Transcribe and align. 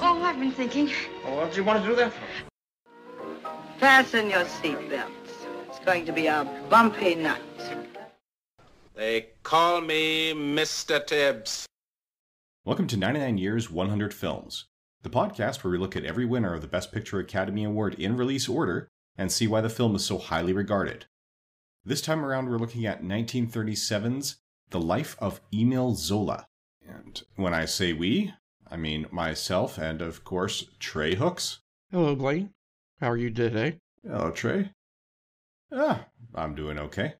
Oh, 0.00 0.22
I've 0.22 0.38
been 0.38 0.50
thinking. 0.50 0.90
Well, 1.24 1.36
what 1.36 1.52
do 1.52 1.56
you 1.58 1.64
want 1.64 1.82
to 1.82 1.88
do 1.88 1.94
that 1.96 2.12
for? 2.12 2.20
Fasten 3.78 4.28
your 4.28 4.44
seatbelts. 4.44 5.08
It's 5.68 5.78
going 5.84 6.04
to 6.06 6.12
be 6.12 6.26
a 6.26 6.44
bumpy 6.68 7.14
night. 7.14 7.40
They 8.94 9.28
call 9.42 9.80
me 9.80 10.32
Mr. 10.32 11.04
Tibbs. 11.04 11.66
Welcome 12.64 12.86
to 12.88 12.96
99 12.96 13.38
Years, 13.38 13.70
100 13.70 14.12
Films, 14.14 14.66
the 15.02 15.10
podcast 15.10 15.62
where 15.62 15.70
we 15.70 15.78
look 15.78 15.96
at 15.96 16.04
every 16.04 16.24
winner 16.24 16.54
of 16.54 16.62
the 16.62 16.66
Best 16.66 16.92
Picture 16.92 17.18
Academy 17.18 17.64
Award 17.64 17.94
in 17.94 18.16
release 18.16 18.48
order 18.48 18.88
and 19.16 19.30
see 19.30 19.46
why 19.46 19.60
the 19.60 19.68
film 19.68 19.94
is 19.94 20.04
so 20.04 20.18
highly 20.18 20.52
regarded. 20.52 21.06
This 21.84 22.00
time 22.00 22.24
around, 22.24 22.48
we're 22.48 22.58
looking 22.58 22.86
at 22.86 23.02
1937's 23.02 24.36
The 24.70 24.80
Life 24.80 25.16
of 25.18 25.40
Emile 25.52 25.94
Zola. 25.94 26.46
And 26.86 27.22
when 27.36 27.54
I 27.54 27.64
say 27.66 27.92
we, 27.92 28.32
I 28.74 28.76
mean 28.76 29.06
myself 29.12 29.78
and, 29.78 30.02
of 30.02 30.24
course, 30.24 30.64
Trey 30.80 31.14
Hooks. 31.14 31.60
Hello, 31.92 32.16
Blaine. 32.16 32.50
How 33.00 33.08
are 33.08 33.16
you 33.16 33.30
today? 33.30 33.78
Hello, 34.04 34.32
Trey. 34.32 34.72
Ah, 35.72 36.06
I'm 36.34 36.56
doing 36.56 36.80
okay. 36.80 37.14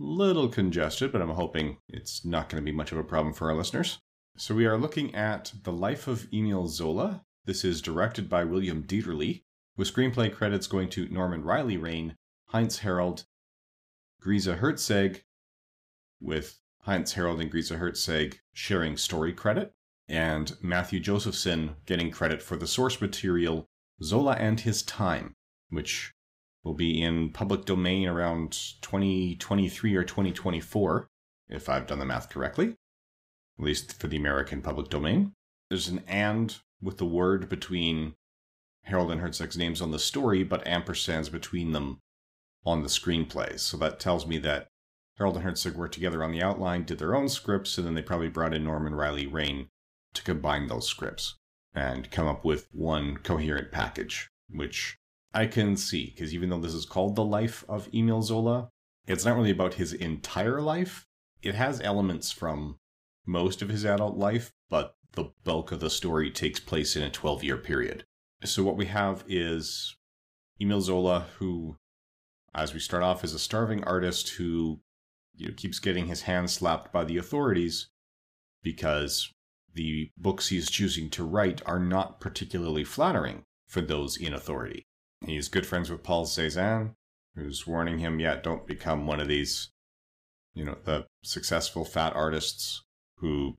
Little 0.00 0.48
congested, 0.48 1.12
but 1.12 1.22
I'm 1.22 1.30
hoping 1.30 1.76
it's 1.88 2.24
not 2.24 2.48
going 2.48 2.60
to 2.60 2.68
be 2.68 2.76
much 2.76 2.90
of 2.90 2.98
a 2.98 3.04
problem 3.04 3.32
for 3.32 3.48
our 3.50 3.56
listeners. 3.56 4.00
So 4.36 4.52
we 4.52 4.66
are 4.66 4.76
looking 4.76 5.14
at 5.14 5.52
The 5.62 5.70
Life 5.70 6.08
of 6.08 6.26
Emile 6.34 6.66
Zola. 6.66 7.22
This 7.44 7.64
is 7.64 7.80
directed 7.80 8.28
by 8.28 8.42
William 8.42 8.82
Dieterle, 8.82 9.44
with 9.76 9.94
screenplay 9.94 10.34
credits 10.34 10.66
going 10.66 10.88
to 10.88 11.08
Norman 11.08 11.44
Reilly 11.44 11.76
Raine, 11.76 12.16
Heinz 12.46 12.80
Herald, 12.80 13.26
Griza 14.20 14.58
Herczeg, 14.58 15.22
with 16.20 16.58
Heinz 16.80 17.12
Herald 17.12 17.40
and 17.40 17.52
Griza 17.52 17.78
Herczeg 17.78 18.40
sharing 18.52 18.96
story 18.96 19.32
credit, 19.32 19.72
and 20.10 20.56
Matthew 20.60 20.98
Josephson 21.00 21.76
getting 21.86 22.10
credit 22.10 22.42
for 22.42 22.56
the 22.56 22.66
source 22.66 23.00
material 23.00 23.66
Zola 24.02 24.32
and 24.32 24.58
His 24.60 24.82
Time, 24.82 25.34
which 25.68 26.12
will 26.64 26.74
be 26.74 27.00
in 27.00 27.30
public 27.30 27.64
domain 27.64 28.08
around 28.08 28.52
2023 28.82 29.94
or 29.94 30.02
2024, 30.04 31.08
if 31.48 31.68
I've 31.68 31.86
done 31.86 32.00
the 32.00 32.04
math 32.04 32.28
correctly, 32.28 32.74
at 33.58 33.64
least 33.64 33.98
for 33.98 34.08
the 34.08 34.16
American 34.16 34.60
public 34.60 34.88
domain. 34.88 35.32
There's 35.68 35.88
an 35.88 36.02
and 36.08 36.56
with 36.82 36.98
the 36.98 37.06
word 37.06 37.48
between 37.48 38.14
Harold 38.84 39.12
and 39.12 39.20
Herzog's 39.20 39.56
names 39.56 39.80
on 39.80 39.92
the 39.92 39.98
story, 39.98 40.42
but 40.42 40.64
ampersands 40.64 41.30
between 41.30 41.72
them 41.72 42.00
on 42.66 42.82
the 42.82 42.88
screenplay. 42.88 43.58
So 43.60 43.76
that 43.76 44.00
tells 44.00 44.26
me 44.26 44.38
that 44.38 44.68
Harold 45.18 45.36
and 45.36 45.44
Herzog 45.44 45.76
worked 45.76 45.94
together 45.94 46.24
on 46.24 46.32
the 46.32 46.42
outline, 46.42 46.84
did 46.84 46.98
their 46.98 47.14
own 47.14 47.28
scripts, 47.28 47.78
and 47.78 47.86
then 47.86 47.94
they 47.94 48.02
probably 48.02 48.28
brought 48.28 48.54
in 48.54 48.64
Norman 48.64 48.94
Reilly 48.94 49.26
Raine 49.26 49.68
to 50.14 50.22
combine 50.22 50.68
those 50.68 50.88
scripts 50.88 51.36
and 51.74 52.10
come 52.10 52.26
up 52.26 52.44
with 52.44 52.68
one 52.72 53.16
coherent 53.18 53.70
package, 53.70 54.28
which 54.48 54.96
I 55.32 55.46
can 55.46 55.76
see, 55.76 56.06
because 56.06 56.34
even 56.34 56.50
though 56.50 56.60
this 56.60 56.74
is 56.74 56.84
called 56.84 57.14
The 57.14 57.24
Life 57.24 57.64
of 57.68 57.88
Emile 57.94 58.22
Zola, 58.22 58.68
it's 59.06 59.24
not 59.24 59.36
really 59.36 59.50
about 59.50 59.74
his 59.74 59.92
entire 59.92 60.60
life. 60.60 61.06
It 61.42 61.54
has 61.54 61.80
elements 61.80 62.32
from 62.32 62.78
most 63.26 63.62
of 63.62 63.68
his 63.68 63.84
adult 63.84 64.16
life, 64.16 64.52
but 64.68 64.94
the 65.12 65.30
bulk 65.44 65.72
of 65.72 65.80
the 65.80 65.90
story 65.90 66.30
takes 66.30 66.60
place 66.60 66.96
in 66.96 67.02
a 67.02 67.10
12 67.10 67.44
year 67.44 67.56
period. 67.56 68.04
So 68.44 68.62
what 68.62 68.76
we 68.76 68.86
have 68.86 69.24
is 69.28 69.96
Emile 70.60 70.80
Zola, 70.80 71.26
who, 71.38 71.76
as 72.54 72.74
we 72.74 72.80
start 72.80 73.02
off, 73.02 73.24
is 73.24 73.34
a 73.34 73.38
starving 73.38 73.84
artist 73.84 74.30
who 74.30 74.80
you 75.36 75.48
know, 75.48 75.54
keeps 75.56 75.78
getting 75.78 76.06
his 76.06 76.22
hand 76.22 76.50
slapped 76.50 76.92
by 76.92 77.04
the 77.04 77.16
authorities 77.16 77.88
because 78.62 79.32
the 79.74 80.10
books 80.16 80.48
he's 80.48 80.70
choosing 80.70 81.10
to 81.10 81.24
write 81.24 81.62
are 81.66 81.78
not 81.78 82.20
particularly 82.20 82.84
flattering 82.84 83.44
for 83.66 83.80
those 83.80 84.16
in 84.16 84.34
authority. 84.34 84.86
He's 85.24 85.48
good 85.48 85.66
friends 85.66 85.90
with 85.90 86.02
Paul 86.02 86.26
Cézanne, 86.26 86.94
who's 87.34 87.66
warning 87.66 87.98
him, 87.98 88.20
yet 88.20 88.42
don't 88.42 88.66
become 88.66 89.06
one 89.06 89.20
of 89.20 89.28
these, 89.28 89.70
you 90.54 90.64
know, 90.64 90.76
the 90.84 91.06
successful 91.22 91.84
fat 91.84 92.14
artists 92.16 92.82
who, 93.18 93.58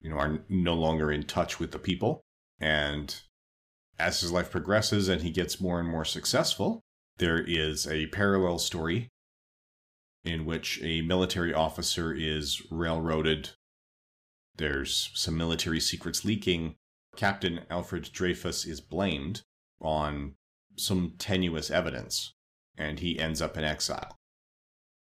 you 0.00 0.10
know, 0.10 0.16
are 0.16 0.40
no 0.48 0.74
longer 0.74 1.12
in 1.12 1.24
touch 1.24 1.60
with 1.60 1.70
the 1.72 1.78
people. 1.78 2.22
And 2.58 3.14
as 3.98 4.20
his 4.20 4.32
life 4.32 4.50
progresses 4.50 5.08
and 5.08 5.22
he 5.22 5.30
gets 5.30 5.60
more 5.60 5.78
and 5.78 5.88
more 5.88 6.04
successful, 6.04 6.82
there 7.18 7.40
is 7.40 7.86
a 7.86 8.06
parallel 8.06 8.58
story 8.58 9.10
in 10.24 10.44
which 10.44 10.80
a 10.82 11.02
military 11.02 11.52
officer 11.52 12.12
is 12.12 12.62
railroaded. 12.70 13.50
There's 14.56 15.10
some 15.14 15.36
military 15.36 15.80
secrets 15.80 16.24
leaking. 16.24 16.76
Captain 17.16 17.60
Alfred 17.70 18.10
Dreyfus 18.12 18.64
is 18.64 18.80
blamed 18.80 19.42
on 19.80 20.34
some 20.76 21.14
tenuous 21.18 21.70
evidence, 21.70 22.34
and 22.76 23.00
he 23.00 23.18
ends 23.18 23.42
up 23.42 23.56
in 23.56 23.64
exile. 23.64 24.18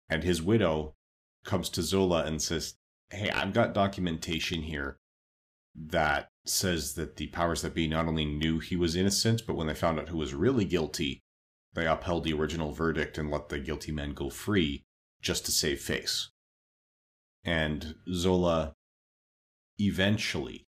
And 0.10 0.24
his 0.24 0.42
widow 0.42 0.96
comes 1.44 1.70
to 1.70 1.82
Zola 1.82 2.24
and 2.26 2.42
says, 2.42 2.76
Hey, 3.10 3.30
I've 3.30 3.54
got 3.54 3.74
documentation 3.74 4.64
here 4.64 4.98
that 5.76 6.30
says 6.46 6.94
that 6.94 7.18
the 7.18 7.28
powers 7.28 7.62
that 7.62 7.74
be 7.74 7.88
not 7.88 8.08
only 8.08 8.26
knew 8.26 8.60
he 8.60 8.76
was 8.76 8.96
innocent, 8.96 9.44
but 9.46 9.56
when 9.56 9.68
they 9.68 9.74
found 9.74 10.00
out 10.00 10.10
who 10.10 10.18
was 10.18 10.34
really 10.34 10.66
guilty, 10.66 11.22
they 11.74 11.86
upheld 11.86 12.24
the 12.24 12.34
original 12.34 12.72
verdict 12.72 13.18
and 13.18 13.30
let 13.30 13.50
the 13.50 13.60
guilty 13.60 13.92
men 13.92 14.14
go 14.14 14.30
free 14.30 14.84
just 15.22 15.46
to 15.46 15.52
save 15.52 15.82
face. 15.82 16.32
And 17.44 17.96
Zola 18.12 18.74
eventually 19.80 20.66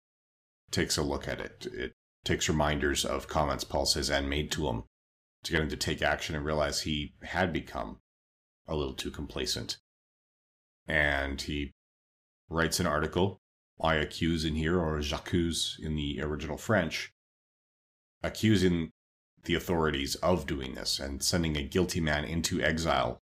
takes 0.72 0.98
a 0.98 1.04
look 1.04 1.28
at 1.28 1.40
it. 1.40 1.68
It 1.72 1.94
takes 2.24 2.50
reminders 2.50 3.06
of 3.06 3.28
comments 3.28 3.64
Paul 3.64 3.86
Cézanne 3.86 4.28
made 4.28 4.52
to 4.52 4.68
him 4.68 4.84
to 5.44 5.52
get 5.52 5.62
him 5.62 5.70
to 5.70 5.78
take 5.78 6.02
action 6.02 6.36
and 6.36 6.46
realize 6.46 6.82
he 6.82 7.14
had 7.22 7.52
become 7.52 8.00
a 8.68 8.76
little 8.76 8.94
too 8.94 9.12
complacent. 9.12 9.78
And 10.88 11.42
he 11.42 11.72
writes 12.50 12.80
an 12.80 12.88
article, 12.88 13.40
I 13.82 13.96
accuse 13.96 14.46
in 14.46 14.56
here, 14.56 14.80
or 14.80 15.02
j'accuse 15.02 15.78
in 15.82 15.96
the 15.96 16.22
original 16.22 16.58
French, 16.58 17.12
accusing 18.22 18.92
the 19.44 19.56
authorities 19.56 20.16
of 20.16 20.48
doing 20.48 20.76
this 20.76 21.00
and 21.00 21.22
sending 21.22 21.58
a 21.58 21.64
guilty 21.64 22.00
man 22.00 22.24
into 22.24 22.62
exile, 22.62 23.20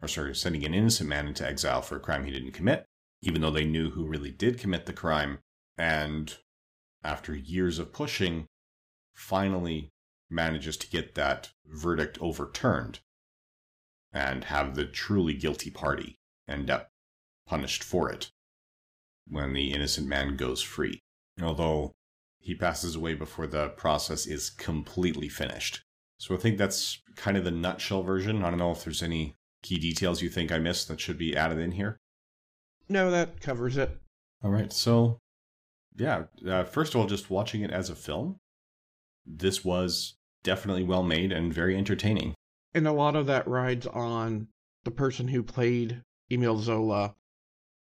or 0.00 0.08
sorry, 0.08 0.34
sending 0.34 0.64
an 0.64 0.74
innocent 0.74 1.08
man 1.08 1.28
into 1.28 1.46
exile 1.46 1.82
for 1.82 1.96
a 1.96 2.00
crime 2.00 2.24
he 2.24 2.32
didn't 2.32 2.52
commit, 2.52 2.86
even 3.22 3.40
though 3.40 3.50
they 3.50 3.64
knew 3.64 3.90
who 3.90 4.04
really 4.04 4.30
did 4.30 4.58
commit 4.58 4.86
the 4.86 4.92
crime. 4.92 5.38
And 5.78 6.36
after 7.02 7.34
years 7.34 7.78
of 7.78 7.92
pushing, 7.92 8.46
finally 9.14 9.90
manages 10.28 10.76
to 10.78 10.90
get 10.90 11.14
that 11.14 11.50
verdict 11.66 12.18
overturned 12.20 13.00
and 14.12 14.44
have 14.44 14.74
the 14.74 14.84
truly 14.84 15.34
guilty 15.34 15.70
party 15.70 16.18
end 16.48 16.70
up 16.70 16.88
punished 17.46 17.82
for 17.82 18.10
it 18.10 18.30
when 19.28 19.52
the 19.52 19.72
innocent 19.72 20.06
man 20.06 20.36
goes 20.36 20.62
free. 20.62 21.00
Although 21.40 21.92
he 22.38 22.54
passes 22.54 22.96
away 22.96 23.14
before 23.14 23.46
the 23.46 23.68
process 23.70 24.26
is 24.26 24.50
completely 24.50 25.28
finished. 25.28 25.82
So 26.18 26.34
I 26.34 26.38
think 26.38 26.58
that's 26.58 27.00
kind 27.16 27.36
of 27.36 27.44
the 27.44 27.50
nutshell 27.50 28.02
version. 28.02 28.42
I 28.42 28.50
don't 28.50 28.58
know 28.58 28.72
if 28.72 28.84
there's 28.84 29.02
any 29.02 29.34
key 29.62 29.78
details 29.78 30.22
you 30.22 30.28
think 30.28 30.50
I 30.50 30.58
missed 30.58 30.88
that 30.88 31.00
should 31.00 31.18
be 31.18 31.36
added 31.36 31.58
in 31.58 31.72
here. 31.72 31.98
No, 32.92 33.10
that 33.10 33.40
covers 33.40 33.78
it. 33.78 33.98
All 34.44 34.50
right. 34.50 34.70
So, 34.70 35.18
yeah, 35.96 36.24
uh, 36.46 36.64
first 36.64 36.94
of 36.94 37.00
all, 37.00 37.06
just 37.06 37.30
watching 37.30 37.62
it 37.62 37.70
as 37.70 37.88
a 37.88 37.94
film, 37.94 38.36
this 39.24 39.64
was 39.64 40.14
definitely 40.42 40.82
well 40.82 41.02
made 41.02 41.32
and 41.32 41.54
very 41.54 41.74
entertaining. 41.74 42.34
And 42.74 42.86
a 42.86 42.92
lot 42.92 43.16
of 43.16 43.24
that 43.26 43.48
rides 43.48 43.86
on 43.86 44.48
the 44.84 44.90
person 44.90 45.28
who 45.28 45.42
played 45.42 46.02
Emile 46.30 46.58
Zola, 46.58 47.14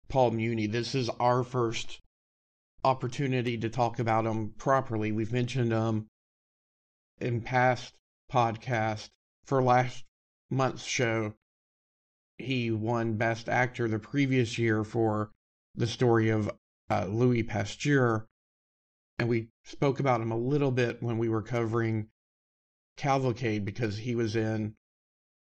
Paul 0.09 0.31
Muni. 0.31 0.65
This 0.65 0.95
is 0.95 1.07
our 1.19 1.43
first 1.43 1.99
opportunity 2.83 3.59
to 3.59 3.69
talk 3.69 3.99
about 3.99 4.25
him 4.25 4.53
properly. 4.57 5.11
We've 5.11 5.31
mentioned 5.31 5.71
him 5.71 6.07
in 7.19 7.41
past 7.41 7.93
podcasts. 8.33 9.09
For 9.45 9.61
last 9.61 10.03
month's 10.49 10.83
show, 10.83 11.35
he 12.37 12.71
won 12.71 13.17
Best 13.17 13.49
Actor 13.49 13.87
the 13.87 13.99
previous 13.99 14.57
year 14.57 14.83
for 14.83 15.31
the 15.75 15.87
story 15.87 16.29
of 16.29 16.49
uh, 16.89 17.05
Louis 17.05 17.43
Pasteur. 17.43 18.25
And 19.17 19.29
we 19.29 19.47
spoke 19.63 19.99
about 19.99 20.21
him 20.21 20.31
a 20.31 20.37
little 20.37 20.71
bit 20.71 21.01
when 21.01 21.17
we 21.17 21.29
were 21.29 21.41
covering 21.41 22.09
Cavalcade 22.97 23.65
because 23.65 23.97
he 23.97 24.15
was 24.15 24.35
in 24.35 24.75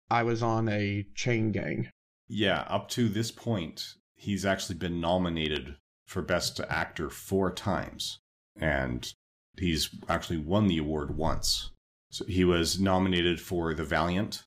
I 0.09 0.23
was 0.23 0.43
on 0.43 0.67
a 0.67 1.07
chain 1.15 1.53
gang. 1.53 1.89
Yeah, 2.27 2.61
up 2.67 2.89
to 2.89 3.07
this 3.07 3.31
point, 3.31 3.95
he's 4.15 4.45
actually 4.45 4.75
been 4.75 4.99
nominated 4.99 5.77
for 6.05 6.21
Best 6.21 6.59
Actor 6.59 7.09
four 7.09 7.49
times, 7.49 8.19
and 8.57 9.13
he's 9.57 9.89
actually 10.09 10.39
won 10.39 10.67
the 10.67 10.79
award 10.79 11.15
once. 11.15 11.71
So 12.09 12.25
he 12.25 12.43
was 12.43 12.77
nominated 12.77 13.39
for 13.39 13.73
The 13.73 13.85
Valiant 13.85 14.43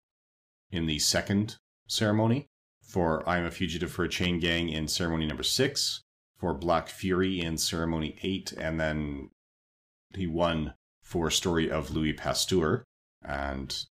in 0.70 0.84
the 0.84 0.98
second 0.98 1.56
ceremony, 1.86 2.46
for 2.82 3.28
I 3.28 3.38
Am 3.38 3.46
a 3.46 3.50
Fugitive 3.50 3.90
for 3.90 4.04
a 4.04 4.08
Chain 4.08 4.38
Gang 4.38 4.68
in 4.68 4.88
ceremony 4.88 5.26
number 5.26 5.42
six, 5.42 6.02
for 6.36 6.54
Black 6.54 6.88
Fury 6.88 7.40
in 7.40 7.56
ceremony 7.56 8.18
eight, 8.22 8.52
and 8.52 8.78
then 8.78 9.30
he 10.14 10.26
won 10.26 10.74
for 11.02 11.30
Story 11.30 11.70
of 11.70 11.90
Louis 11.90 12.12
Pasteur. 12.12 12.84
And 13.24 13.84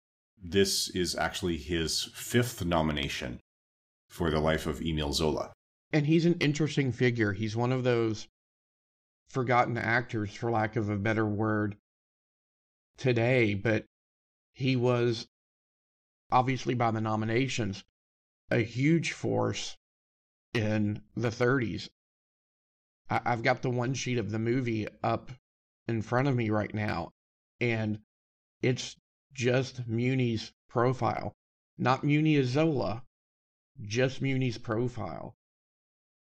this 0.42 0.88
is 0.90 1.14
actually 1.14 1.56
his 1.56 2.10
fifth 2.14 2.64
nomination 2.64 3.40
for 4.08 4.30
the 4.30 4.40
life 4.40 4.66
of 4.66 4.82
Emile 4.82 5.12
Zola. 5.12 5.52
And 5.92 6.06
he's 6.06 6.26
an 6.26 6.36
interesting 6.40 6.92
figure. 6.92 7.32
He's 7.32 7.56
one 7.56 7.72
of 7.72 7.84
those 7.84 8.26
forgotten 9.28 9.78
actors, 9.78 10.34
for 10.34 10.50
lack 10.50 10.76
of 10.76 10.90
a 10.90 10.96
better 10.96 11.26
word, 11.26 11.76
today, 12.98 13.54
but 13.54 13.84
he 14.52 14.76
was 14.76 15.26
obviously 16.32 16.74
by 16.74 16.90
the 16.90 17.00
nominations 17.00 17.84
a 18.50 18.58
huge 18.58 19.12
force 19.12 19.76
in 20.52 21.02
the 21.14 21.30
30s. 21.30 21.88
I- 23.08 23.30
have 23.30 23.42
got 23.42 23.62
the 23.62 23.70
one 23.70 23.94
sheet 23.94 24.18
of 24.18 24.30
the 24.30 24.38
movie 24.38 24.86
up 25.02 25.30
in 25.86 26.02
front 26.02 26.28
of 26.28 26.36
me 26.36 26.50
right 26.50 26.72
now, 26.72 27.12
and 27.60 28.00
it's 28.60 28.96
just 29.32 29.86
Muni's 29.86 30.52
profile. 30.68 31.32
Not 31.78 32.04
Muni 32.04 32.36
as 32.36 32.48
Zola, 32.48 33.04
just 33.80 34.22
Muni's 34.22 34.58
profile. 34.58 35.36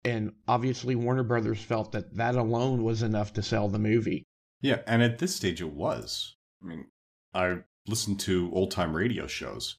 And 0.05 0.33
obviously, 0.47 0.95
Warner 0.95 1.23
Brothers 1.23 1.61
felt 1.61 1.91
that 1.91 2.15
that 2.15 2.35
alone 2.35 2.83
was 2.83 3.01
enough 3.01 3.33
to 3.33 3.43
sell 3.43 3.67
the 3.67 3.79
movie. 3.79 4.25
Yeah, 4.61 4.81
and 4.87 5.01
at 5.01 5.19
this 5.19 5.35
stage 5.35 5.61
it 5.61 5.73
was. 5.73 6.35
I 6.61 6.65
mean, 6.65 6.87
I 7.33 7.63
listened 7.87 8.19
to 8.21 8.49
old 8.53 8.71
time 8.71 8.95
radio 8.95 9.27
shows, 9.27 9.77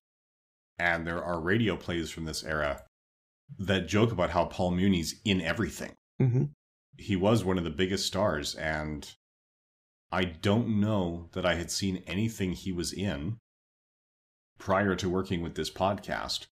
and 0.81 1.07
there 1.07 1.23
are 1.23 1.39
radio 1.39 1.77
plays 1.77 2.11
from 2.11 2.25
this 2.25 2.43
era 2.43 2.83
that 3.59 3.87
joke 3.87 4.13
about 4.13 4.31
how 4.31 4.47
Paul 4.47 4.71
Muni's 4.71 5.21
in 5.27 5.43
everything. 5.43 5.93
Mm-hmm. 6.21 6.45
He 6.97 7.17
was 7.17 7.45
one 7.45 7.59
of 7.59 7.65
the 7.65 7.71
biggest 7.71 8.07
stars, 8.07 8.55
and 8.55 9.13
I 10.11 10.25
don't 10.25 10.81
know 10.81 11.29
that 11.33 11.45
I 11.45 11.57
had 11.57 11.71
seen 11.71 12.03
anything 12.07 12.53
he 12.53 12.73
was 12.73 12.95
in 12.95 13.37
prior 14.59 14.95
to 14.97 15.09
working 15.11 15.43
with 15.43 15.55
this 15.55 15.71
podcast. 15.71 16.47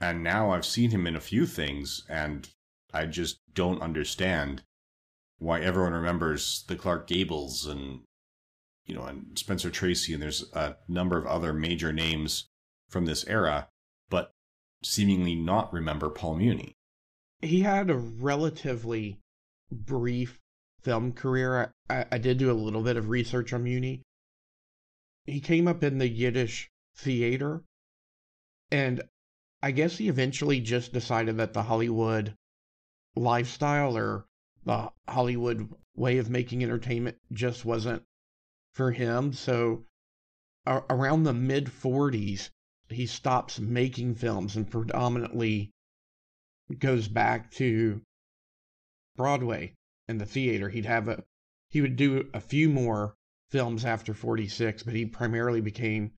And 0.00 0.22
now 0.22 0.50
I've 0.50 0.66
seen 0.66 0.90
him 0.90 1.06
in 1.06 1.16
a 1.16 1.20
few 1.20 1.46
things, 1.46 2.04
and 2.08 2.48
I 2.92 3.06
just 3.06 3.38
don't 3.54 3.82
understand 3.82 4.62
why 5.38 5.60
everyone 5.60 5.94
remembers 5.94 6.64
the 6.68 6.76
Clark 6.76 7.08
Gables 7.08 7.66
and, 7.66 8.02
you 8.84 8.94
know, 8.94 9.04
and 9.04 9.36
Spencer 9.36 9.70
Tracy, 9.70 10.14
and 10.14 10.22
there's 10.22 10.44
a 10.52 10.76
number 10.86 11.18
of 11.18 11.26
other 11.26 11.52
major 11.52 11.92
names 11.92 12.46
from 12.88 13.06
this 13.06 13.26
era, 13.26 13.68
but 14.08 14.32
seemingly 14.82 15.34
not 15.34 15.72
remember 15.72 16.10
Paul 16.10 16.36
Muni. 16.36 16.76
He 17.42 17.60
had 17.60 17.90
a 17.90 17.96
relatively 17.96 19.20
brief 19.70 20.40
film 20.82 21.12
career. 21.12 21.72
I, 21.90 22.06
I 22.12 22.18
did 22.18 22.38
do 22.38 22.50
a 22.50 22.54
little 22.54 22.82
bit 22.82 22.96
of 22.96 23.08
research 23.08 23.52
on 23.52 23.64
Muni. 23.64 24.02
He 25.24 25.40
came 25.40 25.66
up 25.66 25.82
in 25.82 25.98
the 25.98 26.08
Yiddish 26.08 26.70
theater, 26.94 27.64
and 28.70 29.02
I 29.62 29.72
guess 29.72 29.98
he 29.98 30.08
eventually 30.08 30.60
just 30.60 30.92
decided 30.92 31.36
that 31.38 31.52
the 31.52 31.64
Hollywood 31.64 32.36
lifestyle 33.16 33.96
or 33.96 34.26
the 34.64 34.92
Hollywood 35.08 35.74
way 35.96 36.18
of 36.18 36.30
making 36.30 36.62
entertainment 36.62 37.16
just 37.32 37.64
wasn't 37.64 38.04
for 38.72 38.92
him. 38.92 39.32
So 39.32 39.86
around 40.66 41.24
the 41.24 41.32
mid 41.32 41.66
40s, 41.66 42.50
he 42.88 43.06
stops 43.06 43.58
making 43.58 44.14
films 44.14 44.54
and 44.56 44.70
predominantly 44.70 45.72
goes 46.78 47.08
back 47.08 47.50
to 47.50 48.00
Broadway 49.16 49.74
and 50.08 50.20
the 50.20 50.26
theater. 50.26 50.68
He'd 50.68 50.86
have 50.86 51.08
a 51.08 51.24
he 51.68 51.80
would 51.80 51.96
do 51.96 52.30
a 52.32 52.40
few 52.40 52.68
more 52.68 53.16
films 53.50 53.84
after 53.84 54.14
46, 54.14 54.84
but 54.84 54.94
he 54.94 55.04
primarily 55.04 55.60
became 55.60 56.12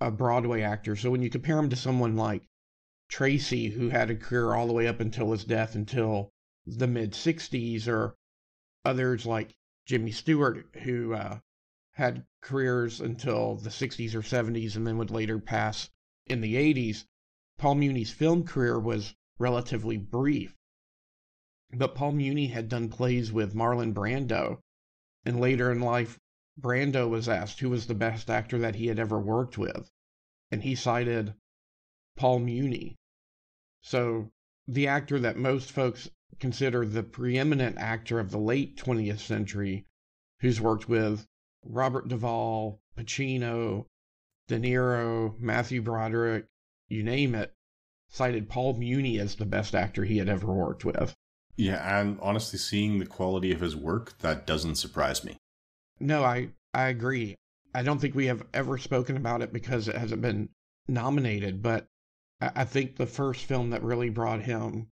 a 0.00 0.10
Broadway 0.10 0.62
actor. 0.62 0.96
So 0.96 1.10
when 1.10 1.22
you 1.22 1.30
compare 1.30 1.58
him 1.58 1.68
to 1.70 1.76
someone 1.76 2.16
like 2.16 2.42
Tracy, 3.08 3.68
who 3.70 3.90
had 3.90 4.10
a 4.10 4.16
career 4.16 4.54
all 4.54 4.66
the 4.66 4.72
way 4.72 4.86
up 4.86 5.00
until 5.00 5.32
his 5.32 5.44
death 5.44 5.74
until 5.74 6.32
the 6.66 6.86
mid 6.86 7.12
60s, 7.12 7.86
or 7.86 8.16
others 8.84 9.26
like 9.26 9.54
Jimmy 9.84 10.10
Stewart, 10.10 10.66
who 10.84 11.12
uh, 11.12 11.40
had 11.92 12.24
careers 12.42 13.00
until 13.00 13.56
the 13.56 13.70
60s 13.70 14.14
or 14.14 14.20
70s 14.20 14.76
and 14.76 14.86
then 14.86 14.98
would 14.98 15.10
later 15.10 15.38
pass 15.38 15.88
in 16.26 16.40
the 16.40 16.54
80s, 16.54 17.04
Paul 17.56 17.76
Muni's 17.76 18.10
film 18.10 18.44
career 18.44 18.78
was 18.78 19.14
relatively 19.38 19.96
brief. 19.96 20.56
But 21.72 21.94
Paul 21.94 22.12
Muni 22.12 22.48
had 22.48 22.68
done 22.68 22.88
plays 22.88 23.32
with 23.32 23.54
Marlon 23.54 23.94
Brando, 23.94 24.60
and 25.24 25.40
later 25.40 25.70
in 25.70 25.80
life, 25.80 26.18
Brando 26.60 27.08
was 27.08 27.28
asked 27.28 27.60
who 27.60 27.70
was 27.70 27.86
the 27.86 27.94
best 27.94 28.28
actor 28.28 28.58
that 28.58 28.74
he 28.74 28.88
had 28.88 28.98
ever 28.98 29.18
worked 29.18 29.56
with, 29.56 29.90
and 30.50 30.62
he 30.62 30.74
cited 30.74 31.34
Paul 32.16 32.40
Muni. 32.40 32.96
So, 33.80 34.30
the 34.66 34.86
actor 34.86 35.18
that 35.20 35.38
most 35.38 35.72
folks 35.72 36.10
consider 36.38 36.84
the 36.84 37.02
preeminent 37.02 37.78
actor 37.78 38.18
of 38.18 38.30
the 38.30 38.38
late 38.38 38.76
20th 38.76 39.20
century, 39.20 39.86
who's 40.40 40.60
worked 40.60 40.88
with 40.88 41.26
Robert 41.64 42.08
Duvall, 42.08 42.80
Pacino, 42.96 43.86
De 44.48 44.58
Niro, 44.58 45.38
Matthew 45.38 45.80
Broderick, 45.80 46.46
you 46.88 47.02
name 47.02 47.34
it, 47.34 47.54
cited 48.08 48.48
Paul 48.48 48.74
Muni 48.74 49.18
as 49.18 49.36
the 49.36 49.46
best 49.46 49.74
actor 49.74 50.04
he 50.04 50.18
had 50.18 50.28
ever 50.28 50.52
worked 50.52 50.84
with. 50.84 51.14
Yeah, 51.56 52.00
and 52.00 52.18
honestly, 52.20 52.58
seeing 52.58 52.98
the 52.98 53.06
quality 53.06 53.52
of 53.52 53.60
his 53.60 53.76
work, 53.76 54.18
that 54.18 54.46
doesn't 54.46 54.76
surprise 54.76 55.24
me. 55.24 55.36
No, 56.00 56.24
I, 56.24 56.50
I 56.74 56.88
agree. 56.88 57.36
I 57.74 57.82
don't 57.82 58.00
think 58.00 58.14
we 58.14 58.26
have 58.26 58.44
ever 58.52 58.76
spoken 58.78 59.16
about 59.16 59.42
it 59.42 59.52
because 59.52 59.88
it 59.88 59.96
hasn't 59.96 60.20
been 60.20 60.48
nominated, 60.88 61.62
but 61.62 61.86
I 62.40 62.64
think 62.64 62.96
the 62.96 63.06
first 63.06 63.44
film 63.44 63.70
that 63.70 63.82
really 63.82 64.10
brought 64.10 64.42
him 64.42 64.88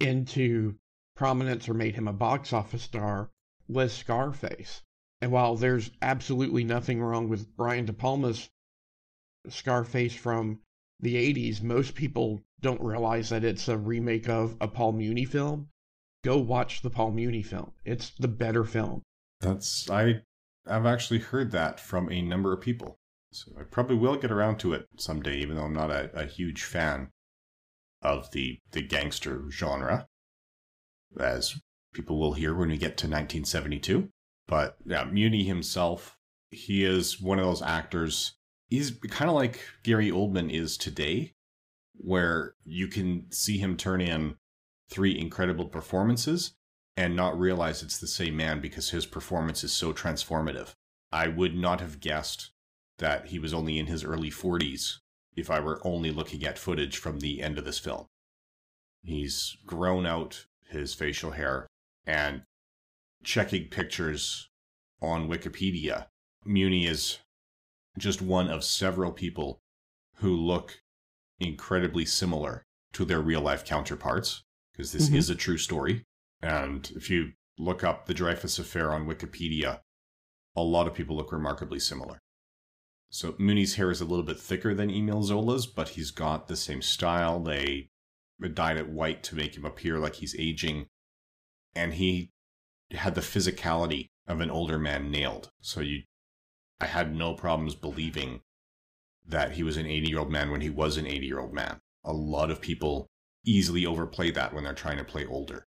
into 0.00 0.76
prominence 1.14 1.68
or 1.68 1.74
made 1.74 1.94
him 1.94 2.08
a 2.08 2.12
box 2.12 2.52
office 2.52 2.82
star 2.82 3.30
was 3.68 3.92
Scarface. 3.92 4.82
And 5.22 5.32
while 5.32 5.56
there's 5.56 5.90
absolutely 6.00 6.64
nothing 6.64 7.02
wrong 7.02 7.28
with 7.28 7.54
Brian 7.56 7.84
De 7.84 7.92
Palma's 7.92 8.48
Scarface 9.48 10.14
from 10.14 10.60
the 11.00 11.14
80s, 11.16 11.62
most 11.62 11.94
people 11.94 12.42
don't 12.60 12.80
realize 12.80 13.30
that 13.30 13.44
it's 13.44 13.68
a 13.68 13.76
remake 13.76 14.28
of 14.28 14.56
a 14.60 14.68
Paul 14.68 14.92
Muni 14.92 15.24
film. 15.24 15.68
Go 16.22 16.38
watch 16.38 16.82
the 16.82 16.90
Paul 16.90 17.12
Muni 17.12 17.42
film. 17.42 17.72
It's 17.84 18.10
the 18.18 18.28
better 18.28 18.64
film. 18.64 19.02
That's 19.40 19.88
I 19.88 20.22
I've 20.66 20.86
actually 20.86 21.20
heard 21.20 21.50
that 21.52 21.80
from 21.80 22.10
a 22.10 22.20
number 22.20 22.52
of 22.52 22.60
people. 22.60 22.98
So 23.32 23.52
I 23.58 23.62
probably 23.62 23.96
will 23.96 24.16
get 24.16 24.30
around 24.30 24.58
to 24.58 24.74
it 24.74 24.86
someday, 24.98 25.38
even 25.38 25.56
though 25.56 25.64
I'm 25.64 25.72
not 25.72 25.90
a, 25.90 26.10
a 26.14 26.26
huge 26.26 26.64
fan 26.64 27.10
of 28.02 28.30
the 28.32 28.58
the 28.72 28.82
gangster 28.82 29.44
genre, 29.50 30.06
as 31.18 31.60
people 31.94 32.18
will 32.18 32.34
hear 32.34 32.54
when 32.54 32.68
we 32.68 32.76
get 32.76 32.96
to 32.98 33.06
1972. 33.06 34.10
But 34.50 34.76
yeah, 34.84 35.04
Muni 35.04 35.44
himself, 35.44 36.18
he 36.50 36.84
is 36.84 37.20
one 37.20 37.38
of 37.38 37.44
those 37.44 37.62
actors. 37.62 38.34
He's 38.66 38.90
kind 38.90 39.30
of 39.30 39.36
like 39.36 39.60
Gary 39.84 40.10
Oldman 40.10 40.52
is 40.52 40.76
today, 40.76 41.34
where 41.94 42.54
you 42.64 42.88
can 42.88 43.30
see 43.30 43.58
him 43.58 43.76
turn 43.76 44.00
in 44.00 44.34
three 44.90 45.16
incredible 45.16 45.66
performances 45.66 46.54
and 46.96 47.14
not 47.14 47.38
realize 47.38 47.80
it's 47.84 47.98
the 47.98 48.08
same 48.08 48.36
man 48.36 48.60
because 48.60 48.90
his 48.90 49.06
performance 49.06 49.62
is 49.62 49.72
so 49.72 49.92
transformative. 49.92 50.72
I 51.12 51.28
would 51.28 51.54
not 51.54 51.80
have 51.80 52.00
guessed 52.00 52.50
that 52.98 53.26
he 53.26 53.38
was 53.38 53.54
only 53.54 53.78
in 53.78 53.86
his 53.86 54.02
early 54.02 54.30
40s 54.30 54.96
if 55.36 55.48
I 55.48 55.60
were 55.60 55.80
only 55.84 56.10
looking 56.10 56.44
at 56.44 56.58
footage 56.58 56.96
from 56.96 57.20
the 57.20 57.40
end 57.40 57.56
of 57.56 57.64
this 57.64 57.78
film. 57.78 58.06
He's 59.04 59.56
grown 59.64 60.06
out 60.06 60.46
his 60.68 60.92
facial 60.92 61.30
hair 61.30 61.68
and 62.04 62.42
checking 63.22 63.68
pictures 63.68 64.48
on 65.00 65.28
Wikipedia. 65.28 66.06
Muni 66.44 66.86
is 66.86 67.18
just 67.98 68.22
one 68.22 68.48
of 68.48 68.64
several 68.64 69.12
people 69.12 69.60
who 70.16 70.34
look 70.34 70.80
incredibly 71.38 72.04
similar 72.04 72.64
to 72.92 73.04
their 73.04 73.20
real 73.20 73.40
life 73.40 73.64
counterparts, 73.64 74.42
because 74.72 74.92
this 74.92 75.06
mm-hmm. 75.06 75.16
is 75.16 75.30
a 75.30 75.34
true 75.34 75.58
story. 75.58 76.04
And 76.42 76.90
if 76.96 77.10
you 77.10 77.32
look 77.58 77.84
up 77.84 78.06
the 78.06 78.14
Dreyfus 78.14 78.58
Affair 78.58 78.92
on 78.92 79.06
Wikipedia, 79.06 79.80
a 80.56 80.62
lot 80.62 80.86
of 80.86 80.94
people 80.94 81.16
look 81.16 81.32
remarkably 81.32 81.78
similar. 81.78 82.18
So 83.10 83.34
Muni's 83.38 83.74
hair 83.74 83.90
is 83.90 84.00
a 84.00 84.04
little 84.04 84.24
bit 84.24 84.38
thicker 84.38 84.74
than 84.74 84.90
Emile 84.90 85.22
Zola's, 85.22 85.66
but 85.66 85.90
he's 85.90 86.10
got 86.10 86.48
the 86.48 86.56
same 86.56 86.80
style. 86.80 87.40
They 87.40 87.88
dyed 88.54 88.76
it 88.76 88.88
white 88.88 89.22
to 89.24 89.34
make 89.34 89.56
him 89.56 89.64
appear 89.64 89.98
like 89.98 90.16
he's 90.16 90.36
aging. 90.38 90.86
And 91.74 91.94
he 91.94 92.30
had 92.92 93.14
the 93.14 93.20
physicality 93.20 94.08
of 94.26 94.40
an 94.40 94.50
older 94.50 94.78
man 94.78 95.10
nailed. 95.10 95.50
So 95.60 95.80
you 95.80 96.02
I 96.80 96.86
had 96.86 97.14
no 97.14 97.34
problems 97.34 97.74
believing 97.74 98.40
that 99.26 99.52
he 99.52 99.62
was 99.62 99.76
an 99.76 99.86
80 99.86 100.08
year 100.08 100.18
old 100.18 100.30
man 100.30 100.50
when 100.50 100.60
he 100.60 100.70
was 100.70 100.96
an 100.96 101.06
80 101.06 101.26
year 101.26 101.40
old 101.40 101.52
man. 101.52 101.80
A 102.04 102.12
lot 102.12 102.50
of 102.50 102.60
people 102.60 103.06
easily 103.44 103.84
overplay 103.84 104.30
that 104.30 104.54
when 104.54 104.64
they're 104.64 104.74
trying 104.74 104.98
to 104.98 105.04
play 105.04 105.26
older. 105.26 105.66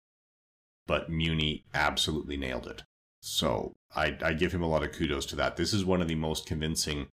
But 0.87 1.09
Muni 1.09 1.65
absolutely 1.73 2.37
nailed 2.37 2.67
it. 2.67 2.83
So 3.21 3.75
I, 3.95 4.17
I 4.23 4.33
give 4.33 4.53
him 4.53 4.61
a 4.61 4.69
lot 4.69 4.83
of 4.83 4.91
kudos 4.91 5.25
to 5.27 5.35
that. 5.37 5.57
This 5.57 5.73
is 5.73 5.83
one 5.83 6.01
of 6.01 6.07
the 6.07 6.15
most 6.15 6.45
convincing 6.45 7.07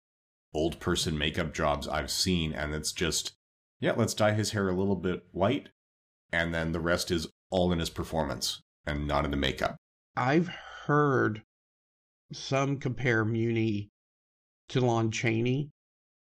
old 0.53 0.79
person 0.79 1.17
makeup 1.17 1.53
jobs 1.53 1.87
I've 1.87 2.11
seen, 2.11 2.53
and 2.53 2.73
it's 2.73 2.91
just, 2.91 3.33
yeah, 3.79 3.93
let's 3.95 4.13
dye 4.13 4.33
his 4.33 4.51
hair 4.51 4.69
a 4.69 4.75
little 4.75 4.95
bit 4.95 5.25
white, 5.31 5.69
and 6.31 6.53
then 6.53 6.71
the 6.71 6.79
rest 6.79 7.11
is 7.11 7.27
all 7.49 7.71
in 7.71 7.79
his 7.79 7.89
performance 7.89 8.61
and 8.85 9.07
not 9.07 9.25
in 9.25 9.31
the 9.31 9.37
makeup. 9.37 9.77
I've 10.15 10.49
heard 10.85 11.43
some 12.31 12.77
compare 12.79 13.25
Muni 13.25 13.89
to 14.69 14.81
Lon 14.81 15.11
Chaney 15.11 15.69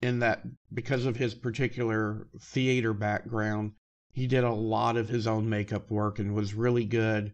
in 0.02 0.18
that 0.18 0.42
because 0.72 1.06
of 1.06 1.16
his 1.16 1.34
particular 1.34 2.26
theater 2.38 2.92
background, 2.92 3.72
he 4.12 4.26
did 4.26 4.44
a 4.44 4.52
lot 4.52 4.96
of 4.96 5.08
his 5.08 5.26
own 5.26 5.48
makeup 5.48 5.90
work 5.90 6.18
and 6.18 6.34
was 6.34 6.54
really 6.54 6.84
good 6.84 7.32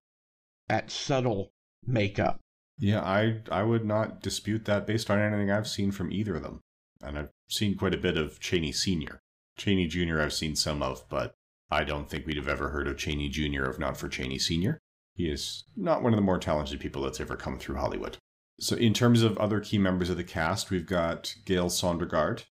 at 0.69 0.90
subtle 0.90 1.50
makeup. 1.87 2.40
Yeah, 2.79 3.02
I 3.02 3.43
I 3.50 3.62
would 3.62 3.85
not 3.85 4.23
dispute 4.23 4.64
that 4.67 4.87
based 4.87 5.11
on 5.11 5.19
anything 5.19 5.50
I've 5.50 5.69
seen 5.69 5.90
from 5.90 6.12
either 6.12 6.37
of 6.37 6.43
them. 6.43 6.61
And 7.02 7.19
I've 7.19 7.31
seen 7.49 7.76
quite 7.76 7.95
a 7.95 7.99
bit 7.99 8.17
of 8.17 8.40
Chaney 8.40 8.73
Sr. 8.73 9.21
Chaney 9.57 9.87
Jr. 9.87 10.21
I've 10.21 10.33
seen 10.33 10.55
some 10.55 10.83
of, 10.83 11.09
but 11.09 11.35
I 11.71 11.85
don't 11.85 12.09
think 12.09 12.26
we'd 12.26 12.37
have 12.37 12.49
ever 12.49 12.71
heard 12.71 12.87
of 12.87 12.97
Chaney 12.97 13.29
Jr. 13.29 13.64
if 13.64 13.79
not 13.79 13.97
for 13.97 14.09
Chaney 14.09 14.38
Sr. 14.38 14.79
He 15.21 15.29
is 15.29 15.65
not 15.77 16.03
one 16.03 16.15
of 16.15 16.17
the 16.17 16.23
more 16.23 16.39
talented 16.39 16.81
people 16.81 17.03
that's 17.03 17.21
ever 17.21 17.37
come 17.37 17.59
through 17.59 17.77
Hollywood. 17.77 18.17
So, 18.59 18.75
in 18.75 18.95
terms 18.95 19.23
of 19.23 19.37
other 19.37 19.61
key 19.61 19.77
members 19.77 20.09
of 20.09 20.17
the 20.17 20.25
cast, 20.25 20.71
we've 20.71 20.87
got 20.87 21.35
Gale 21.45 21.69
Sondergaard 21.69 22.45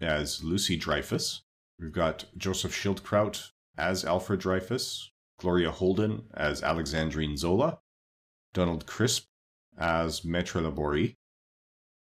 as 0.00 0.44
Lucy 0.44 0.76
Dreyfus. 0.76 1.42
We've 1.76 1.90
got 1.90 2.26
Joseph 2.36 2.72
Schildkraut 2.72 3.48
as 3.76 4.04
Alfred 4.04 4.38
Dreyfus, 4.38 5.10
Gloria 5.40 5.72
Holden 5.72 6.28
as 6.34 6.62
Alexandrine 6.62 7.36
Zola, 7.36 7.80
Donald 8.52 8.86
Crisp 8.86 9.24
as 9.76 10.20
Maître 10.20 10.62
Laborie, 10.62 11.16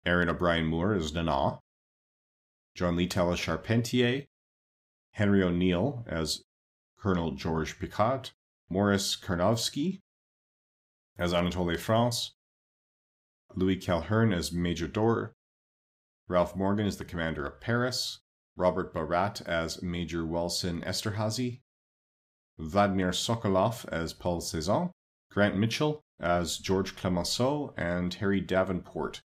Erin 0.06 0.29
O'Brien 0.29 0.65
Moore 0.65 0.94
as 0.94 1.13
Nana, 1.13 1.60
John 2.74 2.96
Litel 2.96 3.34
as 3.34 3.39
Charpentier, 3.39 4.27
Henry 5.12 5.44
O'Neill 5.44 6.06
as 6.08 6.46
Colonel 6.98 7.32
George 7.32 7.77
Picquart, 7.77 8.32
Morris 8.69 9.15
Carnovsky 9.15 9.99
as 11.17 11.33
Anatole 11.33 11.75
France, 11.77 12.35
Louis 13.55 13.77
Calhern 13.77 14.31
as 14.31 14.51
Major 14.51 14.88
Dor, 14.88 15.33
Ralph 16.27 16.55
Morgan 16.55 16.85
as 16.85 16.97
the 16.97 17.05
commander 17.05 17.45
of 17.45 17.59
Paris, 17.59 18.19
Robert 18.55 18.93
Barrat 18.93 19.41
as 19.47 19.81
Major 19.81 20.23
Walsin 20.23 20.83
Esterhazy, 20.85 21.61
Vladimir 22.59 23.09
Sokoloff 23.09 23.88
as 23.89 24.13
Paul 24.13 24.39
Cezanne, 24.41 24.91
Grant 25.31 25.57
Mitchell 25.57 26.01
as 26.19 26.57
George 26.57 26.95
Clemenceau, 26.95 27.73
and 27.77 28.13
Harry 28.15 28.41
Davenport 28.41 29.21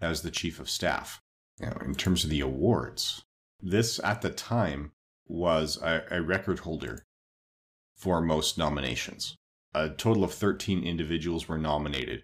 as 0.00 0.22
the 0.22 0.30
Chief 0.30 0.60
of 0.60 0.70
Staff. 0.70 1.20
Now, 1.60 1.76
in 1.84 1.94
terms 1.94 2.24
of 2.24 2.30
the 2.30 2.40
awards, 2.40 3.22
this 3.60 3.98
at 4.04 4.22
the 4.22 4.30
time 4.30 4.92
was 5.26 5.76
a, 5.82 6.04
a 6.10 6.22
record 6.22 6.60
holder 6.60 7.04
for 7.98 8.20
most 8.20 8.56
nominations. 8.56 9.36
A 9.74 9.90
total 9.90 10.24
of 10.24 10.32
13 10.32 10.82
individuals 10.84 11.48
were 11.48 11.58
nominated. 11.58 12.22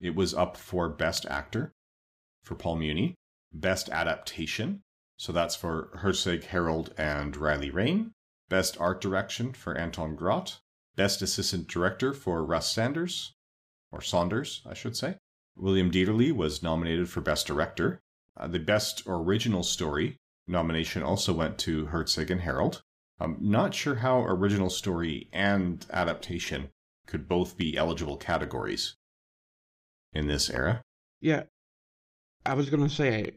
It 0.00 0.14
was 0.14 0.34
up 0.34 0.56
for 0.56 0.88
Best 0.88 1.24
Actor 1.26 1.72
for 2.42 2.56
Paul 2.56 2.76
Muni, 2.76 3.14
Best 3.52 3.88
Adaptation, 3.88 4.82
so 5.16 5.32
that's 5.32 5.54
for 5.54 5.90
Herczeg, 5.98 6.44
Harold, 6.44 6.92
and 6.98 7.36
Riley 7.36 7.70
Rain, 7.70 8.12
Best 8.48 8.78
Art 8.80 9.00
Direction 9.00 9.52
for 9.52 9.78
Anton 9.78 10.16
Grot, 10.16 10.58
Best 10.96 11.22
Assistant 11.22 11.68
Director 11.68 12.12
for 12.12 12.44
Russ 12.44 12.72
Sanders, 12.72 13.32
or 13.92 14.00
Saunders, 14.00 14.62
I 14.66 14.74
should 14.74 14.96
say. 14.96 15.16
William 15.54 15.90
Dieterle 15.90 16.32
was 16.32 16.62
nominated 16.62 17.08
for 17.08 17.20
Best 17.20 17.46
Director. 17.46 18.00
Uh, 18.36 18.48
the 18.48 18.58
Best 18.58 19.02
Original 19.06 19.62
Story 19.62 20.16
nomination 20.48 21.02
also 21.02 21.32
went 21.32 21.58
to 21.58 21.86
Herczeg 21.86 22.30
and 22.30 22.40
Harold. 22.40 22.82
I'm 23.22 23.36
not 23.40 23.72
sure 23.72 23.94
how 23.94 24.24
original 24.24 24.68
story 24.68 25.28
and 25.32 25.86
adaptation 25.92 26.70
could 27.06 27.28
both 27.28 27.56
be 27.56 27.76
eligible 27.76 28.16
categories 28.16 28.96
in 30.12 30.26
this 30.26 30.50
era. 30.50 30.82
Yeah, 31.20 31.44
I 32.44 32.54
was 32.54 32.68
going 32.68 32.82
to 32.82 32.92
say 32.92 33.34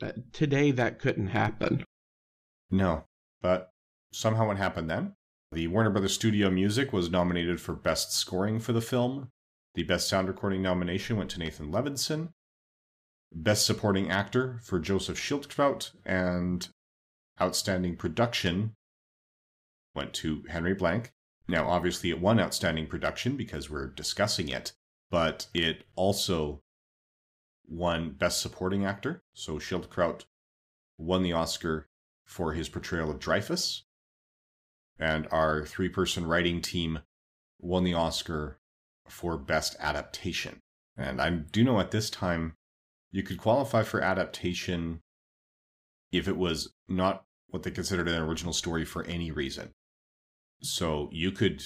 that 0.00 0.32
today 0.32 0.72
that 0.72 0.98
couldn't 0.98 1.28
happen. 1.28 1.84
No, 2.68 3.04
but 3.40 3.70
somehow 4.12 4.50
it 4.50 4.56
happened 4.56 4.90
then. 4.90 5.12
The 5.52 5.68
Warner 5.68 5.90
Brothers 5.90 6.14
Studio 6.14 6.50
Music 6.50 6.92
was 6.92 7.08
nominated 7.08 7.60
for 7.60 7.74
Best 7.74 8.12
Scoring 8.12 8.58
for 8.58 8.72
the 8.72 8.80
film. 8.80 9.28
The 9.74 9.84
Best 9.84 10.08
Sound 10.08 10.26
Recording 10.26 10.62
nomination 10.62 11.16
went 11.16 11.30
to 11.30 11.38
Nathan 11.38 11.70
Levinson. 11.70 12.30
Best 13.32 13.66
Supporting 13.66 14.10
Actor 14.10 14.58
for 14.64 14.80
Joseph 14.80 15.16
Schildkraut, 15.16 15.92
and 16.04 16.68
Outstanding 17.40 17.94
Production 17.96 18.72
went 19.96 20.12
to 20.14 20.44
Henry 20.48 20.74
Blanke. 20.74 21.10
Now, 21.48 21.68
obviously, 21.68 22.10
it 22.10 22.20
won 22.20 22.38
Outstanding 22.38 22.86
Production 22.86 23.36
because 23.36 23.70
we're 23.70 23.88
discussing 23.88 24.48
it, 24.48 24.72
but 25.10 25.46
it 25.54 25.84
also 25.94 26.62
won 27.66 28.10
Best 28.10 28.40
Supporting 28.40 28.84
Actor. 28.84 29.22
So 29.32 29.54
Schildkraut 29.54 30.24
won 30.98 31.22
the 31.22 31.32
Oscar 31.32 31.88
for 32.24 32.52
his 32.52 32.68
portrayal 32.68 33.10
of 33.10 33.18
Dreyfus. 33.18 33.84
And 34.98 35.28
our 35.30 35.64
three 35.64 35.88
person 35.88 36.26
writing 36.26 36.60
team 36.60 37.00
won 37.58 37.84
the 37.84 37.94
Oscar 37.94 38.58
for 39.08 39.36
Best 39.36 39.76
Adaptation. 39.78 40.60
And 40.96 41.20
I 41.20 41.30
do 41.30 41.62
know 41.62 41.80
at 41.80 41.90
this 41.90 42.10
time 42.10 42.54
you 43.10 43.22
could 43.22 43.38
qualify 43.38 43.82
for 43.82 44.00
adaptation 44.00 45.00
if 46.12 46.26
it 46.28 46.36
was 46.36 46.72
not 46.88 47.24
what 47.48 47.62
they 47.62 47.70
considered 47.70 48.08
an 48.08 48.22
original 48.22 48.52
story 48.52 48.84
for 48.84 49.04
any 49.04 49.30
reason. 49.30 49.72
So 50.60 51.08
you 51.12 51.32
could 51.32 51.62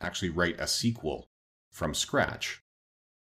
actually 0.00 0.30
write 0.30 0.60
a 0.60 0.66
sequel 0.66 1.28
from 1.70 1.94
scratch 1.94 2.62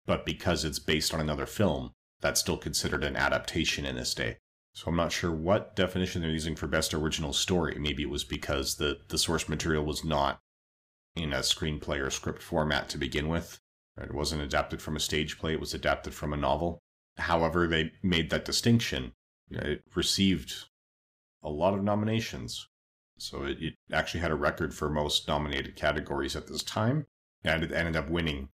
but 0.05 0.25
because 0.25 0.65
it's 0.65 0.79
based 0.79 1.13
on 1.13 1.21
another 1.21 1.45
film, 1.45 1.93
that's 2.19 2.39
still 2.39 2.57
considered 2.57 3.03
an 3.03 3.15
adaptation 3.15 3.85
in 3.85 3.95
this 3.95 4.13
day. 4.13 4.37
So 4.73 4.89
I'm 4.89 4.95
not 4.95 5.11
sure 5.11 5.31
what 5.31 5.75
definition 5.75 6.21
they're 6.21 6.31
using 6.31 6.55
for 6.55 6.67
best 6.67 6.93
original 6.93 7.31
story. 7.31 7.77
Maybe 7.79 8.03
it 8.03 8.09
was 8.09 8.23
because 8.23 8.75
the, 8.75 8.99
the 9.09 9.17
source 9.17 9.47
material 9.47 9.85
was 9.85 10.03
not 10.03 10.39
in 11.15 11.31
a 11.31 11.39
screenplay 11.39 12.01
or 12.01 12.09
script 12.09 12.41
format 12.41 12.89
to 12.89 12.97
begin 12.97 13.27
with. 13.27 13.59
It 13.97 14.13
wasn't 14.13 14.41
adapted 14.41 14.81
from 14.81 14.95
a 14.95 14.99
stage 14.99 15.37
play, 15.37 15.53
it 15.53 15.59
was 15.59 15.73
adapted 15.73 16.15
from 16.15 16.33
a 16.33 16.37
novel. 16.37 16.79
However, 17.17 17.67
they 17.67 17.91
made 18.01 18.31
that 18.31 18.45
distinction. 18.45 19.13
It 19.51 19.83
received 19.93 20.65
a 21.43 21.49
lot 21.49 21.75
of 21.75 21.83
nominations. 21.83 22.67
So 23.17 23.43
it, 23.43 23.57
it 23.61 23.73
actually 23.91 24.21
had 24.21 24.31
a 24.31 24.35
record 24.35 24.73
for 24.73 24.89
most 24.89 25.27
nominated 25.27 25.75
categories 25.75 26.35
at 26.35 26.47
this 26.47 26.63
time, 26.63 27.05
and 27.43 27.63
it 27.63 27.71
ended 27.71 27.95
up 27.95 28.09
winning 28.09 28.49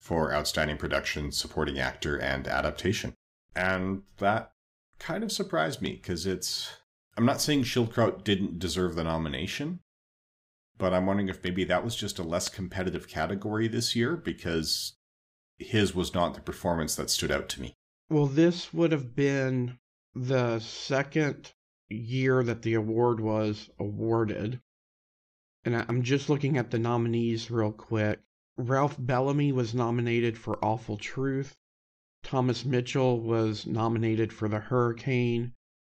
for 0.00 0.32
Outstanding 0.32 0.76
Production, 0.76 1.30
Supporting 1.30 1.78
Actor, 1.78 2.16
and 2.16 2.48
Adaptation. 2.48 3.14
And 3.54 4.02
that 4.18 4.52
kind 4.98 5.22
of 5.22 5.32
surprised 5.32 5.82
me 5.82 5.92
because 5.92 6.26
it's. 6.26 6.76
I'm 7.16 7.26
not 7.26 7.40
saying 7.40 7.64
Schildkraut 7.64 8.24
didn't 8.24 8.58
deserve 8.58 8.94
the 8.94 9.04
nomination, 9.04 9.80
but 10.78 10.94
I'm 10.94 11.06
wondering 11.06 11.28
if 11.28 11.42
maybe 11.44 11.64
that 11.64 11.84
was 11.84 11.96
just 11.96 12.18
a 12.18 12.22
less 12.22 12.48
competitive 12.48 13.08
category 13.08 13.68
this 13.68 13.94
year 13.94 14.16
because 14.16 14.94
his 15.58 15.94
was 15.94 16.14
not 16.14 16.34
the 16.34 16.40
performance 16.40 16.94
that 16.96 17.10
stood 17.10 17.30
out 17.30 17.48
to 17.50 17.60
me. 17.60 17.74
Well, 18.08 18.26
this 18.26 18.72
would 18.72 18.92
have 18.92 19.14
been 19.14 19.78
the 20.14 20.58
second 20.60 21.52
year 21.90 22.42
that 22.44 22.62
the 22.62 22.74
award 22.74 23.20
was 23.20 23.68
awarded. 23.78 24.60
And 25.64 25.76
I'm 25.76 26.02
just 26.02 26.28
looking 26.28 26.56
at 26.56 26.70
the 26.70 26.78
nominees 26.78 27.50
real 27.50 27.72
quick. 27.72 28.20
Ralph 28.56 28.96
Bellamy 28.98 29.52
was 29.52 29.74
nominated 29.74 30.38
for 30.38 30.64
Awful 30.64 30.96
Truth. 30.96 31.56
Thomas 32.22 32.64
Mitchell 32.64 33.20
was 33.20 33.66
nominated 33.66 34.32
for 34.32 34.48
The 34.48 34.60
Hurricane. 34.60 35.52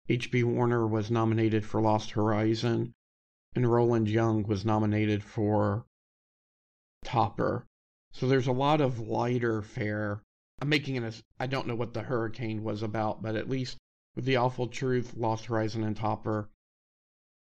H.B. 0.07 0.43
Warner 0.43 0.87
was 0.87 1.11
nominated 1.11 1.65
for 1.65 1.81
Lost 1.81 2.11
Horizon. 2.11 2.93
And 3.55 3.71
Roland 3.71 4.07
Young 4.07 4.43
was 4.43 4.65
nominated 4.65 5.23
for 5.23 5.85
Topper. 7.03 7.67
So 8.13 8.27
there's 8.27 8.47
a 8.47 8.51
lot 8.51 8.81
of 8.81 8.99
lighter 8.99 9.61
fare. 9.61 10.21
I'm 10.61 10.69
making 10.69 10.97
as 10.97 11.23
I 11.39 11.47
don't 11.47 11.67
know 11.67 11.75
what 11.75 11.93
The 11.93 12.03
Hurricane 12.03 12.63
was 12.63 12.83
about, 12.83 13.21
but 13.21 13.35
at 13.35 13.49
least 13.49 13.77
The 14.17 14.35
Awful 14.35 14.67
Truth, 14.67 15.15
Lost 15.15 15.45
Horizon, 15.45 15.83
and 15.83 15.95
Topper, 15.95 16.49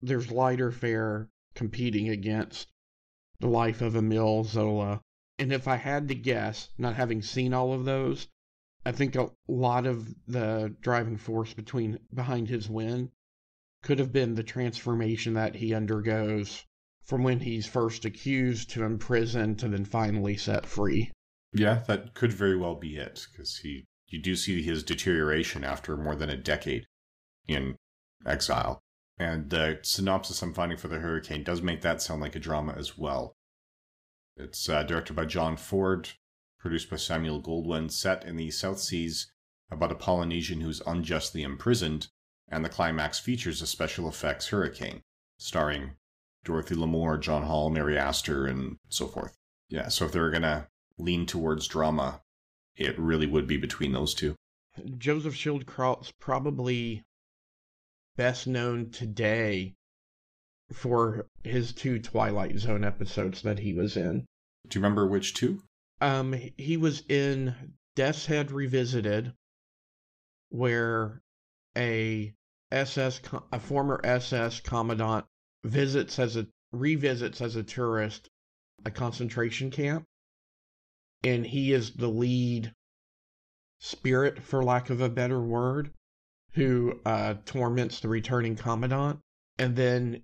there's 0.02 0.32
lighter 0.32 0.72
fare 0.72 1.30
competing 1.54 2.08
against 2.08 2.72
The 3.38 3.46
Life 3.46 3.80
of 3.80 3.94
Emile 3.94 4.42
Zola. 4.42 5.00
And 5.38 5.52
if 5.52 5.68
I 5.68 5.76
had 5.76 6.08
to 6.08 6.16
guess, 6.16 6.70
not 6.76 6.96
having 6.96 7.22
seen 7.22 7.54
all 7.54 7.72
of 7.72 7.84
those, 7.84 8.26
I 8.84 8.90
think 8.90 9.14
a 9.14 9.30
lot 9.46 9.86
of 9.86 10.14
the 10.26 10.74
driving 10.80 11.16
force 11.16 11.54
between 11.54 12.00
behind 12.12 12.48
his 12.48 12.68
win 12.68 13.12
could 13.82 14.00
have 14.00 14.12
been 14.12 14.34
the 14.34 14.42
transformation 14.42 15.34
that 15.34 15.54
he 15.54 15.72
undergoes 15.72 16.64
from 17.02 17.22
when 17.22 17.40
he's 17.40 17.66
first 17.66 18.04
accused 18.04 18.70
to 18.70 18.82
imprisoned 18.82 19.60
to 19.60 19.68
then 19.68 19.84
finally 19.84 20.36
set 20.36 20.66
free. 20.66 21.12
Yeah, 21.52 21.84
that 21.86 22.14
could 22.14 22.32
very 22.32 22.56
well 22.56 22.74
be 22.74 22.96
it, 22.96 23.26
because 23.30 23.58
he 23.58 23.84
you 24.08 24.20
do 24.20 24.36
see 24.36 24.62
his 24.62 24.82
deterioration 24.82 25.64
after 25.64 25.96
more 25.96 26.14
than 26.14 26.30
a 26.30 26.36
decade 26.36 26.86
in 27.46 27.76
exile. 28.26 28.82
And 29.18 29.50
the 29.50 29.80
synopsis 29.82 30.42
I'm 30.42 30.54
finding 30.54 30.78
for 30.78 30.88
the 30.88 31.00
Hurricane 31.00 31.42
does 31.42 31.60
make 31.60 31.82
that 31.82 32.00
sound 32.00 32.20
like 32.20 32.36
a 32.36 32.40
drama 32.40 32.74
as 32.76 32.96
well. 32.96 33.34
It's 34.36 34.68
uh, 34.68 34.84
directed 34.84 35.14
by 35.14 35.24
John 35.24 35.56
Ford, 35.56 36.10
produced 36.60 36.88
by 36.88 36.96
Samuel 36.96 37.42
Goldwyn, 37.42 37.90
set 37.90 38.24
in 38.24 38.36
the 38.36 38.50
South 38.50 38.78
Seas 38.78 39.32
about 39.70 39.92
a 39.92 39.96
Polynesian 39.96 40.60
who's 40.60 40.80
unjustly 40.86 41.42
imprisoned, 41.42 42.08
and 42.48 42.64
the 42.64 42.68
climax 42.68 43.18
features 43.18 43.60
a 43.60 43.66
special 43.66 44.08
effects 44.08 44.48
hurricane, 44.48 45.02
starring 45.36 45.96
Dorothy 46.44 46.76
Lamour, 46.76 47.20
Jon 47.20 47.42
Hall, 47.42 47.68
Mary 47.68 47.98
Astor, 47.98 48.46
and 48.46 48.78
so 48.88 49.08
forth. 49.08 49.36
Yeah, 49.68 49.88
so 49.88 50.06
if 50.06 50.12
they 50.12 50.20
were 50.20 50.30
gonna 50.30 50.68
lean 50.96 51.26
towards 51.26 51.66
drama, 51.66 52.22
it 52.78 52.98
really 52.98 53.26
would 53.26 53.46
be 53.46 53.56
between 53.56 53.92
those 53.92 54.14
two. 54.14 54.34
Joseph 54.96 55.34
Schildkraut's 55.34 56.12
probably 56.20 57.02
best 58.16 58.46
known 58.46 58.90
today 58.90 59.74
for 60.72 61.26
his 61.42 61.72
two 61.72 61.98
Twilight 61.98 62.58
Zone 62.58 62.84
episodes 62.84 63.42
that 63.42 63.58
he 63.58 63.72
was 63.72 63.96
in. 63.96 64.26
Do 64.68 64.78
you 64.78 64.82
remember 64.82 65.06
which 65.06 65.34
two? 65.34 65.62
Um, 66.00 66.34
he 66.56 66.76
was 66.76 67.02
in 67.08 67.54
Death's 67.96 68.26
Head 68.26 68.52
Revisited, 68.52 69.32
where 70.50 71.20
a 71.76 72.32
SS, 72.70 73.20
a 73.52 73.58
former 73.58 74.00
SS 74.04 74.60
commandant 74.60 75.24
visits 75.64 76.18
as 76.18 76.36
a 76.36 76.46
revisits 76.72 77.40
as 77.40 77.56
a 77.56 77.62
tourist 77.62 78.28
a 78.84 78.90
concentration 78.90 79.70
camp, 79.70 80.04
and 81.24 81.46
he 81.46 81.72
is 81.72 81.92
the 81.92 82.08
lead 82.08 82.72
spirit, 83.78 84.42
for 84.42 84.62
lack 84.62 84.90
of 84.90 85.00
a 85.00 85.08
better 85.08 85.40
word, 85.40 85.90
who 86.52 87.00
uh, 87.04 87.34
torments 87.44 88.00
the 88.00 88.08
returning 88.08 88.56
commandant. 88.56 89.20
And 89.58 89.76
then 89.76 90.22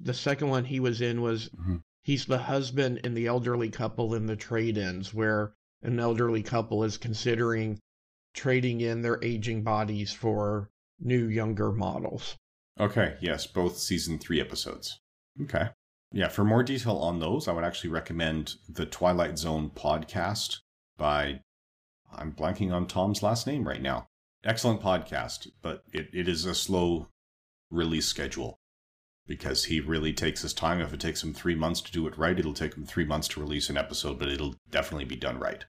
the 0.00 0.14
second 0.14 0.48
one 0.48 0.64
he 0.64 0.80
was 0.80 1.00
in 1.00 1.22
was 1.22 1.48
mm-hmm. 1.48 1.76
he's 2.02 2.26
the 2.26 2.38
husband 2.38 2.98
in 3.04 3.14
the 3.14 3.26
elderly 3.26 3.70
couple 3.70 4.14
in 4.14 4.26
the 4.26 4.36
trade 4.36 4.78
ins, 4.78 5.14
where 5.14 5.54
an 5.82 6.00
elderly 6.00 6.42
couple 6.42 6.84
is 6.84 6.96
considering 6.96 7.78
trading 8.34 8.80
in 8.80 9.02
their 9.02 9.22
aging 9.22 9.62
bodies 9.62 10.12
for 10.12 10.70
new, 11.00 11.26
younger 11.26 11.72
models. 11.72 12.36
Okay, 12.80 13.16
yes, 13.20 13.46
both 13.46 13.78
season 13.78 14.18
three 14.18 14.40
episodes. 14.40 14.98
Okay. 15.42 15.68
Yeah, 16.14 16.28
for 16.28 16.44
more 16.44 16.62
detail 16.62 16.98
on 16.98 17.18
those, 17.18 17.48
I 17.48 17.52
would 17.52 17.64
actually 17.64 17.90
recommend 17.90 18.54
the 18.68 18.86
Twilight 18.86 19.36
Zone 19.36 19.68
podcast 19.74 20.60
by, 20.96 21.40
I'm 22.16 22.30
blanking 22.30 22.72
on 22.72 22.86
Tom's 22.86 23.20
last 23.20 23.48
name 23.48 23.66
right 23.66 23.82
now. 23.82 24.06
Excellent 24.44 24.80
podcast, 24.80 25.48
but 25.60 25.82
it, 25.92 26.10
it 26.12 26.28
is 26.28 26.44
a 26.44 26.54
slow 26.54 27.08
release 27.68 28.06
schedule 28.06 28.60
because 29.26 29.64
he 29.64 29.80
really 29.80 30.12
takes 30.12 30.42
his 30.42 30.54
time. 30.54 30.80
If 30.80 30.92
it 30.92 31.00
takes 31.00 31.20
him 31.20 31.34
three 31.34 31.56
months 31.56 31.80
to 31.80 31.90
do 31.90 32.06
it 32.06 32.16
right, 32.16 32.38
it'll 32.38 32.54
take 32.54 32.74
him 32.74 32.86
three 32.86 33.04
months 33.04 33.26
to 33.28 33.40
release 33.40 33.68
an 33.68 33.76
episode, 33.76 34.20
but 34.20 34.28
it'll 34.28 34.54
definitely 34.70 35.06
be 35.06 35.16
done 35.16 35.40
right. 35.40 35.64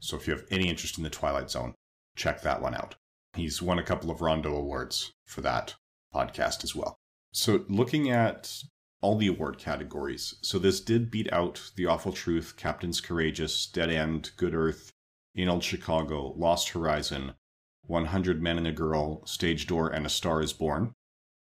So 0.00 0.18
if 0.18 0.26
you 0.26 0.34
have 0.34 0.44
any 0.50 0.68
interest 0.68 0.98
in 0.98 1.02
the 1.02 1.08
Twilight 1.08 1.50
Zone, 1.50 1.72
check 2.14 2.42
that 2.42 2.60
one 2.60 2.74
out. 2.74 2.96
He's 3.32 3.62
won 3.62 3.78
a 3.78 3.84
couple 3.84 4.10
of 4.10 4.20
Rondo 4.20 4.54
Awards 4.54 5.12
for 5.24 5.40
that 5.40 5.76
podcast 6.14 6.62
as 6.62 6.76
well. 6.76 6.98
So 7.32 7.64
looking 7.70 8.10
at 8.10 8.64
all 9.02 9.16
the 9.16 9.28
award 9.28 9.58
categories, 9.58 10.34
so 10.42 10.58
this 10.58 10.80
did 10.80 11.10
beat 11.10 11.32
out 11.32 11.70
The 11.76 11.86
Awful 11.86 12.12
Truth, 12.12 12.56
Captain's 12.56 13.00
Courageous, 13.00 13.66
Dead 13.66 13.90
End, 13.90 14.30
Good 14.36 14.54
Earth, 14.54 14.92
In 15.34 15.48
Old 15.48 15.64
Chicago, 15.64 16.34
Lost 16.36 16.70
Horizon, 16.70 17.32
100 17.86 18.42
Men 18.42 18.58
and 18.58 18.66
a 18.66 18.72
Girl, 18.72 19.24
Stage 19.26 19.66
Door, 19.66 19.90
and 19.90 20.06
A 20.06 20.10
Star 20.10 20.42
is 20.42 20.52
Born. 20.52 20.92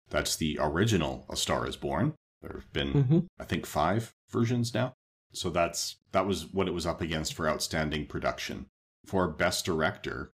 That's 0.09 0.35
the 0.35 0.57
original 0.61 1.25
A 1.29 1.35
Star 1.35 1.67
is 1.67 1.75
Born. 1.75 2.13
There 2.41 2.53
have 2.55 2.73
been, 2.73 2.93
mm-hmm. 2.93 3.19
I 3.39 3.43
think, 3.43 3.65
five 3.65 4.13
versions 4.29 4.73
now. 4.73 4.93
So 5.33 5.49
that's 5.49 5.97
that 6.11 6.27
was 6.27 6.51
what 6.51 6.67
it 6.67 6.73
was 6.73 6.85
up 6.85 7.01
against 7.01 7.33
for 7.33 7.47
outstanding 7.47 8.05
production. 8.05 8.67
For 9.05 9.27
Best 9.29 9.65
Director, 9.65 10.31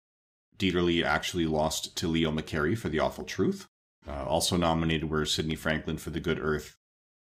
Dieterle 0.58 1.04
actually 1.04 1.48
lost 1.48 1.98
to 1.98 2.08
Leo 2.08 2.32
McCarey 2.32 2.78
for 2.78 2.90
The 2.90 3.00
Awful 3.00 3.24
Truth. 3.24 3.68
Uh, 4.08 4.24
also 4.26 4.58
nominated 4.58 5.10
were 5.10 5.26
Sidney 5.26 5.56
Franklin 5.56 5.98
for 5.98 6.10
The 6.10 6.20
Good 6.20 6.40
Earth, 6.40 6.76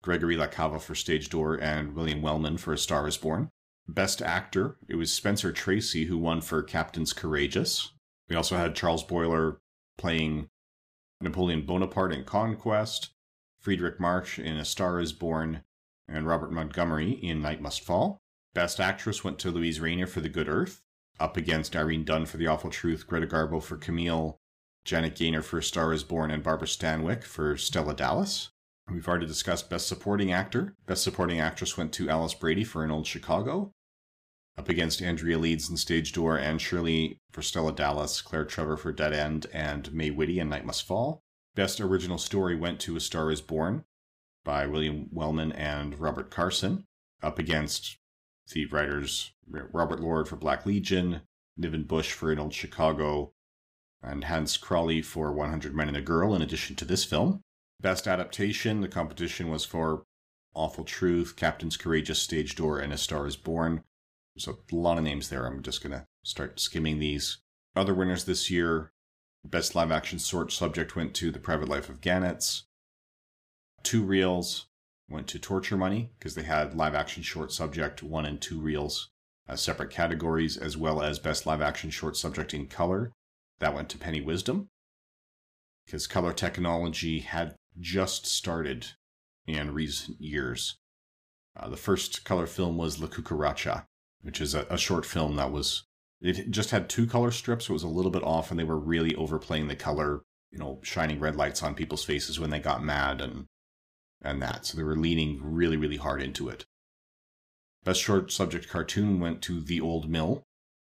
Gregory 0.07 0.37
LaCava 0.37 0.79
for 0.79 0.95
Stage 0.95 1.27
Door, 1.27 1.55
and 1.55 1.93
William 1.93 2.21
Wellman 2.21 2.55
for 2.55 2.71
A 2.71 2.77
Star 2.77 3.09
is 3.09 3.17
Born. 3.17 3.49
Best 3.89 4.21
Actor, 4.21 4.77
it 4.87 4.95
was 4.95 5.11
Spencer 5.11 5.51
Tracy 5.51 6.05
who 6.05 6.17
won 6.17 6.39
for 6.39 6.63
Captain's 6.63 7.11
Courageous. 7.11 7.91
We 8.29 8.35
also 8.37 8.55
had 8.55 8.73
Charles 8.73 9.03
Boyer 9.03 9.59
playing 9.97 10.47
Napoleon 11.19 11.65
Bonaparte 11.65 12.13
in 12.13 12.23
Conquest, 12.23 13.09
Fredric 13.61 13.99
March 13.99 14.39
in 14.39 14.55
A 14.55 14.63
Star 14.63 15.01
is 15.01 15.11
Born, 15.11 15.63
and 16.07 16.25
Robert 16.25 16.53
Montgomery 16.53 17.11
in 17.11 17.41
Night 17.41 17.59
Must 17.59 17.81
Fall. 17.81 18.17
Best 18.53 18.79
Actress 18.79 19.25
went 19.25 19.39
to 19.39 19.51
Luise 19.51 19.81
Rainer 19.81 20.07
for 20.07 20.21
The 20.21 20.29
Good 20.29 20.47
Earth, 20.47 20.79
up 21.19 21.35
against 21.35 21.75
Irene 21.75 22.05
Dunne 22.05 22.27
for 22.27 22.37
The 22.37 22.47
Awful 22.47 22.69
Truth, 22.69 23.07
Greta 23.07 23.27
Garbo 23.27 23.61
for 23.61 23.75
Camille, 23.75 24.37
Janet 24.85 25.17
Gaynor 25.17 25.41
for 25.41 25.57
A 25.57 25.63
Star 25.63 25.91
is 25.91 26.05
Born, 26.05 26.31
and 26.31 26.43
Barbara 26.43 26.69
Stanwyck 26.69 27.25
for 27.25 27.57
Stella 27.57 27.93
Dallas. 27.93 28.51
We've 28.89 29.07
already 29.07 29.25
discussed 29.25 29.69
Best 29.69 29.87
Supporting 29.87 30.31
Actor. 30.31 30.73
Best 30.85 31.03
Supporting 31.03 31.41
Actress 31.41 31.77
went 31.77 31.91
to 31.93 32.09
Alice 32.09 32.33
Brady 32.33 32.63
for 32.63 32.85
An 32.85 32.91
Old 32.91 33.05
Chicago. 33.05 33.73
Up 34.57 34.69
against 34.69 35.01
Andrea 35.01 35.37
Leeds 35.37 35.69
in 35.69 35.75
Stage 35.75 36.13
Door 36.13 36.37
and 36.37 36.61
Shirley 36.61 37.19
for 37.31 37.41
Stella 37.41 37.73
Dallas, 37.73 38.21
Claire 38.21 38.45
Trevor 38.45 38.77
for 38.77 38.93
Dead 38.93 39.11
End, 39.11 39.45
and 39.53 39.93
May 39.93 40.09
Whitty 40.09 40.39
in 40.39 40.47
Night 40.49 40.65
Must 40.65 40.87
Fall. 40.87 41.21
Best 41.53 41.81
Original 41.81 42.17
Story 42.17 42.55
went 42.55 42.79
to 42.81 42.95
A 42.95 43.01
Star 43.01 43.29
is 43.29 43.41
Born 43.41 43.83
by 44.45 44.65
William 44.65 45.09
Wellman 45.11 45.51
and 45.51 45.99
Robert 45.99 46.31
Carson. 46.31 46.85
Up 47.21 47.37
against 47.37 47.97
the 48.53 48.67
writers 48.67 49.33
Robert 49.49 49.99
Lord 49.99 50.29
for 50.29 50.37
Black 50.37 50.65
Legion, 50.65 51.21
Niven 51.57 51.83
Busch 51.83 52.13
for 52.13 52.31
An 52.31 52.39
Old 52.39 52.53
Chicago, 52.53 53.33
and 54.01 54.23
Hans 54.23 54.55
Kraly 54.55 55.01
for 55.01 55.33
100 55.33 55.75
Men 55.75 55.89
and 55.89 55.97
a 55.97 56.01
Girl, 56.01 56.33
in 56.33 56.41
addition 56.41 56.77
to 56.77 56.85
this 56.85 57.03
film. 57.03 57.41
Best 57.79 58.07
adaptation, 58.07 58.81
the 58.81 58.87
competition 58.87 59.49
was 59.49 59.63
for 59.63 60.03
Awful 60.55 60.83
Truth, 60.83 61.35
Captain's 61.35 61.77
Courageous 61.77 62.19
Stage 62.19 62.55
Door, 62.55 62.79
and 62.79 62.91
A 62.91 62.97
Star 62.97 63.27
is 63.27 63.35
Born. 63.35 63.83
There's 64.35 64.47
a 64.47 64.75
lot 64.75 64.97
of 64.97 65.03
names 65.03 65.29
there. 65.29 65.45
I'm 65.45 65.61
just 65.61 65.83
going 65.83 65.91
to 65.91 66.05
start 66.23 66.59
skimming 66.59 66.97
these. 66.97 67.37
Other 67.75 67.93
winners 67.93 68.25
this 68.25 68.49
year 68.49 68.91
Best 69.45 69.75
Live 69.75 69.91
Action 69.91 70.17
Short 70.17 70.51
Subject 70.51 70.95
went 70.95 71.13
to 71.15 71.31
The 71.31 71.39
Private 71.39 71.69
Life 71.69 71.87
of 71.87 72.01
Gannets. 72.01 72.63
Two 73.83 74.03
reels 74.03 74.65
went 75.09 75.27
to 75.27 75.39
Torture 75.39 75.77
Money 75.77 76.11
because 76.17 76.35
they 76.35 76.43
had 76.43 76.75
live 76.75 76.95
action 76.95 77.23
short 77.23 77.51
subject 77.51 78.03
one 78.03 78.25
and 78.25 78.41
two 78.41 78.59
reels 78.59 79.09
as 79.47 79.61
separate 79.61 79.91
categories, 79.91 80.57
as 80.57 80.75
well 80.75 81.01
as 81.01 81.19
Best 81.19 81.45
Live 81.45 81.61
Action 81.61 81.89
Short 81.89 82.17
Subject 82.17 82.53
in 82.53 82.67
Color. 82.67 83.13
That 83.59 83.73
went 83.73 83.87
to 83.89 83.97
Penny 83.97 84.19
Wisdom 84.19 84.67
because 85.85 86.05
color 86.05 86.33
technology 86.33 87.19
had 87.19 87.55
just 87.79 88.25
started 88.25 88.87
in 89.45 89.73
recent 89.73 90.19
years. 90.19 90.77
Uh, 91.55 91.69
the 91.69 91.77
first 91.77 92.23
color 92.25 92.45
film 92.45 92.77
was 92.77 92.99
La 92.99 93.07
Cucaracha, 93.07 93.85
which 94.21 94.41
is 94.41 94.53
a, 94.53 94.65
a, 94.69 94.77
short 94.77 95.05
film 95.05 95.35
that 95.37 95.51
was, 95.51 95.83
it 96.21 96.51
just 96.51 96.71
had 96.71 96.89
two 96.89 97.07
color 97.07 97.31
strips. 97.31 97.65
So 97.65 97.71
it 97.71 97.73
was 97.73 97.83
a 97.83 97.87
little 97.87 98.11
bit 98.11 98.23
off, 98.23 98.51
and 98.51 98.59
they 98.59 98.63
were 98.63 98.79
really 98.79 99.15
overplaying 99.15 99.67
the 99.67 99.75
color, 99.75 100.21
you 100.51 100.59
know, 100.59 100.79
shining 100.83 101.19
red 101.19 101.35
lights 101.35 101.63
on 101.63 101.75
people's 101.75 102.03
faces 102.03 102.39
when 102.39 102.49
they 102.49 102.59
got 102.59 102.83
mad 102.83 103.21
and 103.21 103.45
and 104.21 104.41
that. 104.41 104.65
So 104.65 104.77
they 104.77 104.83
were 104.83 104.95
leaning 104.95 105.39
really, 105.41 105.77
really 105.77 105.97
hard 105.97 106.21
into 106.21 106.49
it. 106.49 106.65
Best 107.83 108.01
short 108.01 108.31
subject 108.31 108.67
cartoon 108.67 109.19
went 109.19 109.41
to 109.43 109.61
The 109.61 109.79
Old 109.79 110.09
Mill 110.09 110.43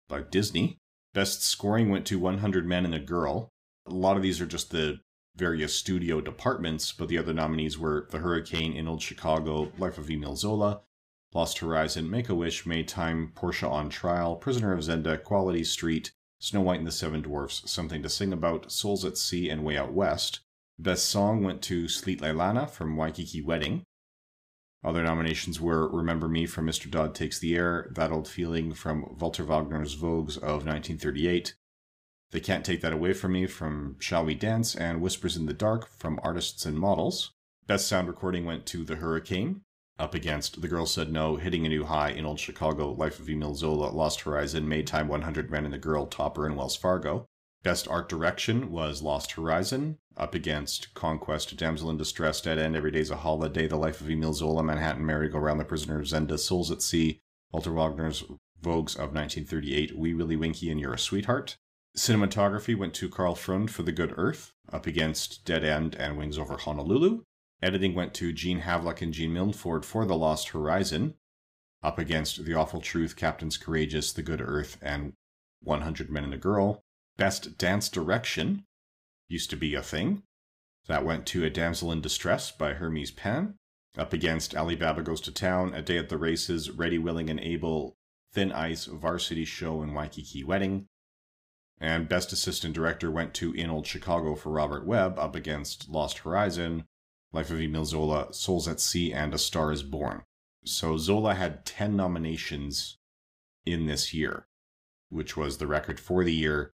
by 0.09 0.23
Disney. 0.23 0.79
Best 1.15 1.43
scoring 1.43 1.91
went 1.91 2.07
to 2.07 2.19
100 2.19 2.67
Men 2.67 2.85
and 2.85 2.95
a 2.95 2.99
Girl. 2.99 3.51
A 3.87 3.95
lot 3.95 4.17
of 4.17 4.23
these 4.23 4.41
are 4.41 4.47
just 4.47 4.71
the 4.71 4.99
various 5.39 5.75
studio 5.75 6.21
departments, 6.21 6.93
but 6.93 7.09
the 7.09 7.17
other 7.17 7.33
nominees 7.33 7.79
were 7.79 8.09
The 8.11 8.19
Hurricane 8.19 8.73
in 8.73 8.89
Old 8.89 9.01
Chicago, 9.01 9.71
Life 9.79 9.97
of 9.97 10.11
Emile 10.11 10.35
Zola, 10.35 10.81
Lost 11.33 11.59
Horizon, 11.59 12.11
Make 12.11 12.29
a 12.29 12.35
Wish, 12.35 12.67
May 12.67 12.83
Time, 12.83 13.31
Portia 13.37 13.69
on 13.69 13.89
Trial, 13.89 14.35
Prisoner 14.35 14.73
of 14.73 14.81
Zenda, 14.81 15.23
Quality 15.23 15.63
Street, 15.63 16.13
Snow 16.41 16.63
White 16.63 16.79
and 16.79 16.87
the 16.87 16.93
Seven 16.93 17.23
Dwarfs, 17.23 17.63
Something 17.71 18.03
to 18.03 18.09
Sing 18.09 18.33
About, 18.33 18.73
Souls 18.73 19.05
at 19.05 19.17
Sea, 19.17 19.49
and 19.49 19.65
Way 19.65 19.77
Out 19.77 19.93
West. 19.93 20.41
Best 20.79 21.07
Song 21.07 21.45
went 21.45 21.63
to 21.63 21.89
Sweet 21.89 22.21
Leilani 22.21 22.69
from 22.69 22.97
Waikiki 22.97 23.41
Wedding. 23.41 23.85
Other 24.85 25.03
nominations 25.03 25.61
were 25.61 25.89
Remember 25.89 26.29
Me 26.29 26.47
from 26.47 26.67
Mr. 26.67 26.91
Dodd 26.91 27.15
Takes 27.15 27.39
the 27.39 27.57
Air, 27.57 27.91
That 27.95 28.11
Old 28.11 28.29
Feeling 28.29 28.73
from 28.73 29.17
Walter 29.19 29.45
Wanger's 29.45 29.97
Vogues 29.97 30.37
of 30.37 30.65
1938, 30.65 31.55
They 32.31 32.41
Can't 32.41 32.63
Take 32.63 32.83
That 32.83 32.93
Away 32.93 33.15
From 33.15 33.33
Me 33.33 33.47
from 33.47 33.97
Shall 34.01 34.27
We 34.27 34.35
Dance, 34.35 34.75
and 34.75 35.01
Whispers 35.01 35.35
in 35.35 35.47
the 35.47 35.55
Dark 35.55 35.89
from 35.89 36.21
Artists 36.23 36.67
and 36.67 36.79
Models. 36.79 37.33
Best 37.67 37.89
Sound 37.89 38.07
Recording 38.07 38.45
went 38.45 38.67
to 38.67 38.85
The 38.85 38.97
Hurricane, 38.97 39.63
up 39.99 40.15
against 40.15 40.61
The 40.61 40.69
Girl 40.69 40.85
Said 40.85 41.11
No, 41.11 41.37
Hitting 41.37 41.65
a 41.65 41.71
New 41.71 41.85
High 41.85 42.11
in 42.11 42.27
Old 42.27 42.39
Chicago, 42.39 42.93
Life 42.93 43.19
of 43.19 43.31
Emile 43.31 43.55
Zola, 43.55 43.87
Lost 43.87 44.21
Horizon, 44.21 44.69
Maytime 44.69 45.09
100 45.09 45.51
Men 45.51 45.65
and 45.65 45.73
the 45.73 45.79
Girl, 45.79 46.05
Topper, 46.05 46.45
and 46.45 46.55
Wells 46.55 46.77
Fargo. 46.77 47.25
Best 47.63 47.89
Art 47.89 48.11
Direction 48.11 48.71
was 48.71 49.01
Lost 49.01 49.33
Horizon, 49.33 49.97
up 50.15 50.35
against 50.35 50.93
Conquest, 50.93 51.57
Damsel 51.57 51.89
in 51.89 51.97
Distress, 51.97 52.43
Dead 52.43 52.59
End, 52.59 52.77
Every 52.77 52.91
Day's 52.91 53.11
a 53.11 53.17
Holiday, 53.17 53.67
The 53.67 53.77
Life 53.77 54.03
of 54.03 54.11
Emile 54.11 54.35
Zola, 54.35 54.63
Manhattan 54.63 55.07
Merry-Go-Round, 55.07 55.59
The 55.59 55.65
Prisoner 55.65 55.99
of 55.99 56.07
Zenda, 56.07 56.39
Souls 56.39 56.71
at 56.71 56.83
Sea, 56.83 57.21
Walter 57.53 57.73
Wanger's 57.73 58.23
Vogues 58.63 58.97
of 58.97 59.15
1938, 59.15 59.97
Wee 59.97 60.13
Willie 60.13 60.37
Winkie 60.37 60.71
and 60.71 60.79
You're 60.79 60.93
a 60.93 60.99
Sweetheart. 60.99 61.57
Cinematography 61.99 62.79
went 62.79 62.95
to 62.95 63.09
Karl 63.09 63.35
Freund 63.35 63.73
for 63.73 63.83
The 63.83 63.91
Good 63.91 64.15
Earth, 64.17 64.53
up 64.73 64.87
against 64.87 65.45
Dead 65.45 65.65
End 65.65 65.97
and 65.97 66.17
Wings 66.17 66.39
Over 66.39 66.57
Honolulu. 66.57 67.25
Editing 67.61 67.93
went 67.93 68.15
to 68.15 68.33
Gene 68.33 68.61
Havlick 68.61 69.03
and 69.03 69.13
Gene 69.13 69.33
Milford 69.33 69.85
for 69.85 70.07
The 70.07 70.17
Lost 70.17 70.51
Horizon, 70.51 71.15
up 71.83 71.99
against 71.99 72.45
The 72.45 72.55
Awful 72.55 72.81
Truth, 72.81 73.17
Captains 73.17 73.57
Courageous, 73.57 74.13
The 74.13 74.23
Good 74.23 74.41
Earth, 74.41 74.79
and 74.81 75.15
100 75.65 76.09
Men 76.09 76.23
and 76.23 76.33
a 76.33 76.39
Girl. 76.39 76.85
Best 77.17 77.59
Dance 77.59 77.89
Direction 77.89 78.65
used 79.29 79.51
to 79.51 79.57
be 79.57 79.75
a 79.75 79.83
thing. 79.83 80.23
That 80.87 81.05
went 81.05 81.27
to 81.27 81.45
A 81.45 81.51
Damsel 81.51 81.91
in 81.91 82.01
Distress 82.01 82.53
by 82.53 82.75
Hermes 82.75 83.11
Pan, 83.11 83.57
up 83.97 84.13
against 84.13 84.55
Alibaba 84.55 85.03
Goes 85.03 85.21
to 85.23 85.33
Town, 85.33 85.75
A 85.75 85.83
Day 85.83 85.99
at 85.99 86.11
the 86.11 86.17
Races, 86.17 86.71
Ready, 86.71 86.99
Willing, 86.99 87.29
and 87.29 87.41
Able, 87.41 87.97
Thin 88.33 88.53
Ice, 88.53 88.85
Varsity 88.85 89.45
Show, 89.45 89.83
and 89.83 89.97
Waikiki 89.97 90.45
Wedding. 90.45 90.87
And 91.81 92.09
Best 92.09 92.33
Assistant 92.33 92.75
Director 92.75 93.11
went 93.11 93.35
to 93.35 93.53
In 93.53 93.71
Old 93.71 93.87
Chicago 93.87 94.35
for 94.35 94.51
Robert 94.51 94.85
Webb, 94.85 95.19
up 95.19 95.37
against 95.37 95.89
Lost 95.89 96.19
Horizon, 96.19 96.85
Life 97.33 97.51
of 97.51 97.61
Emile 97.61 97.85
Zola, 97.85 98.33
Souls 98.33 98.67
at 98.67 98.81
Sea, 98.81 99.13
and 99.13 99.33
A 99.33 99.39
Star 99.39 99.71
is 99.71 99.83
Born. 99.83 100.23
So 100.65 100.97
Zola 100.97 101.35
had 101.35 101.65
10 101.65 101.95
nominations 101.95 102.99
in 103.65 103.87
this 103.87 104.13
year, 104.13 104.47
which 105.09 105.37
was 105.37 105.59
the 105.59 105.67
record 105.67 106.01
for 106.01 106.25
the 106.25 106.35
year 106.35 106.73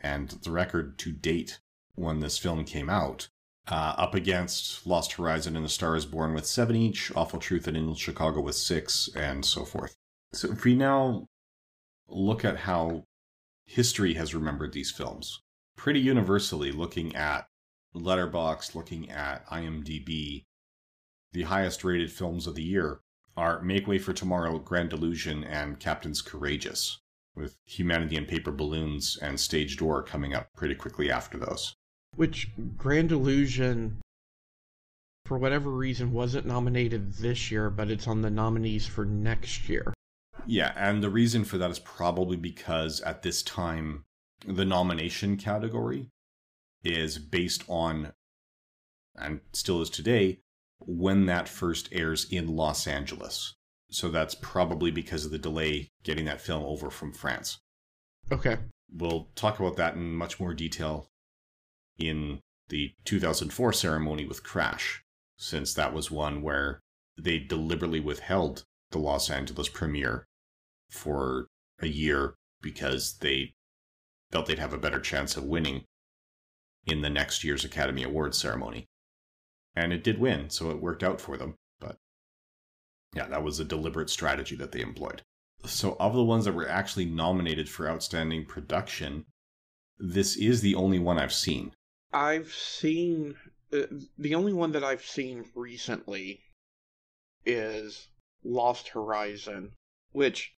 and 0.00 0.28
the 0.28 0.50
record 0.50 0.98
to 0.98 1.12
date 1.12 1.60
when 1.94 2.20
this 2.20 2.38
film 2.38 2.64
came 2.64 2.90
out. 2.90 3.28
Uh, 3.66 3.94
up 3.98 4.14
against 4.14 4.86
Lost 4.86 5.12
Horizon 5.12 5.54
and 5.54 5.66
A 5.66 5.68
Star 5.68 5.94
is 5.94 6.06
Born 6.06 6.32
with 6.32 6.46
seven 6.46 6.74
each, 6.74 7.14
Awful 7.14 7.38
Truth 7.38 7.66
and 7.66 7.76
In 7.76 7.94
Chicago 7.94 8.40
with 8.40 8.54
six, 8.54 9.10
and 9.14 9.44
so 9.44 9.64
forth. 9.64 9.94
So 10.32 10.50
if 10.52 10.64
we 10.64 10.74
now 10.74 11.26
look 12.08 12.44
at 12.46 12.56
how 12.56 13.04
history 13.68 14.14
has 14.14 14.34
remembered 14.34 14.72
these 14.72 14.90
films, 14.90 15.42
pretty 15.76 16.00
universally 16.00 16.72
looking 16.72 17.14
at 17.14 17.46
Letterboxd 17.94 18.74
looking 18.74 19.10
at 19.10 19.46
IMDb, 19.48 20.44
the 21.32 21.42
highest 21.42 21.84
rated 21.84 22.10
films 22.10 22.46
of 22.46 22.54
the 22.54 22.62
year 22.62 23.00
are 23.36 23.60
Make 23.62 23.86
Way 23.86 23.98
for 23.98 24.12
Tomorrow, 24.12 24.58
Grand 24.58 24.92
Illusion, 24.92 25.44
and 25.44 25.78
Captains 25.78 26.22
Courageous, 26.22 26.98
with 27.34 27.56
Humanity 27.66 28.16
and 28.16 28.26
Paper 28.26 28.50
Balloons 28.50 29.16
and 29.20 29.38
Stage 29.38 29.76
Door 29.76 30.04
coming 30.04 30.34
up 30.34 30.48
pretty 30.56 30.74
quickly 30.74 31.10
after 31.10 31.38
those. 31.38 31.74
Which 32.16 32.48
Grand 32.76 33.12
Illusion, 33.12 33.98
for 35.26 35.38
whatever 35.38 35.70
reason, 35.70 36.12
wasn't 36.12 36.46
nominated 36.46 37.12
this 37.14 37.50
year, 37.50 37.70
but 37.70 37.90
it's 37.90 38.08
on 38.08 38.22
the 38.22 38.30
nominees 38.30 38.86
for 38.86 39.04
next 39.04 39.68
year. 39.68 39.92
Yeah, 40.46 40.72
and 40.76 41.02
the 41.02 41.10
reason 41.10 41.44
for 41.44 41.58
that 41.58 41.70
is 41.70 41.78
probably 41.78 42.36
because 42.36 43.00
at 43.02 43.22
this 43.22 43.42
time, 43.42 44.04
the 44.46 44.64
nomination 44.64 45.36
category 45.36 46.10
is 46.82 47.18
based 47.18 47.64
on, 47.68 48.12
and 49.16 49.40
still 49.52 49.82
is 49.82 49.90
today, 49.90 50.40
when 50.80 51.26
that 51.26 51.48
first 51.48 51.88
airs 51.92 52.26
in 52.30 52.56
Los 52.56 52.86
Angeles. 52.86 53.54
So 53.90 54.08
that's 54.08 54.34
probably 54.34 54.90
because 54.90 55.24
of 55.24 55.30
the 55.30 55.38
delay 55.38 55.90
getting 56.02 56.26
that 56.26 56.40
film 56.40 56.64
over 56.64 56.90
from 56.90 57.12
France. 57.12 57.58
Okay. 58.30 58.58
We'll 58.90 59.28
talk 59.34 59.58
about 59.58 59.76
that 59.76 59.94
in 59.94 60.14
much 60.14 60.38
more 60.38 60.54
detail 60.54 61.08
in 61.98 62.40
the 62.68 62.92
2004 63.04 63.72
ceremony 63.72 64.24
with 64.24 64.44
Crash, 64.44 65.02
since 65.36 65.74
that 65.74 65.92
was 65.92 66.10
one 66.10 66.42
where 66.42 66.80
they 67.18 67.38
deliberately 67.38 68.00
withheld 68.00 68.64
the 68.90 68.98
Los 68.98 69.30
Angeles 69.30 69.68
premiere 69.68 70.27
for 70.90 71.48
a 71.80 71.86
year 71.86 72.34
because 72.60 73.18
they 73.18 73.54
felt 74.30 74.46
they'd 74.46 74.58
have 74.58 74.72
a 74.72 74.78
better 74.78 75.00
chance 75.00 75.36
of 75.36 75.44
winning 75.44 75.84
in 76.86 77.02
the 77.02 77.10
next 77.10 77.44
year's 77.44 77.64
Academy 77.64 78.02
Awards 78.02 78.38
ceremony. 78.38 78.86
And 79.74 79.92
it 79.92 80.02
did 80.02 80.18
win, 80.18 80.50
so 80.50 80.70
it 80.70 80.80
worked 80.80 81.02
out 81.02 81.20
for 81.20 81.36
them. 81.36 81.54
But 81.78 81.96
yeah, 83.14 83.26
that 83.28 83.42
was 83.42 83.60
a 83.60 83.64
deliberate 83.64 84.10
strategy 84.10 84.56
that 84.56 84.72
they 84.72 84.80
employed. 84.80 85.22
So, 85.64 85.96
of 85.98 86.14
the 86.14 86.24
ones 86.24 86.44
that 86.44 86.54
were 86.54 86.68
actually 86.68 87.04
nominated 87.04 87.68
for 87.68 87.88
Outstanding 87.88 88.46
Production, 88.46 89.24
this 89.98 90.36
is 90.36 90.60
the 90.60 90.74
only 90.74 90.98
one 90.98 91.18
I've 91.18 91.32
seen. 91.32 91.72
I've 92.12 92.52
seen. 92.52 93.34
Uh, 93.72 93.82
the 94.16 94.34
only 94.34 94.52
one 94.52 94.72
that 94.72 94.84
I've 94.84 95.04
seen 95.04 95.44
recently 95.54 96.40
is 97.44 98.08
Lost 98.44 98.88
Horizon, 98.88 99.72
which 100.12 100.54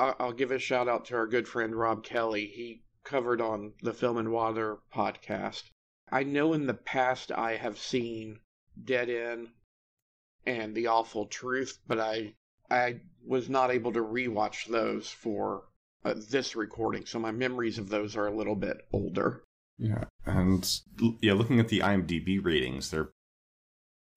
I- 0.00 0.14
I'll 0.18 0.32
give 0.32 0.50
a 0.50 0.58
shout 0.58 0.88
out 0.88 1.04
to 1.06 1.16
our 1.16 1.26
good 1.26 1.46
friend 1.46 1.74
Rob 1.74 2.02
Kelly. 2.02 2.46
He 2.46 2.82
covered 3.04 3.40
on 3.40 3.74
the 3.82 3.92
Film 3.92 4.16
and 4.16 4.32
Water 4.32 4.78
podcast. 4.94 5.64
I 6.10 6.22
know 6.24 6.52
in 6.52 6.66
the 6.66 6.74
past 6.74 7.30
I 7.30 7.56
have 7.56 7.78
seen 7.78 8.40
Dead 8.82 9.08
End 9.10 9.48
and 10.46 10.74
The 10.74 10.86
Awful 10.86 11.26
Truth, 11.26 11.78
but 11.86 12.00
I 12.00 12.34
I 12.70 13.00
was 13.26 13.48
not 13.48 13.70
able 13.70 13.92
to 13.92 14.00
rewatch 14.00 14.66
those 14.66 15.08
for 15.10 15.64
uh, 16.04 16.14
this 16.30 16.54
recording, 16.56 17.04
so 17.04 17.18
my 17.18 17.30
memories 17.32 17.78
of 17.78 17.88
those 17.88 18.16
are 18.16 18.26
a 18.26 18.34
little 18.36 18.54
bit 18.56 18.86
older. 18.92 19.42
Yeah, 19.76 20.04
and 20.24 20.80
yeah, 21.20 21.32
looking 21.34 21.58
at 21.60 21.68
the 21.68 21.80
IMDb 21.80 22.42
ratings, 22.42 22.90
they're 22.90 23.10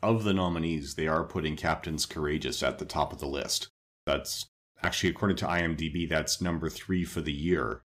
of 0.02 0.24
the 0.24 0.34
nominees, 0.34 0.96
they 0.96 1.08
are 1.08 1.24
putting 1.24 1.56
Captains 1.56 2.06
Courageous 2.06 2.62
at 2.62 2.78
the 2.80 2.86
top 2.86 3.12
of 3.14 3.20
the 3.20 3.28
list. 3.28 3.70
That's 4.06 4.48
actually, 4.84 5.10
according 5.10 5.38
to 5.38 5.46
IMDb, 5.46 6.08
that's 6.08 6.42
number 6.42 6.70
three 6.70 7.06
for 7.06 7.22
the 7.22 7.34
year, 7.34 7.84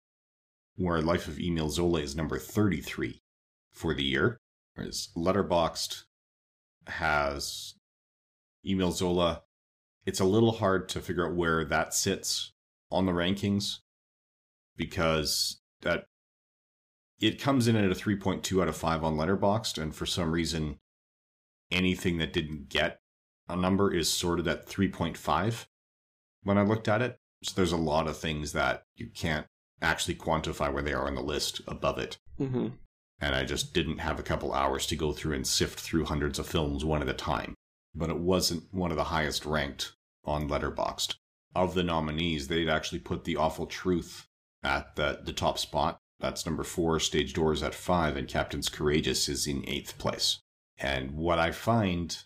where 0.77 1.01
Life 1.01 1.29
of 1.29 1.39
Emile 1.39 1.71
Zola 1.71 2.01
is 2.01 2.17
number 2.17 2.39
33 2.39 3.23
for 3.73 3.95
the 3.95 4.05
year. 4.05 4.41
Whereas 4.75 5.09
Letterboxd 5.17 6.05
has 6.87 7.75
Emile 8.67 8.93
Zola. 8.93 9.43
It's 10.05 10.21
a 10.21 10.25
little 10.25 10.53
hard 10.53 10.89
to 10.91 11.01
figure 11.01 11.27
out 11.27 11.37
where 11.37 11.65
that 11.65 11.95
sits 11.95 12.53
on 12.91 13.07
the 13.07 13.13
rankings 13.13 13.79
because 14.77 15.61
that 15.83 16.05
it 17.19 17.41
comes 17.41 17.67
in 17.67 17.77
at 17.77 17.91
a 17.91 17.95
3.2 17.95 18.63
out 18.63 18.69
of 18.69 18.77
5 18.77 19.03
on 19.03 19.17
Letterboxd, 19.17 19.81
and 19.83 19.95
for 19.95 20.07
some 20.07 20.33
reason, 20.33 20.79
anything 21.71 22.19
that 22.19 22.33
didn't 22.33 22.69
get 22.69 23.01
a 23.49 23.57
number 23.57 23.93
is 23.93 24.13
sorted 24.13 24.47
at 24.47 24.67
3.5 24.67 25.67
when 26.47 26.59
I 26.59 26.63
looked 26.63 26.87
at 26.87 27.03
it. 27.03 27.19
So 27.43 27.53
there's 27.55 27.73
a 27.73 27.77
lot 27.77 28.07
of 28.07 28.17
things 28.17 28.53
that 28.53 28.85
you 28.95 29.09
can't 29.13 29.47
actually 29.83 30.15
quantify 30.15 30.73
where 30.73 30.83
they 30.83 30.93
are 30.93 31.07
on 31.07 31.17
the 31.17 31.21
list 31.21 31.61
above 31.67 31.99
it. 31.99 32.19
Mm-hmm. 32.41 32.69
And 33.21 33.35
I 33.35 33.45
just 33.45 33.75
didn't 33.75 33.99
have 33.99 34.21
a 34.21 34.23
couple 34.23 34.53
hours 34.53 34.87
to 34.87 34.97
go 34.97 35.13
through 35.13 35.35
and 35.35 35.47
sift 35.47 35.81
through 35.81 36.05
hundreds 36.05 36.39
of 36.39 36.47
films 36.47 36.85
one 36.85 37.03
at 37.03 37.09
a 37.09 37.15
time. 37.15 37.55
But 37.95 38.11
it 38.11 38.19
wasn't 38.19 38.73
one 38.73 38.91
of 38.91 38.97
the 38.97 39.05
highest 39.05 39.45
ranked 39.45 39.95
on 40.25 40.49
Letterboxd. 40.49 41.17
Of 41.55 41.75
the 41.75 41.83
nominees, 41.83 42.49
they'd 42.49 42.69
actually 42.69 43.01
put 43.01 43.25
The 43.25 43.37
Awful 43.37 43.67
Truth 43.67 44.29
at 44.63 44.95
the, 44.95 45.21
the 45.25 45.33
top 45.33 45.59
spot. 45.59 45.99
That's 46.21 46.47
number 46.47 46.63
four, 46.63 47.01
Stage 47.01 47.33
Doors 47.33 47.63
at 47.63 47.75
five, 47.75 48.17
and 48.17 48.29
Captains 48.29 48.69
Courageous 48.69 49.29
is 49.29 49.47
in 49.47 49.69
eighth 49.69 49.99
place. 49.99 50.41
And 50.79 51.13
what 51.13 51.39
I 51.39 51.51
find, 51.51 52.17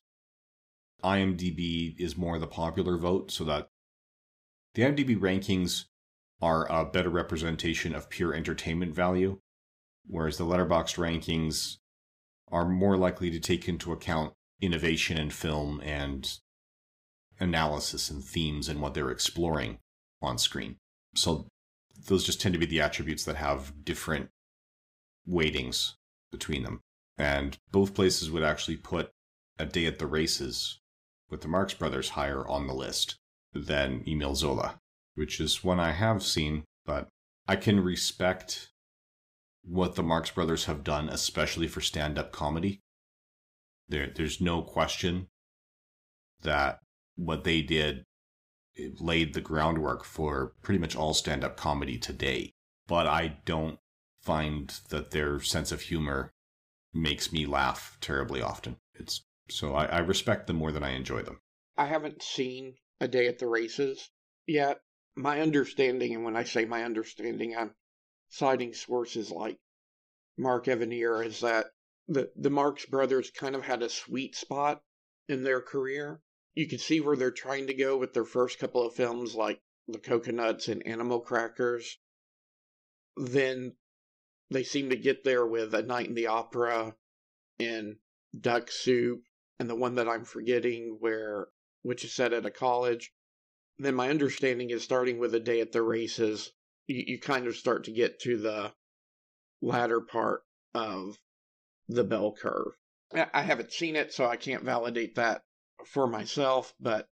IMDb 1.02 1.98
is 1.98 2.16
more 2.16 2.38
the 2.38 2.46
popular 2.46 2.96
vote, 2.96 3.30
so 3.30 3.44
that 3.44 3.68
the 4.74 4.82
IMDb 4.82 5.18
rankings 5.18 5.86
are 6.40 6.70
a 6.70 6.84
better 6.84 7.10
representation 7.10 7.94
of 7.94 8.08
pure 8.08 8.34
entertainment 8.34 8.94
value, 8.94 9.38
whereas 10.06 10.38
the 10.38 10.44
Letterboxd 10.44 10.96
rankings 10.96 11.78
are 12.50 12.68
more 12.68 12.96
likely 12.96 13.30
to 13.30 13.40
take 13.40 13.68
into 13.68 13.92
account 13.92 14.32
innovation 14.60 15.18
in 15.18 15.30
film 15.30 15.80
and 15.84 16.38
analysis 17.38 18.10
and 18.10 18.22
themes 18.22 18.68
and 18.68 18.80
what 18.80 18.94
they're 18.94 19.10
exploring 19.10 19.78
on 20.20 20.38
screen. 20.38 20.76
So 21.14 21.46
those 22.06 22.24
just 22.24 22.40
tend 22.40 22.52
to 22.54 22.58
be 22.58 22.66
the 22.66 22.80
attributes 22.80 23.24
that 23.24 23.36
have 23.36 23.84
different 23.84 24.30
weightings 25.28 25.94
between 26.30 26.62
them. 26.62 26.80
And 27.18 27.56
both 27.70 27.94
places 27.94 28.30
would 28.30 28.42
actually 28.42 28.76
put 28.76 29.10
a 29.58 29.66
day 29.66 29.86
at 29.86 29.98
the 29.98 30.06
races 30.06 30.80
with 31.28 31.42
the 31.42 31.48
Marx 31.48 31.74
Brothers 31.74 32.10
higher 32.10 32.46
on 32.46 32.66
the 32.66 32.74
list 32.74 33.19
than 33.52 34.04
Emile 34.06 34.34
Zola, 34.34 34.80
which 35.14 35.40
is 35.40 35.64
one 35.64 35.80
I 35.80 35.92
have 35.92 36.22
seen, 36.22 36.64
but 36.84 37.08
I 37.48 37.56
can 37.56 37.80
respect 37.80 38.70
what 39.62 39.94
the 39.94 40.02
Marx 40.02 40.30
Brothers 40.30 40.64
have 40.64 40.84
done, 40.84 41.08
especially 41.08 41.68
for 41.68 41.80
stand 41.80 42.18
up 42.18 42.32
comedy. 42.32 42.80
There, 43.88 44.10
there's 44.14 44.40
no 44.40 44.62
question 44.62 45.28
that 46.42 46.78
what 47.16 47.44
they 47.44 47.60
did 47.60 48.04
laid 48.98 49.34
the 49.34 49.40
groundwork 49.40 50.04
for 50.04 50.54
pretty 50.62 50.78
much 50.78 50.96
all 50.96 51.12
stand 51.12 51.44
up 51.44 51.56
comedy 51.56 51.98
today. 51.98 52.52
But 52.86 53.06
I 53.06 53.38
don't 53.44 53.78
find 54.22 54.72
that 54.88 55.10
their 55.10 55.40
sense 55.40 55.72
of 55.72 55.82
humor 55.82 56.32
makes 56.92 57.32
me 57.32 57.46
laugh 57.46 57.96
terribly 58.00 58.42
often. 58.42 58.76
It's 58.94 59.24
so 59.48 59.74
I, 59.74 59.86
I 59.86 59.98
respect 59.98 60.46
them 60.46 60.56
more 60.56 60.72
than 60.72 60.84
I 60.84 60.90
enjoy 60.90 61.22
them. 61.22 61.40
I 61.76 61.86
haven't 61.86 62.22
seen 62.22 62.74
a 63.00 63.08
day 63.08 63.26
at 63.26 63.38
the 63.38 63.46
races 63.46 64.10
yet. 64.46 64.80
My 65.16 65.40
understanding, 65.40 66.14
and 66.14 66.24
when 66.24 66.36
I 66.36 66.44
say 66.44 66.64
my 66.64 66.84
understanding, 66.84 67.56
I'm 67.56 67.74
citing 68.28 68.74
sources 68.74 69.30
like 69.30 69.58
Mark 70.38 70.66
Evanier, 70.66 71.24
is 71.24 71.40
that 71.40 71.66
the, 72.08 72.30
the 72.36 72.50
Marx 72.50 72.86
brothers 72.86 73.30
kind 73.30 73.54
of 73.54 73.62
had 73.62 73.82
a 73.82 73.88
sweet 73.88 74.36
spot 74.36 74.82
in 75.28 75.42
their 75.42 75.60
career. 75.60 76.20
You 76.54 76.68
can 76.68 76.78
see 76.78 77.00
where 77.00 77.16
they're 77.16 77.30
trying 77.30 77.68
to 77.68 77.74
go 77.74 77.96
with 77.96 78.12
their 78.12 78.24
first 78.24 78.58
couple 78.58 78.86
of 78.86 78.94
films, 78.94 79.34
like 79.34 79.60
The 79.88 79.98
Cocoanuts 79.98 80.68
and 80.68 80.86
Animal 80.86 81.20
Crackers. 81.20 81.98
Then 83.16 83.76
they 84.50 84.64
seem 84.64 84.90
to 84.90 84.96
get 84.96 85.24
there 85.24 85.46
with 85.46 85.74
A 85.74 85.82
Night 85.82 86.08
in 86.08 86.14
the 86.14 86.26
Opera 86.26 86.94
and 87.58 87.96
Duck 88.38 88.70
Soup 88.70 89.22
and 89.58 89.68
the 89.68 89.76
one 89.76 89.96
that 89.96 90.08
I'm 90.08 90.24
forgetting 90.24 90.96
where 91.00 91.48
which 91.82 92.04
is 92.04 92.12
set 92.12 92.32
at 92.32 92.46
a 92.46 92.50
college. 92.50 93.12
Then 93.78 93.94
my 93.94 94.10
understanding 94.10 94.70
is 94.70 94.82
starting 94.82 95.18
with 95.18 95.34
a 95.34 95.40
day 95.40 95.60
at 95.60 95.72
the 95.72 95.82
races, 95.82 96.52
you, 96.86 97.04
you 97.06 97.18
kind 97.20 97.46
of 97.46 97.56
start 97.56 97.84
to 97.84 97.92
get 97.92 98.20
to 98.20 98.36
the 98.36 98.72
latter 99.62 100.00
part 100.00 100.42
of 100.74 101.16
the 101.88 102.04
bell 102.04 102.32
curve. 102.32 102.72
I 103.12 103.42
haven't 103.42 103.72
seen 103.72 103.96
it, 103.96 104.12
so 104.12 104.26
I 104.26 104.36
can't 104.36 104.62
validate 104.62 105.16
that 105.16 105.42
for 105.86 106.06
myself, 106.06 106.72
but 106.78 107.08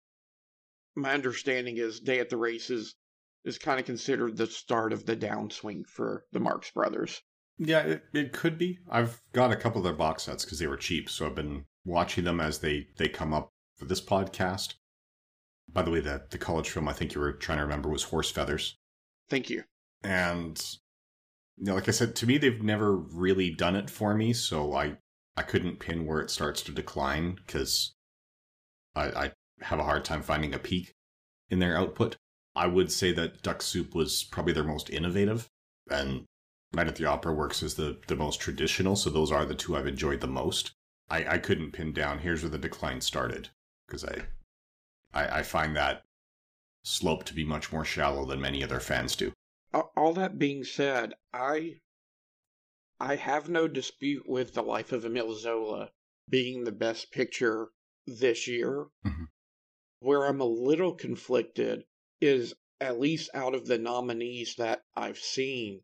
my 0.95 1.13
understanding 1.13 1.77
is 1.77 1.99
Day 1.99 2.19
at 2.19 2.29
the 2.29 2.37
Races 2.37 2.95
is 3.45 3.57
kind 3.59 3.79
of 3.79 3.85
considered 3.85 4.37
the 4.37 4.47
start 4.47 4.93
of 4.93 5.05
the 5.05 5.15
downswing 5.15 5.85
for 5.85 6.25
the 6.31 6.39
Marx 6.39 6.71
Brothers. 6.71 7.21
Yeah, 7.57 7.81
it, 7.81 8.03
it 8.13 8.33
could 8.33 8.57
be. 8.57 8.79
I've 8.89 9.21
got 9.33 9.51
a 9.51 9.55
couple 9.55 9.79
of 9.79 9.83
their 9.83 9.93
box 9.93 10.23
sets 10.23 10.45
because 10.45 10.59
they 10.59 10.67
were 10.67 10.77
cheap, 10.77 11.09
so 11.09 11.27
I've 11.27 11.35
been 11.35 11.65
watching 11.85 12.23
them 12.23 12.39
as 12.39 12.59
they 12.59 12.87
they 12.97 13.09
come 13.09 13.33
up 13.33 13.52
for 13.77 13.85
this 13.85 14.01
podcast. 14.01 14.75
By 15.71 15.81
the 15.81 15.91
way, 15.91 15.99
the 15.99 16.23
the 16.29 16.37
college 16.37 16.69
film 16.69 16.87
I 16.87 16.93
think 16.93 17.13
you 17.13 17.21
were 17.21 17.33
trying 17.33 17.57
to 17.57 17.63
remember 17.63 17.89
was 17.89 18.03
Horse 18.03 18.31
Feathers. 18.31 18.75
Thank 19.29 19.49
you. 19.49 19.63
And 20.03 20.61
you 21.57 21.65
know, 21.65 21.75
like 21.75 21.87
I 21.87 21.91
said, 21.91 22.15
to 22.17 22.27
me 22.27 22.37
they've 22.37 22.61
never 22.61 22.95
really 22.95 23.49
done 23.51 23.75
it 23.75 23.89
for 23.89 24.13
me, 24.13 24.33
so 24.33 24.73
I 24.73 24.97
I 25.35 25.43
couldn't 25.43 25.79
pin 25.79 26.05
where 26.05 26.19
it 26.19 26.29
starts 26.29 26.61
to 26.63 26.71
decline 26.71 27.35
because 27.35 27.93
I, 28.95 29.05
I 29.05 29.31
have 29.61 29.79
a 29.79 29.83
hard 29.83 30.05
time 30.05 30.21
finding 30.21 30.53
a 30.53 30.59
peak 30.59 30.91
in 31.49 31.59
their 31.59 31.77
output. 31.77 32.17
I 32.55 32.67
would 32.67 32.91
say 32.91 33.11
that 33.13 33.41
Duck 33.41 33.61
Soup 33.63 33.95
was 33.95 34.23
probably 34.23 34.53
their 34.53 34.63
most 34.63 34.89
innovative, 34.91 35.47
and 35.89 36.25
Night 36.71 36.87
at 36.87 36.95
the 36.95 37.05
Opera 37.05 37.33
Works 37.33 37.63
is 37.63 37.75
the, 37.75 37.99
the 38.07 38.15
most 38.15 38.39
traditional, 38.39 38.95
so 38.95 39.09
those 39.09 39.31
are 39.31 39.45
the 39.45 39.55
two 39.55 39.75
I've 39.75 39.87
enjoyed 39.87 40.21
the 40.21 40.27
most. 40.27 40.71
I, 41.09 41.25
I 41.33 41.37
couldn't 41.37 41.71
pin 41.71 41.93
down 41.93 42.19
here's 42.19 42.41
where 42.43 42.49
the 42.49 42.57
decline 42.57 43.01
started 43.01 43.49
because 43.93 44.09
I, 44.09 44.23
I 45.13 45.39
I 45.39 45.43
find 45.43 45.75
that 45.75 46.03
slope 46.83 47.25
to 47.25 47.35
be 47.35 47.45
much 47.45 47.71
more 47.71 47.85
shallow 47.85 48.25
than 48.25 48.41
many 48.41 48.63
other 48.63 48.79
fans 48.79 49.15
do. 49.15 49.31
All 49.95 50.13
that 50.13 50.39
being 50.39 50.63
said, 50.63 51.13
I 51.31 51.75
I 52.99 53.15
have 53.17 53.49
no 53.49 53.67
dispute 53.67 54.27
with 54.27 54.55
The 54.55 54.63
Life 54.63 54.91
of 54.91 55.05
Emile 55.05 55.35
Zola 55.35 55.91
being 56.27 56.63
the 56.63 56.71
best 56.71 57.11
picture 57.11 57.67
this 58.07 58.47
year. 58.47 58.87
Mm-hmm. 59.05 59.25
Where 59.99 60.25
I'm 60.25 60.41
a 60.41 60.45
little 60.45 60.95
conflicted 60.95 61.85
is 62.19 62.55
at 62.81 62.99
least 62.99 63.29
out 63.35 63.53
of 63.53 63.67
the 63.67 63.77
nominees 63.77 64.55
that 64.55 64.81
I've 64.95 65.19
seen, 65.19 65.81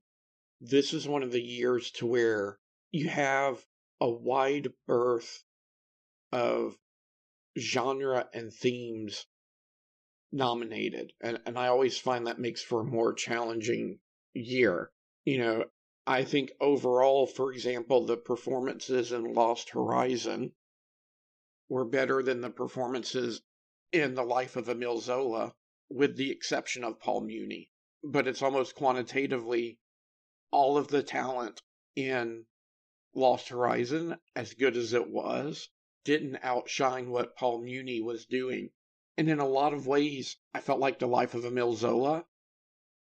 this 0.60 0.94
is 0.94 1.08
one 1.08 1.22
of 1.22 1.32
the 1.32 1.42
years 1.42 1.92
to 1.92 2.08
where 2.08 2.58
you 2.92 3.08
have 3.08 3.64
a 4.02 4.10
wide 4.10 4.70
berth 4.88 5.44
of 6.32 6.76
genre 7.60 8.28
and 8.34 8.54
themes 8.54 9.26
nominated. 10.32 11.14
And, 11.22 11.40
and 11.46 11.58
I 11.58 11.68
always 11.68 11.98
find 11.98 12.28
that 12.28 12.40
makes 12.40 12.62
for 12.62 12.82
a 12.82 12.86
more 12.86 13.14
challenging 13.14 14.00
year. 14.34 14.92
You 15.26 15.38
know, 15.40 15.66
I 16.08 16.24
think 16.24 16.52
overall, 16.60 17.28
for 17.28 17.52
example, 17.52 18.06
the 18.06 18.18
performances 18.18 19.12
in 19.12 19.34
Lost 19.34 19.72
Horizon 19.72 20.54
were 21.68 21.86
better 21.86 22.24
than 22.24 22.42
the 22.42 22.50
performances 22.50 23.42
in 23.92 24.16
the 24.16 24.24
life 24.24 24.56
of 24.56 24.70
Emile 24.70 25.00
Zola, 25.00 25.54
with 25.90 26.16
the 26.16 26.32
exception 26.32 26.84
of 26.84 27.00
Paul 27.00 27.22
Muni. 27.22 27.70
But 28.04 28.28
it's 28.28 28.42
almost 28.42 28.76
quantitatively 28.76 29.80
all 30.52 30.78
of 30.78 30.88
the 30.88 31.04
talent 31.04 31.62
in 31.96 32.46
Lost 33.14 33.50
Horizon, 33.50 34.16
as 34.36 34.54
good 34.54 34.78
as 34.78 34.94
it 34.94 35.10
was, 35.10 35.70
didn't 36.04 36.40
outshine 36.44 37.10
what 37.10 37.36
Paul 37.36 37.62
Muni 37.62 38.02
was 38.02 38.26
doing. 38.26 38.70
And 39.18 39.30
in 39.30 39.40
a 39.40 39.48
lot 39.48 39.74
of 39.74 39.88
ways, 39.88 40.38
I 40.54 40.62
felt 40.62 40.80
like 40.80 41.00
The 41.00 41.08
Life 41.08 41.34
of 41.34 41.46
Emile 41.46 41.76
Zola 41.76 42.26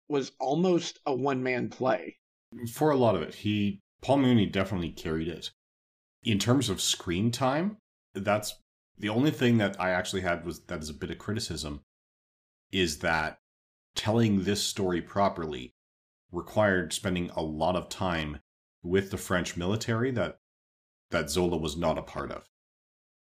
was 0.08 0.32
almost 0.40 0.98
a 1.06 1.14
one 1.14 1.42
man 1.42 1.68
play. 1.68 2.18
For 2.72 2.90
a 2.90 2.96
lot 2.96 3.14
of 3.14 3.22
it, 3.22 3.36
he 3.36 3.80
Paul 4.02 4.18
Muni 4.18 4.46
definitely 4.46 4.90
carried 4.90 5.28
it. 5.28 5.52
In 6.22 6.38
terms 6.38 6.68
of 6.68 6.80
screen 6.80 7.30
time, 7.30 7.76
that's 8.14 8.54
the 8.98 9.08
only 9.08 9.30
thing 9.30 9.58
that 9.58 9.80
I 9.80 9.90
actually 9.90 10.22
had 10.22 10.44
was 10.44 10.60
that 10.64 10.80
is 10.80 10.90
a 10.90 10.94
bit 10.94 11.10
of 11.10 11.18
criticism 11.18 11.82
is 12.72 12.98
that 12.98 13.38
telling 13.94 14.44
this 14.44 14.62
story 14.62 15.00
properly 15.00 15.74
required 16.32 16.92
spending 16.92 17.30
a 17.30 17.42
lot 17.42 17.76
of 17.76 17.88
time 17.88 18.40
with 18.82 19.10
the 19.10 19.16
French 19.16 19.56
military 19.56 20.10
that 20.12 20.38
that 21.10 21.30
Zola 21.30 21.56
was 21.56 21.76
not 21.76 21.98
a 21.98 22.02
part 22.02 22.30
of. 22.30 22.48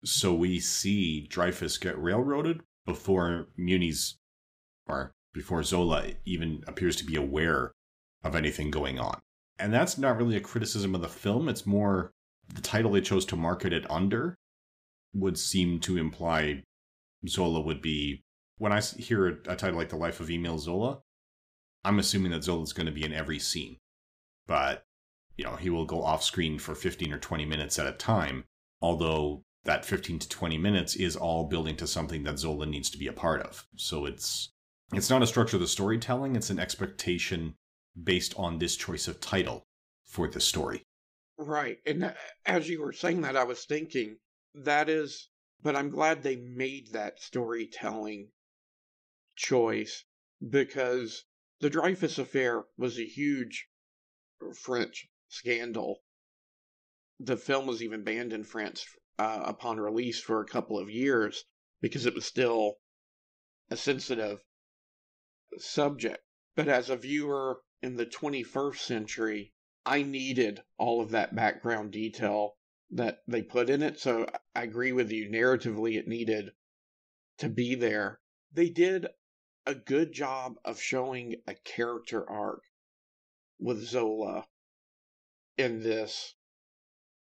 So 0.04 0.34
we 0.34 0.60
see 0.60 1.28
Dreyfus 1.28 1.78
get 1.78 2.02
railroaded 2.02 2.62
before 2.86 3.48
Muni's 3.58 4.18
or 4.88 5.12
before 5.34 5.64
Zola 5.64 6.12
even 6.26 6.64
appears 6.68 6.96
to 6.98 7.06
be 7.06 7.16
aware 7.16 7.72
of 8.24 8.36
anything 8.36 8.72
going 8.72 9.00
on. 9.00 9.20
And 9.60 9.74
that's 9.74 9.98
not 9.98 10.18
really 10.18 10.38
a 10.38 10.42
criticism 10.42 10.96
of 10.96 11.02
the 11.02 11.08
film, 11.08 11.50
it's 11.50 11.66
more 11.66 12.12
the 12.54 12.62
title 12.62 12.92
they 12.92 13.02
chose 13.02 13.26
to 13.26 13.36
market 13.36 13.74
it 13.74 13.90
under 13.90 14.38
would 15.14 15.38
seem 15.38 15.80
to 15.82 15.98
imply 15.98 16.64
Zola 17.28 17.62
would 17.62 17.82
be. 17.82 18.24
When 18.60 18.72
I 18.72 18.82
hear 18.82 19.28
a 19.28 19.56
title 19.56 19.78
like 19.78 19.90
The 19.90 19.98
Life 19.98 20.20
of 20.20 20.32
Emile 20.32 20.58
Zola, 20.58 21.00
I'm 21.84 22.00
assuming 22.00 22.32
that 22.32 22.44
Zola's 22.44 22.74
going 22.74 22.88
to 22.88 22.92
be 22.92 23.06
in 23.06 23.14
every 23.14 23.38
scene. 23.38 23.78
But, 24.48 24.84
you 25.36 25.46
know, 25.46 25.56
he 25.56 25.70
will 25.70 25.86
go 25.86 26.02
off 26.02 26.24
screen 26.24 26.58
for 26.58 26.74
15 26.74 27.14
or 27.14 27.20
20 27.20 27.46
minutes 27.46 27.78
at 27.78 27.86
a 27.86 27.92
time, 27.92 28.46
although 28.82 29.44
that 29.68 29.86
15 29.86 30.20
to 30.20 30.30
20 30.30 30.58
minutes 30.58 30.96
is 30.96 31.16
all 31.16 31.44
building 31.44 31.76
to 31.76 31.86
something 31.86 32.24
that 32.24 32.40
Zola 32.40 32.66
needs 32.66 32.90
to 32.90 32.98
be 32.98 33.08
a 33.08 33.14
part 33.14 33.42
of. 33.42 33.68
So 33.76 34.06
it's 34.06 34.50
it's 34.94 35.10
not 35.10 35.22
a 35.22 35.28
structure 35.28 35.58
of 35.58 35.62
the 35.62 35.68
storytelling, 35.68 36.36
it's 36.36 36.50
an 36.50 36.60
expectation 36.60 37.54
based 38.02 38.34
on 38.38 38.58
this 38.58 38.78
choice 38.78 39.08
of 39.10 39.20
title 39.20 39.64
for 40.06 40.30
the 40.30 40.40
story. 40.40 40.84
Right. 41.38 41.78
And 41.86 42.14
as 42.46 42.70
you 42.70 42.82
were 42.82 42.94
saying 42.94 43.22
that 43.22 43.36
I 43.36 43.44
was 43.44 43.66
thinking 43.66 44.18
that 44.56 44.88
is 44.90 45.30
but 45.62 45.76
I'm 45.76 45.90
glad 45.90 46.24
they 46.24 46.38
made 46.38 46.94
that 46.94 47.20
storytelling 47.20 48.30
choice 49.36 50.06
because 50.48 51.26
the 51.60 51.70
Dreyfus 51.70 52.20
affair 52.20 52.64
was 52.78 52.98
a 52.98 53.06
huge 53.06 53.68
French 54.56 55.10
scandal. 55.28 56.04
The 57.20 57.36
film 57.36 57.66
was 57.66 57.84
even 57.84 58.04
banned 58.04 58.32
in 58.34 58.44
France 58.44 58.86
uh, 59.20 59.42
upon 59.46 59.80
release 59.80 60.20
for 60.20 60.42
a 60.42 60.46
couple 60.46 60.78
of 60.78 60.90
years 60.90 61.46
because 61.82 62.06
it 62.06 62.14
was 62.14 62.26
still 62.26 62.78
a 63.70 63.78
sensitive 63.78 64.40
subject. 65.58 66.24
But 66.56 66.68
as 66.68 66.90
a 66.90 66.98
viewer 66.98 67.62
in 67.82 67.96
the 67.96 68.06
21st 68.06 68.78
century, 68.78 69.54
I 69.86 70.04
needed 70.04 70.62
all 70.78 71.02
of 71.02 71.12
that 71.12 71.36
background 71.36 71.92
detail 71.92 72.58
that 72.92 73.20
they 73.28 73.42
put 73.42 73.70
in 73.70 73.82
it. 73.82 74.00
So 74.00 74.28
I 74.56 74.64
agree 74.64 74.92
with 74.92 75.12
you. 75.12 75.30
Narratively, 75.30 75.98
it 75.98 76.08
needed 76.08 76.52
to 77.38 77.50
be 77.50 77.76
there. 77.76 78.20
They 78.52 78.70
did 78.70 79.08
a 79.66 79.76
good 79.76 80.14
job 80.14 80.56
of 80.64 80.82
showing 80.82 81.42
a 81.48 81.54
character 81.54 82.28
arc 82.30 82.64
with 83.60 83.84
Zola 83.84 84.48
in 85.58 85.82
this 85.82 86.36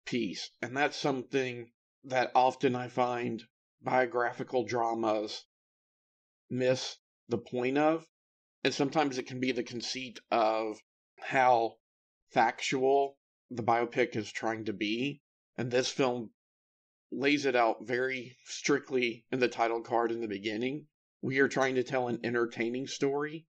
piece. 0.06 0.49
And 0.62 0.75
that's 0.75 0.97
something 0.97 1.71
that 2.03 2.31
often 2.33 2.75
I 2.75 2.87
find 2.87 3.43
biographical 3.81 4.63
dramas 4.63 5.45
miss 6.49 6.97
the 7.29 7.37
point 7.37 7.77
of. 7.77 8.05
And 8.63 8.73
sometimes 8.73 9.17
it 9.17 9.25
can 9.25 9.39
be 9.39 9.51
the 9.51 9.63
conceit 9.63 10.19
of 10.29 10.77
how 11.19 11.77
factual 12.29 13.17
the 13.49 13.63
biopic 13.63 14.15
is 14.15 14.31
trying 14.31 14.65
to 14.65 14.73
be. 14.73 15.21
And 15.57 15.71
this 15.71 15.91
film 15.91 16.31
lays 17.11 17.45
it 17.45 17.55
out 17.55 17.85
very 17.85 18.37
strictly 18.45 19.25
in 19.31 19.39
the 19.39 19.47
title 19.47 19.81
card 19.81 20.11
in 20.11 20.21
the 20.21 20.27
beginning. 20.27 20.87
We 21.21 21.39
are 21.39 21.47
trying 21.47 21.75
to 21.75 21.83
tell 21.83 22.07
an 22.07 22.19
entertaining 22.23 22.87
story. 22.87 23.45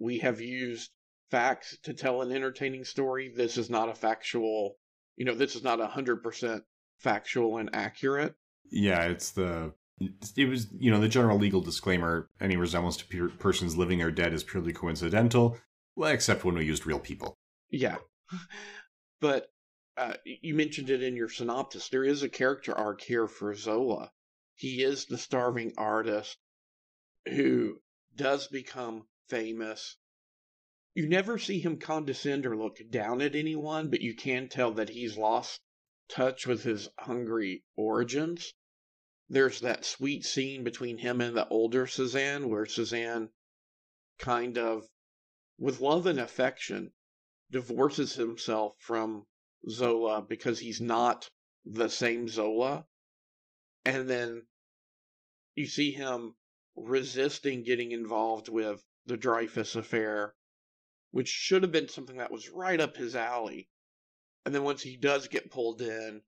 We 0.00 0.18
have 0.18 0.40
used 0.40 0.90
facts 1.30 1.76
to 1.82 1.94
tell 1.94 2.22
an 2.22 2.32
entertaining 2.32 2.84
story. 2.84 3.32
This 3.34 3.58
is 3.58 3.68
not 3.68 3.88
a 3.88 3.94
factual, 3.94 4.78
you 5.16 5.24
know, 5.24 5.34
this 5.34 5.56
is 5.56 5.62
not 5.62 5.80
a 5.80 5.86
100% 5.86 6.62
factual 6.98 7.58
and 7.58 7.70
accurate. 7.72 8.34
Yeah, 8.70 9.04
it's 9.04 9.30
the 9.30 9.72
it 10.36 10.48
was 10.48 10.66
you 10.78 10.90
know 10.90 11.00
the 11.00 11.08
general 11.08 11.38
legal 11.38 11.60
disclaimer 11.60 12.28
any 12.40 12.56
resemblance 12.56 12.96
to 12.98 13.28
persons 13.38 13.76
living 13.76 14.02
or 14.02 14.10
dead 14.10 14.34
is 14.34 14.44
purely 14.44 14.72
coincidental 14.72 15.56
well 15.94 16.10
except 16.10 16.44
when 16.44 16.54
we 16.54 16.64
used 16.64 16.86
real 16.86 16.98
people. 16.98 17.38
Yeah. 17.70 17.96
But 19.18 19.50
uh, 19.96 20.12
you 20.26 20.54
mentioned 20.54 20.90
it 20.90 21.02
in 21.02 21.16
your 21.16 21.30
synopsis. 21.30 21.88
There 21.88 22.04
is 22.04 22.22
a 22.22 22.28
character 22.28 22.74
arc 22.74 23.00
here 23.00 23.26
for 23.26 23.54
zola. 23.54 24.12
He 24.54 24.82
is 24.82 25.06
the 25.06 25.16
starving 25.16 25.72
artist 25.78 26.36
who 27.26 27.80
does 28.14 28.46
become 28.46 29.06
famous. 29.28 29.96
You 30.94 31.08
never 31.08 31.38
see 31.38 31.60
him 31.60 31.78
condescend 31.78 32.44
or 32.44 32.58
look 32.58 32.78
down 32.90 33.22
at 33.22 33.34
anyone 33.34 33.88
but 33.88 34.02
you 34.02 34.14
can 34.14 34.50
tell 34.50 34.72
that 34.72 34.90
he's 34.90 35.16
lost 35.16 35.62
touch 36.08 36.46
with 36.46 36.62
his 36.62 36.88
hungry 36.98 37.64
origins 37.76 38.54
there's 39.28 39.60
that 39.60 39.84
sweet 39.84 40.24
scene 40.24 40.62
between 40.62 40.98
him 40.98 41.20
and 41.20 41.36
the 41.36 41.48
older 41.48 41.86
Cézanne 41.86 42.46
where 42.46 42.64
Cézanne 42.64 43.30
kind 44.18 44.56
of, 44.56 44.88
with 45.58 45.80
love 45.80 46.06
and 46.06 46.20
affection, 46.20 46.92
divorces 47.50 48.14
himself 48.14 48.76
from 48.78 49.26
Zola 49.68 50.22
because 50.22 50.60
he's 50.60 50.80
not 50.80 51.28
the 51.64 51.88
same 51.88 52.28
Zola. 52.28 52.86
And 53.84 54.08
then 54.08 54.46
you 55.56 55.66
see 55.66 55.90
him 55.90 56.36
resisting 56.76 57.64
getting 57.64 57.90
involved 57.90 58.48
with 58.48 58.84
the 59.06 59.16
Dreyfus 59.16 59.74
affair, 59.74 60.36
which 61.10 61.28
should 61.28 61.64
have 61.64 61.72
been 61.72 61.88
something 61.88 62.18
that 62.18 62.30
was 62.30 62.48
right 62.48 62.80
up 62.80 62.96
his 62.96 63.16
alley. 63.16 63.68
And 64.46 64.54
then 64.54 64.62
once 64.62 64.80
he 64.80 64.96
does 64.96 65.26
get 65.26 65.50
pulled 65.50 65.82
in, 65.82 66.22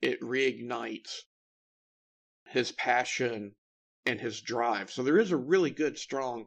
it 0.00 0.20
reignites 0.20 1.22
his 2.46 2.70
passion 2.70 3.56
and 4.06 4.20
his 4.20 4.40
drive. 4.40 4.88
So 4.88 5.02
there 5.02 5.18
is 5.18 5.32
a 5.32 5.36
really 5.36 5.70
good, 5.70 5.98
strong 5.98 6.46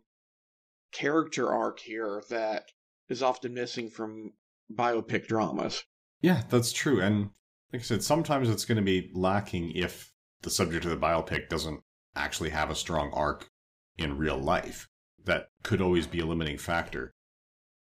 character 0.94 1.52
arc 1.52 1.82
here 1.82 2.24
that 2.30 2.72
is 3.10 3.22
often 3.22 3.54
missing 3.54 3.90
from 3.90 4.32
biopic 4.74 5.28
dramas. 5.28 5.84
Yeah, 6.22 6.44
that's 6.50 6.72
true. 6.72 7.02
And 7.02 7.32
like 7.74 7.82
I 7.82 7.84
said, 7.84 8.02
sometimes 8.02 8.50
it's 8.50 8.64
going 8.64 8.78
to 8.78 8.82
be 8.82 9.12
lacking 9.14 9.72
if 9.72 10.14
the 10.42 10.50
subject 10.50 10.86
of 10.86 10.92
the 10.92 11.06
biopic 11.06 11.50
doesn't 11.50 11.82
actually 12.16 12.52
have 12.52 12.70
a 12.70 12.76
strong 12.76 13.12
arc 13.14 13.50
in 13.98 14.18
real 14.18 14.38
life. 14.38 14.88
That 15.26 15.50
could 15.64 15.82
always 15.82 16.08
be 16.08 16.22
a 16.22 16.26
limiting 16.26 16.58
factor. 16.58 17.14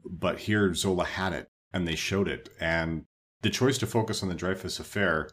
But 0.10 0.39
here, 0.39 0.74
Zola 0.74 1.04
had 1.04 1.34
it, 1.34 1.50
and 1.74 1.86
they 1.86 1.95
showed 1.95 2.30
it. 2.30 2.48
And 2.62 3.08
the 3.45 3.51
choice 3.51 3.77
to 3.77 3.86
focus 3.86 4.23
on 4.23 4.29
the 4.29 4.34
Dreyfus 4.34 4.79
affair 4.79 5.29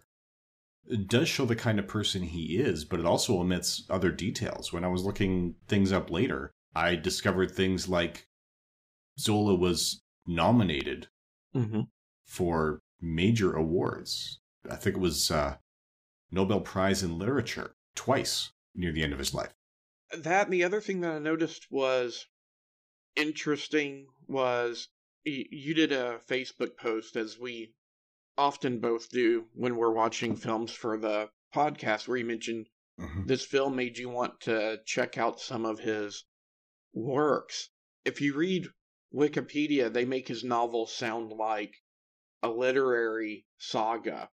does 1.07 1.31
show 1.31 1.46
the 1.46 1.57
kind 1.57 1.79
of 1.79 1.88
person 1.88 2.22
he 2.22 2.59
is, 2.59 2.85
but 2.85 3.01
it 3.01 3.07
also 3.07 3.38
omits 3.38 3.87
other 3.88 4.11
details. 4.12 4.70
When 4.70 4.85
I 4.85 4.88
was 4.88 5.03
looking 5.03 5.55
things 5.66 5.92
up 5.92 6.11
later, 6.11 6.51
I 6.75 6.96
discovered 6.96 7.51
things 7.51 7.88
like 7.88 8.27
Zola 9.18 9.55
was 9.55 10.03
nominated 10.27 11.07
mm-hmm. 11.57 11.81
for 12.27 12.83
major 13.01 13.55
awards. 13.55 14.40
I 14.70 14.77
think 14.77 14.96
it 14.96 15.01
was 15.01 15.31
uh, 15.31 15.57
Nobel 16.31 16.61
Prize 16.61 17.03
in 17.03 17.18
Literature 17.18 17.72
twice 17.96 18.53
near 18.75 18.92
the 18.92 19.05
end 19.05 19.14
of 19.14 19.20
his 19.20 19.33
life. 19.33 19.55
That 20.14 20.48
and 20.48 20.53
the 20.53 20.64
other 20.64 20.83
thing 20.83 21.01
that 21.01 21.12
I 21.12 21.18
noticed 21.18 21.68
was 21.70 22.27
interesting 23.16 24.09
was 24.29 24.88
you 25.25 25.72
did 25.72 25.92
a 25.92 26.20
Facebook 26.29 26.77
post 26.77 27.16
as 27.16 27.38
we 27.38 27.72
often 28.38 28.81
both 28.81 29.11
do 29.11 29.47
when 29.55 29.77
we're 29.77 29.92
watching 29.92 30.37
films 30.37 30.73
for 30.73 30.97
the 30.97 31.31
podcast, 31.55 32.09
where 32.09 32.16
you 32.16 32.25
mentioned 32.25 32.68
mm-hmm. 32.99 33.27
this 33.27 33.45
film 33.45 33.77
made 33.77 33.99
you 33.99 34.09
want 34.09 34.40
to 34.40 34.81
check 34.87 35.18
out 35.18 35.40
some 35.40 35.66
of 35.66 35.79
his 35.79 36.25
works. 36.95 37.68
If 38.05 38.21
you 38.21 38.35
read 38.35 38.68
Wikipedia, 39.14 39.92
they 39.92 40.05
make 40.05 40.29
his 40.29 40.45
novels 40.45 40.95
sound 40.95 41.33
like 41.33 41.75
a 42.42 42.49
literary 42.49 43.47
saga 43.59 44.31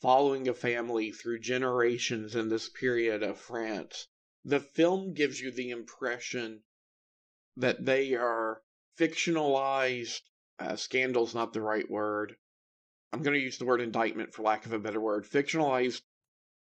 following 0.00 0.48
a 0.48 0.54
family 0.54 1.10
through 1.10 1.40
generations 1.40 2.34
in 2.34 2.48
this 2.48 2.68
period 2.68 3.22
of 3.22 3.38
France. 3.38 4.06
The 4.44 4.60
film 4.60 5.14
gives 5.14 5.40
you 5.40 5.50
the 5.50 5.70
impression 5.70 6.62
that 7.56 7.84
they 7.84 8.14
are 8.14 8.62
fictionalized, 8.98 10.20
uh, 10.58 10.76
scandal's 10.76 11.34
not 11.34 11.52
the 11.52 11.62
right 11.62 11.90
word, 11.90 12.36
I'm 13.14 13.22
going 13.22 13.38
to 13.38 13.44
use 13.44 13.58
the 13.58 13.64
word 13.64 13.80
indictment 13.80 14.34
for 14.34 14.42
lack 14.42 14.66
of 14.66 14.72
a 14.72 14.78
better 14.80 15.00
word, 15.00 15.24
fictionalized 15.24 16.02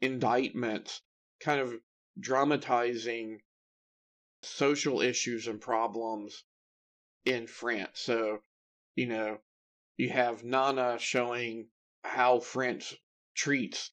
indictments, 0.02 1.00
kind 1.40 1.62
of 1.62 1.72
dramatizing 2.20 3.40
social 4.42 5.00
issues 5.00 5.46
and 5.46 5.58
problems 5.58 6.44
in 7.24 7.46
France. 7.46 8.00
So, 8.00 8.42
you 8.96 9.06
know, 9.06 9.38
you 9.96 10.10
have 10.10 10.44
Nana 10.44 10.98
showing 10.98 11.68
how 12.04 12.40
France 12.40 12.94
treats 13.34 13.90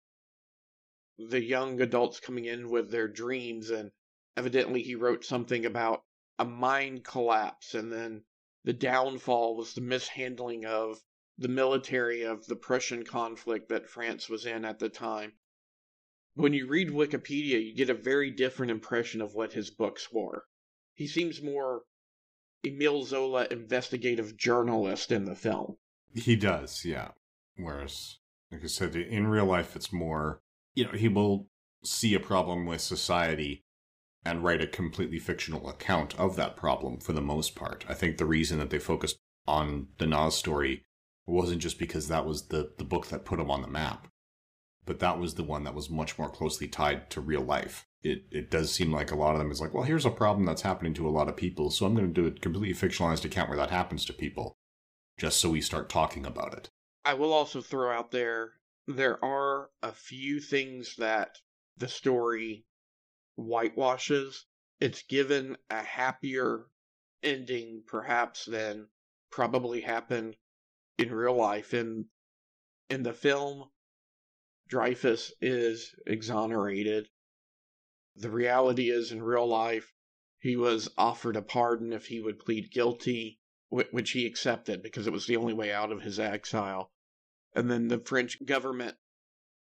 the 1.18 1.42
young 1.42 1.80
adults 1.80 2.20
coming 2.20 2.44
in 2.44 2.70
with 2.70 2.92
their 2.92 3.08
dreams, 3.08 3.70
and 3.70 3.90
evidently 4.36 4.84
he 4.84 4.96
wrote 4.96 5.24
something 5.24 5.66
about 5.66 6.04
a 6.38 6.44
mine 6.44 7.04
collapse, 7.04 7.74
and 7.74 7.90
then 7.90 8.26
the 8.66 8.74
downfall 8.74 9.56
was 9.56 9.76
the 9.76 9.82
mishandling 9.82 10.66
of 10.66 11.02
the 11.40 11.48
military 11.48 12.24
of 12.24 12.46
the 12.48 12.56
Prussian 12.56 13.04
conflict 13.04 13.70
that 13.70 13.90
France 13.90 14.30
was 14.30 14.46
in 14.46 14.66
at 14.66 14.78
the 14.78 14.90
time. 14.90 15.32
When 16.36 16.54
you 16.54 16.68
read 16.68 16.90
Wikipedia, 16.90 17.66
you 17.66 17.74
get 17.74 17.90
a 17.90 17.94
very 17.94 18.30
different 18.30 18.72
impression 18.72 19.22
of 19.22 19.34
what 19.34 19.54
his 19.54 19.72
books 19.72 20.12
were. 20.12 20.44
He 20.96 21.08
seems 21.08 21.42
more 21.42 21.84
Emile 22.66 23.04
Zola 23.04 23.48
investigative 23.50 24.36
journalist 24.36 25.12
in 25.14 25.24
the 25.24 25.36
film. 25.36 25.78
He 26.14 26.36
does, 26.36 26.84
yeah. 26.84 27.10
Whereas, 27.56 28.18
like 28.52 28.64
I 28.64 28.68
said, 28.68 28.96
in 28.96 29.28
real 29.28 29.46
life, 29.46 29.78
it's 29.78 29.94
more, 29.94 30.42
you 30.76 30.86
know, 30.86 30.92
he 30.92 31.08
will 31.08 31.48
see 31.86 32.14
a 32.14 32.20
problem 32.20 32.66
with 32.66 32.82
society 32.82 33.64
and 34.26 34.44
write 34.44 34.62
a 34.62 34.68
completely 34.68 35.20
fictional 35.20 35.70
account 35.70 36.20
of 36.20 36.36
that 36.36 36.58
problem 36.58 37.00
for 37.00 37.14
the 37.14 37.22
most 37.22 37.56
part. 37.56 37.86
I 37.88 37.94
think 37.94 38.18
the 38.18 38.26
reason 38.26 38.60
that 38.60 38.70
they 38.70 38.80
focused 38.80 39.20
on 39.48 39.88
the 39.98 40.06
Nas 40.06 40.36
story 40.36 40.84
it 41.30 41.34
wasn't 41.34 41.62
just 41.62 41.78
because 41.78 42.08
that 42.08 42.26
was 42.26 42.48
the, 42.48 42.72
the 42.80 42.84
book 42.84 43.08
that 43.08 43.24
put 43.24 43.40
him 43.40 43.52
on 43.52 43.62
the 43.62 43.68
map, 43.68 44.08
but 44.84 44.98
that 45.00 45.20
was 45.20 45.36
the 45.36 45.44
one 45.44 45.64
that 45.64 45.76
was 45.76 45.88
much 45.88 46.18
more 46.18 46.30
closely 46.30 46.68
tied 46.68 47.08
to 47.12 47.22
real 47.22 47.44
life. 47.44 47.86
It, 48.02 48.24
it 48.32 48.50
does 48.50 48.72
seem 48.72 48.92
like 48.92 49.12
a 49.12 49.16
lot 49.16 49.34
of 49.34 49.40
them 49.40 49.52
is 49.52 49.62
like, 49.62 49.72
well, 49.72 49.84
here's 49.84 50.08
a 50.08 50.12
problem 50.12 50.46
that's 50.46 50.64
happening 50.64 50.96
to 50.96 51.08
a 51.08 51.12
lot 51.12 51.30
of 51.30 51.38
people, 51.38 51.70
so 51.70 51.86
I'm 51.86 51.94
going 51.94 52.12
to 52.12 52.22
do 52.22 52.28
a 52.28 52.32
completely 52.32 52.74
fictionalized 52.74 53.26
account 53.26 53.48
where 53.48 53.60
that 53.60 53.70
happens 53.70 54.06
to 54.06 54.14
people, 54.14 54.56
just 55.20 55.40
so 55.40 55.52
we 55.52 55.62
start 55.62 55.88
talking 55.88 56.26
about 56.26 56.56
it. 56.56 56.70
I 57.06 57.14
will 57.14 57.32
also 57.32 57.62
throw 57.62 57.92
out 57.92 58.10
there 58.10 58.54
there 58.88 59.24
are 59.24 59.70
a 59.84 59.92
few 59.92 60.40
things 60.40 60.96
that 60.98 61.38
the 61.78 61.88
story 61.88 62.66
whitewashes. 63.36 64.48
It's 64.80 65.04
given 65.04 65.58
a 65.70 65.84
happier 65.84 66.66
ending, 67.22 67.84
perhaps, 67.86 68.46
than 68.46 68.88
probably 69.30 69.82
happened 69.82 70.36
in 71.00 71.14
real 71.14 71.36
life. 71.36 71.74
In 71.74 72.10
in 72.90 73.04
the 73.04 73.14
film, 73.14 73.70
Dreyfus 74.68 75.32
is 75.42 75.96
exonerated. 76.06 77.10
The 78.16 78.30
reality 78.30 78.90
is, 78.90 79.12
in 79.12 79.24
real 79.24 79.48
life, 79.48 79.94
he 80.40 80.56
was 80.56 80.90
offered 80.98 81.36
a 81.36 81.42
pardon 81.42 81.94
if 81.94 82.08
he 82.08 82.20
would 82.20 82.40
plead 82.40 82.72
guilty, 82.72 83.40
which 83.70 84.12
he 84.12 84.26
accepted 84.26 84.82
because 84.82 85.08
it 85.08 85.14
was 85.14 85.28
the 85.28 85.38
only 85.38 85.54
way 85.54 85.72
out 85.72 85.92
of 85.92 86.02
his 86.02 86.20
exile. 86.20 86.92
And 87.54 87.70
then 87.72 87.88
the 87.88 88.00
French 88.00 88.44
government 88.46 88.98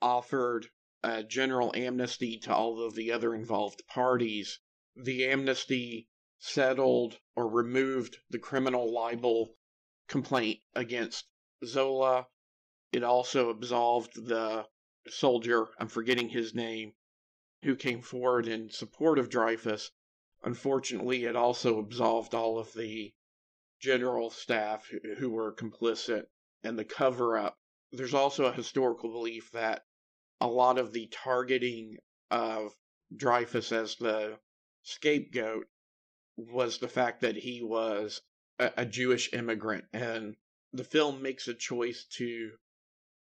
offered 0.00 0.68
a 1.02 1.22
general 1.22 1.74
amnesty 1.74 2.38
to 2.40 2.54
all 2.54 2.84
of 2.84 2.94
the 2.94 3.10
other 3.10 3.34
involved 3.34 3.86
parties. 3.86 4.60
The 4.94 5.26
amnesty 5.26 6.08
settled 6.38 7.18
or 7.34 7.48
removed 7.48 8.18
the 8.28 8.38
criminal 8.38 8.92
libel 8.92 9.56
complaint 10.08 10.60
against 10.74 11.26
Zola. 11.64 12.26
It 12.92 13.02
also 13.02 13.50
absolved 13.50 14.26
the 14.26 14.66
soldier, 15.08 15.68
I'm 15.78 15.88
forgetting 15.88 16.28
his 16.28 16.54
name, 16.54 16.92
who 17.62 17.76
came 17.76 18.02
forward 18.02 18.46
in 18.46 18.70
support 18.70 19.18
of 19.18 19.30
Dreyfus. 19.30 19.90
Unfortunately, 20.42 21.24
it 21.24 21.36
also 21.36 21.78
absolved 21.78 22.34
all 22.34 22.58
of 22.58 22.72
the 22.72 23.14
general 23.80 24.30
staff 24.30 24.90
who 25.18 25.30
were 25.30 25.54
complicit 25.54 26.26
in 26.62 26.76
the 26.76 26.84
cover 26.84 27.38
up. 27.38 27.58
There's 27.92 28.14
also 28.14 28.46
a 28.46 28.52
historical 28.52 29.10
belief 29.10 29.50
that 29.52 29.84
a 30.40 30.46
lot 30.46 30.78
of 30.78 30.92
the 30.92 31.06
targeting 31.08 31.98
of 32.30 32.72
Dreyfus 33.14 33.72
as 33.72 33.96
the 33.96 34.38
scapegoat 34.82 35.66
was 36.36 36.78
the 36.78 36.88
fact 36.88 37.20
that 37.20 37.36
he 37.36 37.62
was 37.62 38.22
a, 38.62 38.72
a 38.78 38.86
Jewish 38.86 39.32
immigrant. 39.32 39.84
And 39.92 40.36
the 40.72 40.84
film 40.84 41.22
makes 41.22 41.48
a 41.48 41.54
choice 41.54 42.04
to 42.16 42.50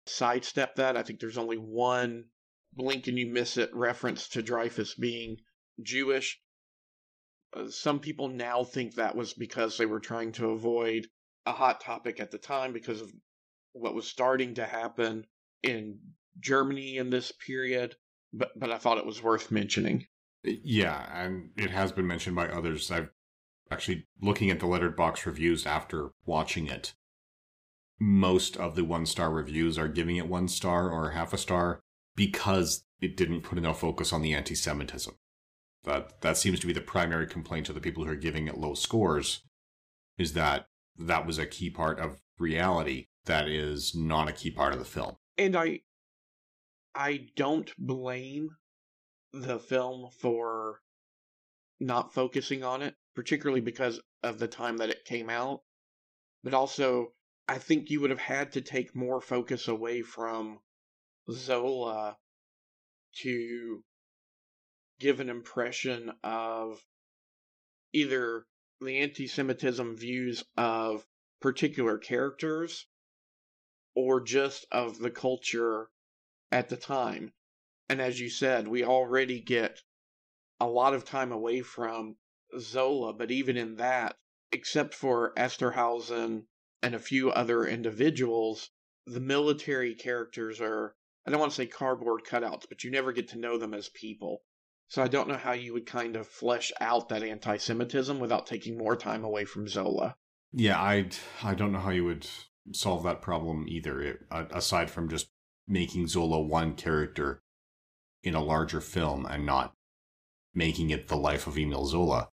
sidestep 0.05 0.75
that. 0.75 0.97
I 0.97 1.03
think 1.03 1.19
there's 1.19 1.37
only 1.37 1.57
one 1.57 2.25
blink 2.73 3.07
and 3.07 3.17
you 3.17 3.27
miss 3.27 3.57
it 3.57 3.73
reference 3.73 4.29
to 4.29 4.41
Dreyfus 4.41 4.95
being 4.95 5.37
Jewish. 5.81 6.39
Uh, 7.55 7.69
some 7.69 7.99
people 7.99 8.29
now 8.29 8.63
think 8.63 8.95
that 8.95 9.15
was 9.15 9.33
because 9.33 9.77
they 9.77 9.85
were 9.85 9.99
trying 9.99 10.31
to 10.33 10.51
avoid 10.51 11.07
a 11.45 11.51
hot 11.51 11.81
topic 11.81 12.19
at 12.19 12.31
the 12.31 12.37
time 12.37 12.73
because 12.73 13.01
of 13.01 13.11
what 13.73 13.95
was 13.95 14.07
starting 14.07 14.55
to 14.55 14.65
happen 14.65 15.25
in 15.61 15.99
Germany 16.39 16.97
in 16.97 17.09
this 17.09 17.31
period. 17.31 17.95
But 18.31 18.51
but 18.57 18.71
I 18.71 18.77
thought 18.79 18.97
it 18.97 19.05
was 19.05 19.21
worth 19.21 19.51
mentioning. 19.51 20.07
Yeah, 20.43 21.07
and 21.13 21.51
it 21.55 21.69
has 21.69 21.91
been 21.91 22.07
mentioned 22.07 22.35
by 22.35 22.47
others. 22.47 22.89
I've 22.89 23.09
actually 23.71 24.07
looking 24.21 24.49
at 24.49 24.59
the 24.59 24.65
Letterboxd 24.65 25.25
reviews 25.25 25.65
after 25.65 26.11
watching 26.25 26.67
it. 26.67 26.93
Most 27.99 28.57
of 28.57 28.75
the 28.75 28.83
one 28.83 29.05
star 29.05 29.31
reviews 29.31 29.77
are 29.77 29.87
giving 29.87 30.17
it 30.17 30.27
one 30.27 30.47
star 30.47 30.89
or 30.89 31.11
half 31.11 31.33
a 31.33 31.37
star 31.37 31.79
because 32.15 32.83
it 33.01 33.17
didn't 33.17 33.41
put 33.41 33.57
enough 33.57 33.79
focus 33.79 34.11
on 34.13 34.21
the 34.21 34.33
anti 34.33 34.55
Semitism. 34.55 35.15
That 35.83 36.21
that 36.21 36.37
seems 36.37 36.59
to 36.61 36.67
be 36.67 36.73
the 36.73 36.81
primary 36.81 37.27
complaint 37.27 37.69
of 37.69 37.75
the 37.75 37.81
people 37.81 38.03
who 38.03 38.11
are 38.11 38.15
giving 38.15 38.47
it 38.47 38.57
low 38.57 38.73
scores, 38.73 39.41
is 40.17 40.33
that 40.33 40.67
that 40.97 41.25
was 41.25 41.37
a 41.37 41.45
key 41.45 41.69
part 41.69 41.99
of 41.99 42.21
reality 42.39 43.07
that 43.25 43.47
is 43.47 43.95
not 43.95 44.29
a 44.29 44.33
key 44.33 44.51
part 44.51 44.73
of 44.73 44.79
the 44.79 44.85
film. 44.85 45.15
And 45.37 45.55
I 45.55 45.81
I 46.95 47.27
don't 47.35 47.73
blame 47.77 48.51
the 49.31 49.59
film 49.59 50.09
for 50.11 50.81
not 51.85 52.13
focusing 52.13 52.63
on 52.63 52.81
it, 52.81 52.95
particularly 53.15 53.61
mm-hmm. 53.61 53.65
because 53.65 53.99
of 54.21 54.39
the 54.39 54.47
time 54.47 54.77
that 54.77 54.89
it 54.89 55.05
came 55.05 55.29
out. 55.29 55.61
But 56.43 56.53
also, 56.53 57.13
I 57.47 57.57
think 57.57 57.89
you 57.89 58.01
would 58.01 58.09
have 58.09 58.19
had 58.19 58.53
to 58.53 58.61
take 58.61 58.95
more 58.95 59.21
focus 59.21 59.67
away 59.67 60.01
from 60.01 60.59
Zola 61.29 62.17
to 63.21 63.83
give 64.99 65.19
an 65.19 65.29
impression 65.29 66.11
of 66.23 66.81
either 67.91 68.45
the 68.81 68.99
anti 68.99 69.27
Semitism 69.27 69.97
views 69.97 70.43
of 70.57 71.05
particular 71.41 71.97
characters 71.97 72.87
or 73.95 74.21
just 74.21 74.65
of 74.71 74.97
the 74.97 75.11
culture 75.11 75.89
at 76.51 76.69
the 76.69 76.77
time. 76.77 77.33
And 77.89 78.01
as 78.01 78.19
you 78.19 78.29
said, 78.29 78.67
we 78.67 78.83
already 78.83 79.41
get 79.41 79.81
a 80.63 80.67
lot 80.67 80.93
of 80.93 81.05
time 81.05 81.31
away 81.31 81.61
from 81.61 82.15
Zola, 82.59 83.13
but 83.13 83.31
even 83.31 83.57
in 83.57 83.75
that, 83.75 84.15
except 84.51 84.93
for 84.93 85.33
Esterhausen 85.35 86.43
and 86.81 86.95
a 86.95 86.99
few 86.99 87.31
other 87.31 87.65
individuals, 87.65 88.69
the 89.05 89.19
military 89.19 89.95
characters 89.95 90.61
are, 90.61 90.95
I 91.25 91.31
don't 91.31 91.39
want 91.39 91.51
to 91.51 91.55
say 91.55 91.65
cardboard 91.65 92.21
cutouts, 92.23 92.65
but 92.69 92.83
you 92.83 92.91
never 92.91 93.11
get 93.11 93.29
to 93.29 93.39
know 93.39 93.57
them 93.57 93.73
as 93.73 93.89
people. 93.89 94.43
So 94.87 95.01
I 95.01 95.07
don't 95.07 95.27
know 95.27 95.37
how 95.37 95.53
you 95.53 95.73
would 95.73 95.85
kind 95.85 96.15
of 96.15 96.27
flesh 96.27 96.71
out 96.79 97.09
that 97.09 97.23
anti 97.23 97.57
Semitism 97.57 98.19
without 98.19 98.45
taking 98.45 98.77
more 98.77 98.95
time 98.95 99.23
away 99.23 99.45
from 99.45 99.67
Zola. 99.67 100.15
Yeah, 100.51 100.79
I 100.79 101.09
I 101.41 101.55
don't 101.55 101.71
know 101.71 101.79
how 101.79 101.89
you 101.89 102.05
would 102.05 102.27
solve 102.73 103.03
that 103.03 103.21
problem 103.21 103.65
either, 103.67 104.01
it, 104.01 104.19
aside 104.31 104.91
from 104.91 105.09
just 105.09 105.29
making 105.67 106.07
Zola 106.07 106.39
one 106.41 106.75
character 106.75 107.41
in 108.21 108.35
a 108.35 108.43
larger 108.43 108.81
film 108.81 109.25
and 109.25 109.45
not 109.45 109.73
making 110.53 110.89
it 110.89 111.07
the 111.07 111.17
life 111.17 111.47
of 111.47 111.57
Emile 111.57 111.85
Zola. 111.85 112.29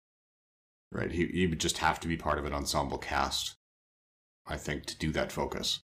Right? 0.90 1.12
He, 1.12 1.26
he 1.26 1.46
would 1.46 1.60
just 1.60 1.78
have 1.78 2.00
to 2.00 2.08
be 2.08 2.16
part 2.16 2.38
of 2.38 2.44
an 2.44 2.52
ensemble 2.52 2.98
cast, 2.98 3.56
I 4.46 4.56
think, 4.56 4.86
to 4.86 4.98
do 4.98 5.12
that 5.12 5.32
focus. 5.32 5.80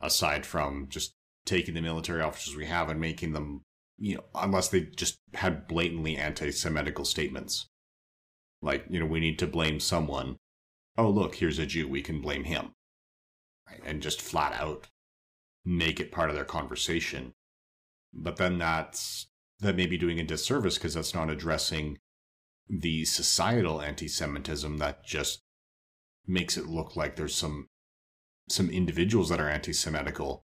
Aside 0.00 0.44
from 0.46 0.88
just 0.88 1.14
taking 1.44 1.74
the 1.74 1.80
military 1.80 2.22
officers 2.22 2.56
we 2.56 2.66
have 2.66 2.88
and 2.88 3.00
making 3.00 3.32
them, 3.32 3.62
you 3.98 4.16
know, 4.16 4.24
unless 4.34 4.68
they 4.68 4.82
just 4.82 5.18
had 5.34 5.66
blatantly 5.66 6.16
anti 6.16 6.48
Semitical 6.48 7.06
statements. 7.06 7.68
Like, 8.60 8.84
you 8.88 9.00
know, 9.00 9.06
we 9.06 9.20
need 9.20 9.38
to 9.40 9.46
blame 9.46 9.80
someone. 9.80 10.36
Oh, 10.96 11.10
look, 11.10 11.36
here's 11.36 11.58
a 11.58 11.66
Jew, 11.66 11.88
we 11.88 12.02
can 12.02 12.20
blame 12.20 12.44
him. 12.44 12.72
Right? 13.68 13.80
And 13.84 14.02
just 14.02 14.20
flat 14.20 14.52
out 14.52 14.88
make 15.64 16.00
it 16.00 16.12
part 16.12 16.30
of 16.30 16.36
their 16.36 16.44
conversation. 16.44 17.34
But 18.12 18.36
then 18.36 18.58
that's 18.58 19.28
that 19.62 19.76
may 19.76 19.86
be 19.86 19.96
doing 19.96 20.18
a 20.18 20.24
disservice 20.24 20.76
because 20.76 20.94
that's 20.94 21.14
not 21.14 21.30
addressing 21.30 21.98
the 22.68 23.04
societal 23.04 23.80
anti-Semitism 23.80 24.78
that 24.78 25.04
just 25.04 25.40
makes 26.26 26.56
it 26.56 26.66
look 26.66 26.96
like 26.96 27.16
there's 27.16 27.34
some 27.34 27.68
some 28.48 28.68
individuals 28.70 29.28
that 29.28 29.40
are 29.40 29.48
anti-Semitical. 29.48 30.42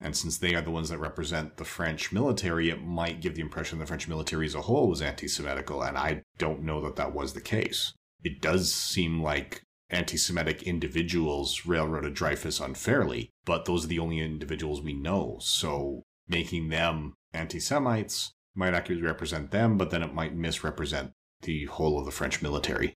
And 0.00 0.16
since 0.16 0.38
they 0.38 0.54
are 0.54 0.62
the 0.62 0.70
ones 0.70 0.88
that 0.88 0.98
represent 0.98 1.56
the 1.56 1.64
French 1.64 2.10
military, 2.10 2.68
it 2.68 2.82
might 2.82 3.20
give 3.20 3.34
the 3.34 3.42
impression 3.42 3.78
the 3.78 3.86
French 3.86 4.08
military 4.08 4.46
as 4.46 4.54
a 4.54 4.62
whole 4.62 4.88
was 4.88 5.02
anti 5.02 5.26
Semitical, 5.26 5.86
and 5.86 5.96
I 5.96 6.22
don't 6.38 6.62
know 6.62 6.80
that 6.82 6.96
that 6.96 7.14
was 7.14 7.32
the 7.32 7.40
case. 7.40 7.92
It 8.22 8.40
does 8.40 8.72
seem 8.72 9.22
like 9.22 9.62
anti 9.90 10.16
Semitic 10.16 10.62
individuals 10.62 11.66
railroaded 11.66 12.14
Dreyfus 12.14 12.60
unfairly, 12.60 13.30
but 13.44 13.66
those 13.66 13.84
are 13.84 13.88
the 13.88 13.98
only 13.98 14.20
individuals 14.20 14.80
we 14.80 14.94
know. 14.94 15.36
So 15.40 16.02
making 16.26 16.70
them 16.70 17.14
anti 17.32 17.60
Semites 17.60 18.32
might 18.54 18.74
accurately 18.74 19.06
represent 19.06 19.50
them, 19.50 19.76
but 19.76 19.90
then 19.90 20.02
it 20.02 20.14
might 20.14 20.34
misrepresent 20.34 21.12
the 21.42 21.64
whole 21.66 21.98
of 21.98 22.06
the 22.06 22.12
French 22.12 22.40
military. 22.42 22.94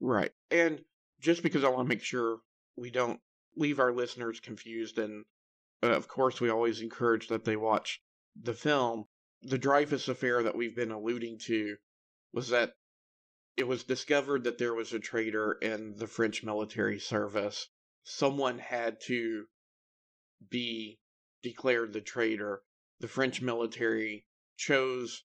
Right. 0.00 0.32
And 0.50 0.84
just 1.20 1.42
because 1.42 1.64
I 1.64 1.68
want 1.68 1.88
to 1.88 1.94
make 1.94 2.02
sure 2.02 2.38
we 2.76 2.90
don't 2.90 3.20
leave 3.56 3.78
our 3.78 3.92
listeners 3.92 4.40
confused, 4.40 4.98
and 4.98 5.24
uh, 5.82 5.88
of 5.88 6.08
course, 6.08 6.40
we 6.40 6.50
always 6.50 6.80
encourage 6.80 7.28
that 7.28 7.44
they 7.44 7.56
watch 7.56 8.00
the 8.40 8.54
film, 8.54 9.04
the 9.42 9.58
Dreyfus 9.58 10.08
affair 10.08 10.42
that 10.42 10.56
we've 10.56 10.74
been 10.74 10.90
alluding 10.90 11.38
to 11.46 11.76
was 12.32 12.48
that 12.48 12.72
it 13.56 13.68
was 13.68 13.84
discovered 13.84 14.44
that 14.44 14.58
there 14.58 14.74
was 14.74 14.92
a 14.92 14.98
traitor 14.98 15.52
in 15.52 15.94
the 15.96 16.06
French 16.06 16.42
military 16.42 16.98
service. 16.98 17.68
Someone 18.02 18.58
had 18.58 19.00
to 19.06 19.44
be 20.50 20.98
declared 21.42 21.92
the 21.92 22.00
traitor. 22.00 22.62
The 23.00 23.08
French 23.08 23.40
military 23.40 24.24
chose 24.56 25.24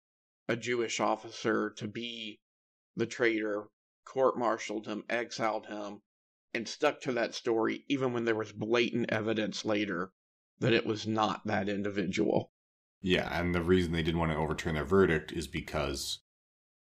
a 0.47 0.55
Jewish 0.55 0.99
officer 0.99 1.71
to 1.77 1.87
be 1.87 2.39
the 2.95 3.05
traitor, 3.05 3.67
court 4.05 4.37
martialed 4.37 4.85
him, 4.85 5.03
exiled 5.09 5.67
him, 5.67 6.01
and 6.53 6.67
stuck 6.67 7.01
to 7.01 7.13
that 7.13 7.33
story 7.33 7.83
even 7.87 8.13
when 8.13 8.25
there 8.25 8.35
was 8.35 8.51
blatant 8.51 9.11
evidence 9.11 9.65
later 9.65 10.11
that 10.59 10.73
it 10.73 10.85
was 10.85 11.07
not 11.07 11.45
that 11.45 11.67
individual. 11.67 12.51
Yeah, 13.01 13.27
and 13.37 13.53
the 13.53 13.61
reason 13.61 13.91
they 13.91 14.03
didn't 14.03 14.19
want 14.19 14.31
to 14.31 14.37
overturn 14.37 14.75
their 14.75 14.85
verdict 14.85 15.31
is 15.31 15.47
because 15.47 16.19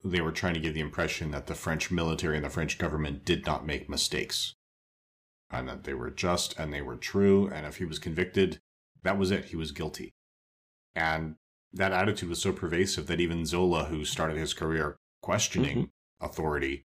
they 0.04 0.20
were 0.20 0.32
trying 0.32 0.54
to 0.54 0.60
give 0.60 0.74
the 0.74 0.80
impression 0.80 1.32
that 1.32 1.46
the 1.46 1.54
French 1.54 1.90
military 1.90 2.36
and 2.36 2.44
the 2.44 2.50
French 2.50 2.78
government 2.78 3.24
did 3.24 3.44
not 3.44 3.66
make 3.66 3.88
mistakes. 3.88 4.54
And 5.50 5.68
that 5.68 5.84
they 5.84 5.94
were 5.94 6.10
just 6.10 6.58
and 6.58 6.72
they 6.72 6.82
were 6.82 6.96
true, 6.96 7.48
and 7.48 7.66
if 7.66 7.76
he 7.76 7.84
was 7.84 7.98
convicted, 7.98 8.60
that 9.02 9.18
was 9.18 9.30
it, 9.30 9.46
he 9.46 9.56
was 9.56 9.72
guilty. 9.72 10.14
And 10.94 11.36
that 11.72 11.92
attitude 11.92 12.28
was 12.28 12.40
so 12.40 12.52
pervasive 12.52 13.06
that 13.06 13.20
even 13.20 13.46
Zola, 13.46 13.84
who 13.84 14.04
started 14.04 14.36
his 14.36 14.54
career 14.54 14.96
questioning 15.22 15.78
mm-hmm. 15.78 16.24
authority, 16.24 16.86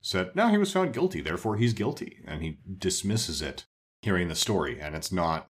said, 0.00 0.34
no, 0.34 0.48
he 0.48 0.58
was 0.58 0.72
found 0.72 0.92
guilty, 0.92 1.20
therefore 1.20 1.56
he's 1.56 1.72
guilty. 1.72 2.18
And 2.26 2.42
he 2.42 2.58
dismisses 2.78 3.42
it, 3.42 3.66
hearing 4.02 4.28
the 4.28 4.34
story. 4.34 4.80
And 4.80 4.94
it's 4.94 5.12
not 5.12 5.48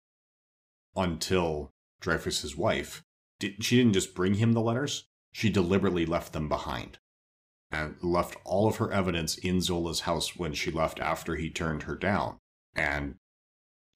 until 0.95 1.72
Dreyfus's 2.01 2.55
wife, 2.55 3.03
did, 3.39 3.63
she 3.63 3.78
didn't 3.78 3.93
just 3.93 4.15
bring 4.15 4.36
him 4.36 4.53
the 4.53 4.61
letters, 4.61 5.07
she 5.32 5.49
deliberately 5.49 6.05
left 6.05 6.34
them 6.34 6.49
behind 6.49 6.97
and 7.72 7.95
left 8.01 8.38
all 8.45 8.68
of 8.68 8.78
her 8.78 8.91
evidence 8.91 9.38
in 9.38 9.61
Zola's 9.61 10.01
house 10.01 10.36
when 10.36 10.53
she 10.53 10.72
left 10.72 10.99
after 10.99 11.36
he 11.36 11.49
turned 11.49 11.84
her 11.84 11.95
down. 11.95 12.38
And 12.76 13.15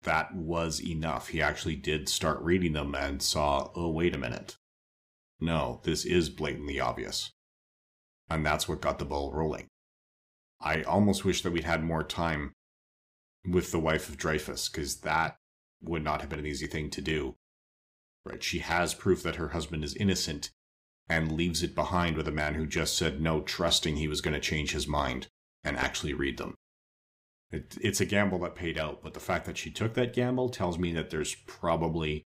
that 0.03 0.35
was 0.35 0.81
enough. 0.83 1.29
He 1.29 1.41
actually 1.41 1.75
did 1.75 2.09
start 2.09 2.41
reading 2.41 2.73
them 2.73 2.95
and 2.95 3.21
saw, 3.21 3.71
oh, 3.75 3.89
wait 3.89 4.15
a 4.15 4.17
minute. 4.17 4.57
No, 5.41 5.81
this 5.83 6.05
is 6.05 6.29
blatantly 6.29 6.79
obvious. 6.79 7.31
And 8.29 8.45
that's 8.45 8.69
what 8.69 8.79
got 8.79 8.99
the 8.99 9.05
ball 9.05 9.33
rolling. 9.33 9.67
I 10.61 10.83
almost 10.83 11.25
wish 11.25 11.41
that 11.41 11.51
we'd 11.51 11.63
had 11.63 11.83
more 11.83 12.03
time 12.03 12.53
with 13.43 13.71
the 13.71 13.79
wife 13.79 14.07
of 14.07 14.17
Dreyfus, 14.17 14.69
because 14.69 14.97
that 14.97 15.35
would 15.81 16.03
not 16.03 16.21
have 16.21 16.29
been 16.29 16.39
an 16.39 16.45
easy 16.45 16.67
thing 16.67 16.91
to 16.91 17.01
do. 17.01 17.35
Right? 18.23 18.43
She 18.43 18.59
has 18.59 18.93
proof 18.93 19.23
that 19.23 19.37
her 19.37 19.49
husband 19.49 19.83
is 19.83 19.95
innocent 19.95 20.51
and 21.09 21.31
leaves 21.31 21.63
it 21.63 21.73
behind 21.73 22.15
with 22.15 22.27
a 22.27 22.31
man 22.31 22.53
who 22.53 22.67
just 22.67 22.95
said 22.95 23.19
no, 23.19 23.41
trusting 23.41 23.95
he 23.95 24.07
was 24.07 24.21
going 24.21 24.35
to 24.35 24.39
change 24.39 24.71
his 24.71 24.87
mind 24.87 25.27
and 25.63 25.75
actually 25.75 26.13
read 26.13 26.37
them. 26.37 26.53
It, 27.49 27.75
it's 27.81 27.99
a 27.99 28.05
gamble 28.05 28.39
that 28.39 28.55
paid 28.55 28.77
out, 28.77 29.01
but 29.01 29.15
the 29.15 29.19
fact 29.19 29.45
that 29.45 29.57
she 29.57 29.71
took 29.71 29.95
that 29.95 30.13
gamble 30.13 30.49
tells 30.49 30.77
me 30.77 30.93
that 30.93 31.09
there's 31.09 31.35
probably 31.47 32.23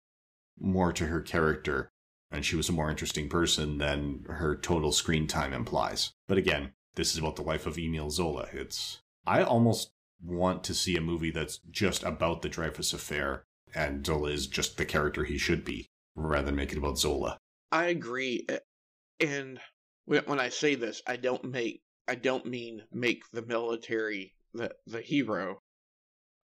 more 0.60 0.92
to 0.94 1.06
her 1.06 1.22
character 1.22 1.93
and 2.34 2.44
she 2.44 2.56
was 2.56 2.68
a 2.68 2.74
more 2.74 2.90
interesting 2.90 3.30
person 3.30 3.78
than 3.78 4.26
her 4.28 4.56
total 4.56 4.92
screen 4.92 5.28
time 5.28 5.54
implies. 5.54 6.14
But 6.28 6.40
again, 6.40 6.74
this 6.96 7.14
is 7.14 7.20
about 7.20 7.36
the 7.36 7.44
life 7.44 7.66
of 7.66 7.78
Emile 7.78 8.10
Zola. 8.10 8.48
It's 8.52 9.02
I 9.26 9.44
almost 9.44 9.92
want 10.22 10.64
to 10.66 10.74
see 10.74 10.98
a 10.98 11.02
movie 11.02 11.32
that's 11.32 11.60
just 11.70 12.04
about 12.04 12.42
the 12.42 12.50
Dreyfus 12.50 12.92
affair 12.94 13.46
and 13.76 14.06
Zola 14.06 14.30
is 14.30 14.48
just 14.48 14.78
the 14.78 14.86
character 14.86 15.24
he 15.24 15.38
should 15.38 15.64
be 15.64 15.88
rather 16.16 16.46
than 16.46 16.56
make 16.56 16.72
it 16.72 16.78
about 16.78 16.98
Zola. 16.98 17.38
I 17.72 17.86
agree. 17.86 18.46
Eh, 18.50 18.60
and 19.20 19.60
when 20.06 20.40
I 20.40 20.50
say 20.50 20.76
this, 20.76 21.02
I 21.08 21.16
don't 21.18 21.46
make 21.46 21.82
I 22.08 22.16
don't 22.16 22.46
mean 22.46 22.84
make 22.92 23.24
the 23.32 23.42
military 23.42 24.34
the 24.54 24.76
the 24.88 25.02
hero. 25.02 25.62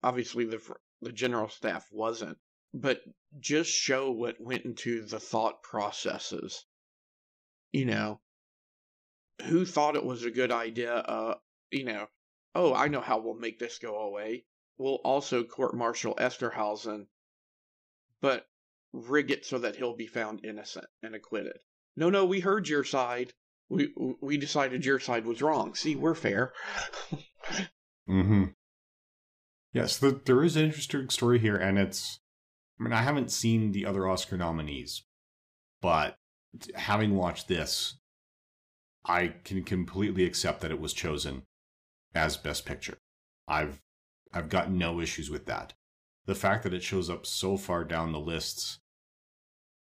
Obviously 0.03 0.45
the 0.45 0.61
the 1.03 1.12
general 1.12 1.49
staff 1.49 1.87
wasn't, 1.93 2.39
but 2.77 3.01
just 3.41 3.70
show 3.70 4.11
what 4.11 4.41
went 4.41 4.64
into 4.64 5.03
the 5.03 5.18
thought 5.18 5.62
processes. 5.62 6.64
You 7.72 7.87
know, 7.87 8.20
who 9.45 9.64
thought 9.64 9.97
it 9.97 10.05
was 10.05 10.24
a 10.24 10.31
good 10.31 10.53
idea? 10.53 10.95
Uh, 10.95 11.35
you 11.70 11.85
know, 11.85 12.07
oh, 12.55 12.74
I 12.74 12.89
know 12.89 13.01
how 13.01 13.18
we'll 13.18 13.35
make 13.35 13.59
this 13.59 13.79
go 13.79 13.97
away. 13.97 14.45
We'll 14.79 15.01
also 15.05 15.43
court 15.43 15.74
martial 15.74 16.14
Esterhausen, 16.16 17.07
but 18.20 18.47
rig 18.93 19.31
it 19.31 19.47
so 19.47 19.59
that 19.59 19.77
he'll 19.77 19.97
be 19.97 20.07
found 20.07 20.45
innocent 20.45 20.87
and 21.03 21.14
acquitted. 21.14 21.59
No, 21.97 22.11
no, 22.11 22.27
we 22.27 22.41
heard 22.41 22.68
your 22.68 22.85
side. 22.85 23.33
We 23.68 23.93
we 24.20 24.37
decided 24.37 24.85
your 24.85 25.01
side 25.01 25.24
was 25.24 25.43
wrong. 25.43 25.74
See, 25.74 25.97
we're 25.97 26.14
fair. 26.14 26.53
mm-hmm. 28.09 28.45
Yes, 29.72 29.99
the, 29.99 30.20
there 30.24 30.45
is 30.45 30.57
an 30.57 30.66
interesting 30.66 31.09
story 31.09 31.39
here, 31.39 31.57
and 31.57 31.79
it's 31.79 32.20
I 32.79 32.83
mean, 32.83 32.93
I 32.93 33.03
haven't 33.03 33.31
seen 33.31 33.72
the 33.72 33.87
other 33.87 34.07
Oscar 34.09 34.37
nominees, 34.37 35.03
but 35.81 36.16
having 36.74 37.16
watched 37.16 37.49
this, 37.49 37.97
I 39.05 39.29
can 39.45 39.62
completely 39.62 40.24
accept 40.24 40.61
that 40.61 40.70
it 40.70 40.81
was 40.81 40.93
chosen 40.93 41.43
as 42.14 42.37
Best 42.37 42.66
Picture. 42.66 42.99
I've 43.49 43.81
I've 44.33 44.49
got 44.49 44.70
no 44.70 45.01
issues 45.01 45.31
with 45.31 45.47
that. 45.47 45.72
The 46.27 46.35
fact 46.35 46.64
that 46.64 46.74
it 46.74 46.83
shows 46.83 47.09
up 47.09 47.24
so 47.24 47.57
far 47.57 47.85
down 47.85 48.12
the 48.12 48.20
lists, 48.20 48.81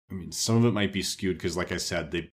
I 0.10 0.14
mean, 0.14 0.32
some 0.32 0.58
of 0.58 0.66
it 0.66 0.74
might 0.74 0.94
be 0.94 1.02
skewed 1.02 1.38
because, 1.38 1.58
like 1.58 1.72
I 1.72 1.78
said, 1.78 2.12
the 2.12 2.30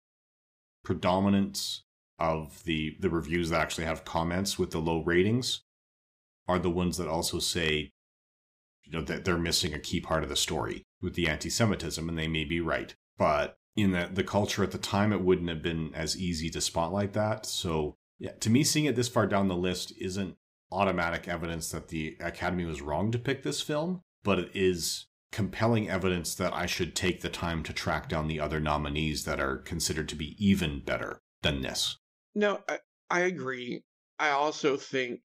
predominance 0.85 1.83
of 2.19 2.63
the 2.65 2.97
the 3.01 3.11
reviews 3.11 3.51
that 3.51 3.61
actually 3.61 3.85
have 3.85 4.05
comments 4.05 4.59
with 4.59 4.71
the 4.71 4.79
low 4.79 5.03
ratings 5.03 5.63
are 6.49 6.59
the 6.59 6.71
ones 6.71 6.97
that 6.97 7.09
also 7.09 7.39
say 7.41 7.91
you 8.87 8.99
know 8.99 9.05
that 9.05 9.24
they're 9.24 9.39
missing 9.39 9.74
a 9.74 9.78
key 9.78 10.01
part 10.01 10.22
of 10.22 10.28
the 10.28 10.37
story 10.37 10.84
with 11.03 11.14
the 11.14 11.28
anti-Semitism, 11.28 12.09
and 12.09 12.16
they 12.16 12.28
may 12.28 12.45
be 12.45 12.61
right. 12.61 12.95
But 13.18 13.59
in 13.76 13.93
the 13.93 14.09
the 14.12 14.24
culture 14.24 14.62
at 14.62 14.70
the 14.70 14.78
time, 14.78 15.12
it 15.12 15.20
wouldn't 15.20 15.49
have 15.49 15.62
been 15.62 15.93
as 15.95 16.16
easy 16.16 16.49
to 16.51 16.61
spotlight 16.61 17.12
that. 17.12 17.47
So 17.47 17.97
yeah, 18.18 18.32
to 18.41 18.51
me, 18.51 18.64
seeing 18.64 18.87
it 18.87 18.97
this 18.97 19.09
far 19.09 19.26
down 19.26 19.49
the 19.49 19.57
list 19.57 19.93
isn't 20.01 20.37
automatic 20.72 21.28
evidence 21.28 21.70
that 21.70 21.89
the 21.89 22.16
Academy 22.20 22.64
was 22.64 22.82
wrong 22.82 23.12
to 23.12 23.18
pick 23.18 23.43
this 23.43 23.61
film, 23.61 24.03
but 24.24 24.39
it 24.39 24.51
is 24.55 25.07
compelling 25.32 25.91
evidence 25.91 26.34
that 26.34 26.53
I 26.53 26.66
should 26.66 26.95
take 26.97 27.20
the 27.20 27.28
time 27.28 27.62
to 27.64 27.72
track 27.72 28.09
down 28.09 28.26
the 28.26 28.41
other 28.41 28.61
nominees 28.61 29.24
that 29.24 29.41
are 29.41 29.59
considered 29.59 30.09
to 30.09 30.14
be 30.14 30.34
even 30.45 30.80
better 30.80 31.20
than 31.43 31.61
this. 31.61 31.99
No, 32.34 32.61
I, 32.68 32.78
I 33.11 33.20
agree. 33.20 33.82
I 34.18 34.30
also 34.30 34.76
think 34.76 35.20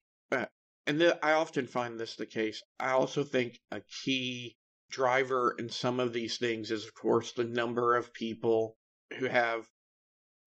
and 0.92 1.00
the, 1.00 1.26
I 1.26 1.32
often 1.32 1.68
find 1.68 1.98
this 1.98 2.18
the 2.18 2.26
case. 2.26 2.62
I 2.78 2.90
also 2.90 3.24
think 3.24 3.62
a 3.72 3.80
key 4.04 4.58
driver 4.90 5.56
in 5.58 5.70
some 5.70 6.02
of 6.02 6.12
these 6.12 6.38
things 6.38 6.70
is, 6.70 6.84
of 6.84 6.94
course, 6.94 7.32
the 7.32 7.46
number 7.46 7.96
of 7.96 8.14
people 8.14 8.76
who 9.18 9.28
have 9.28 9.70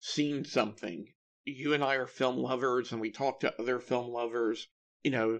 seen 0.01 0.45
something. 0.45 1.11
You 1.45 1.73
and 1.73 1.83
I 1.83 1.95
are 1.95 2.05
film 2.05 2.37
lovers, 2.37 2.91
and 2.91 3.01
we 3.01 3.09
talk 3.09 3.39
to 3.39 3.59
other 3.59 3.79
film 3.79 4.11
lovers. 4.11 4.67
You 5.03 5.09
know, 5.09 5.39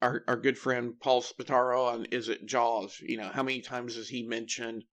our 0.00 0.24
our 0.26 0.38
good 0.38 0.56
friend 0.56 0.98
Paul 0.98 1.20
Spataro 1.20 1.92
on 1.92 2.06
Is 2.06 2.30
It 2.30 2.46
Jaws? 2.46 2.98
You 3.00 3.18
know, 3.18 3.28
how 3.28 3.42
many 3.42 3.60
times 3.60 3.96
has 3.96 4.08
he 4.08 4.22
mentioned? 4.22 4.84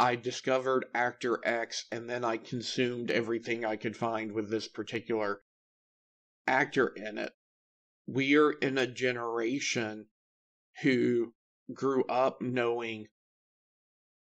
I 0.00 0.16
discovered 0.16 0.86
actor 0.94 1.38
X, 1.44 1.86
and 1.92 2.10
then 2.10 2.24
I 2.24 2.38
consumed 2.38 3.12
everything 3.12 3.64
I 3.64 3.76
could 3.76 3.96
find 3.96 4.32
with 4.32 4.50
this 4.50 4.66
particular 4.66 5.42
actor 6.48 6.88
in 6.88 7.18
it 7.18 7.32
we're 8.12 8.50
in 8.50 8.76
a 8.76 8.88
generation 8.88 10.04
who 10.82 11.32
grew 11.72 12.02
up 12.06 12.42
knowing 12.42 13.06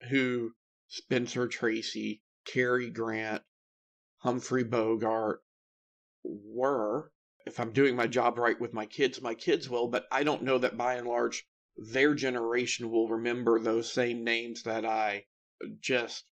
who 0.09 0.51
Spencer 0.89 1.47
Tracy, 1.47 2.21
Cary 2.45 2.89
Grant, 2.89 3.43
Humphrey 4.17 4.65
Bogart 4.65 5.41
were. 6.21 7.13
If 7.45 7.61
I'm 7.61 7.71
doing 7.71 7.95
my 7.95 8.07
job 8.07 8.37
right 8.37 8.59
with 8.59 8.73
my 8.73 8.85
kids, 8.85 9.21
my 9.21 9.33
kids 9.33 9.69
will, 9.69 9.87
but 9.87 10.05
I 10.11 10.23
don't 10.23 10.43
know 10.43 10.57
that 10.57 10.75
by 10.75 10.95
and 10.95 11.07
large 11.07 11.47
their 11.77 12.13
generation 12.13 12.91
will 12.91 13.07
remember 13.07 13.57
those 13.57 13.89
same 13.89 14.21
names 14.25 14.63
that 14.63 14.83
I 14.83 15.27
just 15.79 16.25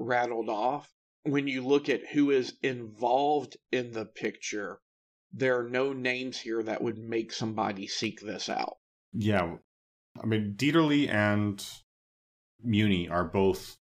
rattled 0.00 0.48
off. 0.48 0.92
When 1.22 1.46
you 1.46 1.64
look 1.64 1.88
at 1.88 2.08
who 2.08 2.32
is 2.32 2.54
involved 2.60 3.56
in 3.70 3.92
the 3.92 4.04
picture, 4.04 4.80
there 5.32 5.58
are 5.58 5.68
no 5.68 5.92
names 5.92 6.38
here 6.38 6.62
that 6.62 6.82
would 6.82 6.98
make 6.98 7.32
somebody 7.32 7.86
seek 7.86 8.20
this 8.20 8.48
out. 8.48 8.76
Yeah. 9.12 9.56
I 10.22 10.26
mean, 10.26 10.54
Dieterle 10.56 11.08
and 11.08 11.64
Muni 12.62 13.08
are 13.08 13.24
both 13.24 13.76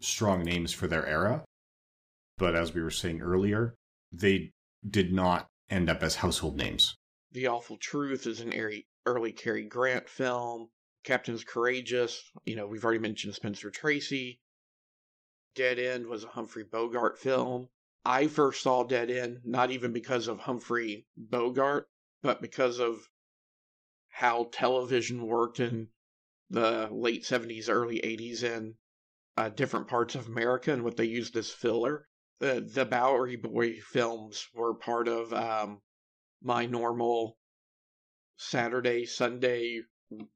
strong 0.00 0.42
names 0.42 0.72
for 0.72 0.86
their 0.86 1.06
era. 1.06 1.44
But 2.38 2.56
as 2.56 2.74
we 2.74 2.82
were 2.82 2.90
saying 2.90 3.20
earlier, 3.20 3.74
they 4.10 4.52
did 4.88 5.12
not 5.12 5.46
end 5.70 5.88
up 5.88 6.02
as 6.02 6.16
household 6.16 6.56
names. 6.56 6.96
The 7.30 7.46
Awful 7.46 7.76
Truth 7.78 8.26
is 8.26 8.40
an 8.40 8.52
early, 8.52 8.86
early 9.06 9.32
Cary 9.32 9.64
Grant 9.64 10.08
film. 10.08 10.68
Captains 11.04 11.42
Courageous, 11.42 12.30
you 12.44 12.54
know, 12.54 12.66
we've 12.66 12.84
already 12.84 13.00
mentioned 13.00 13.34
Spencer 13.34 13.70
Tracy. 13.70 14.40
Dead 15.54 15.78
End 15.78 16.06
was 16.06 16.24
a 16.24 16.28
Humphrey 16.28 16.64
Bogart 16.64 17.18
film. 17.18 17.68
I 18.04 18.26
first 18.26 18.62
saw 18.62 18.82
Dead 18.82 19.10
End 19.10 19.42
not 19.44 19.70
even 19.70 19.92
because 19.92 20.26
of 20.26 20.40
Humphrey 20.40 21.06
Bogart, 21.16 21.88
but 22.20 22.42
because 22.42 22.80
of 22.80 23.08
how 24.08 24.48
television 24.52 25.26
worked 25.26 25.60
in 25.60 25.88
the 26.50 26.88
late 26.90 27.22
70s, 27.22 27.68
early 27.68 28.00
80s 28.00 28.42
in 28.42 28.76
uh, 29.36 29.48
different 29.48 29.88
parts 29.88 30.14
of 30.14 30.26
America 30.26 30.72
and 30.72 30.82
what 30.84 30.96
they 30.96 31.04
used 31.04 31.36
as 31.36 31.50
filler. 31.50 32.08
The, 32.40 32.60
the 32.60 32.84
Bowery 32.84 33.36
Boy 33.36 33.80
films 33.80 34.48
were 34.52 34.74
part 34.74 35.06
of 35.06 35.32
um, 35.32 35.80
my 36.42 36.66
normal 36.66 37.38
Saturday, 38.36 39.06
Sunday 39.06 39.82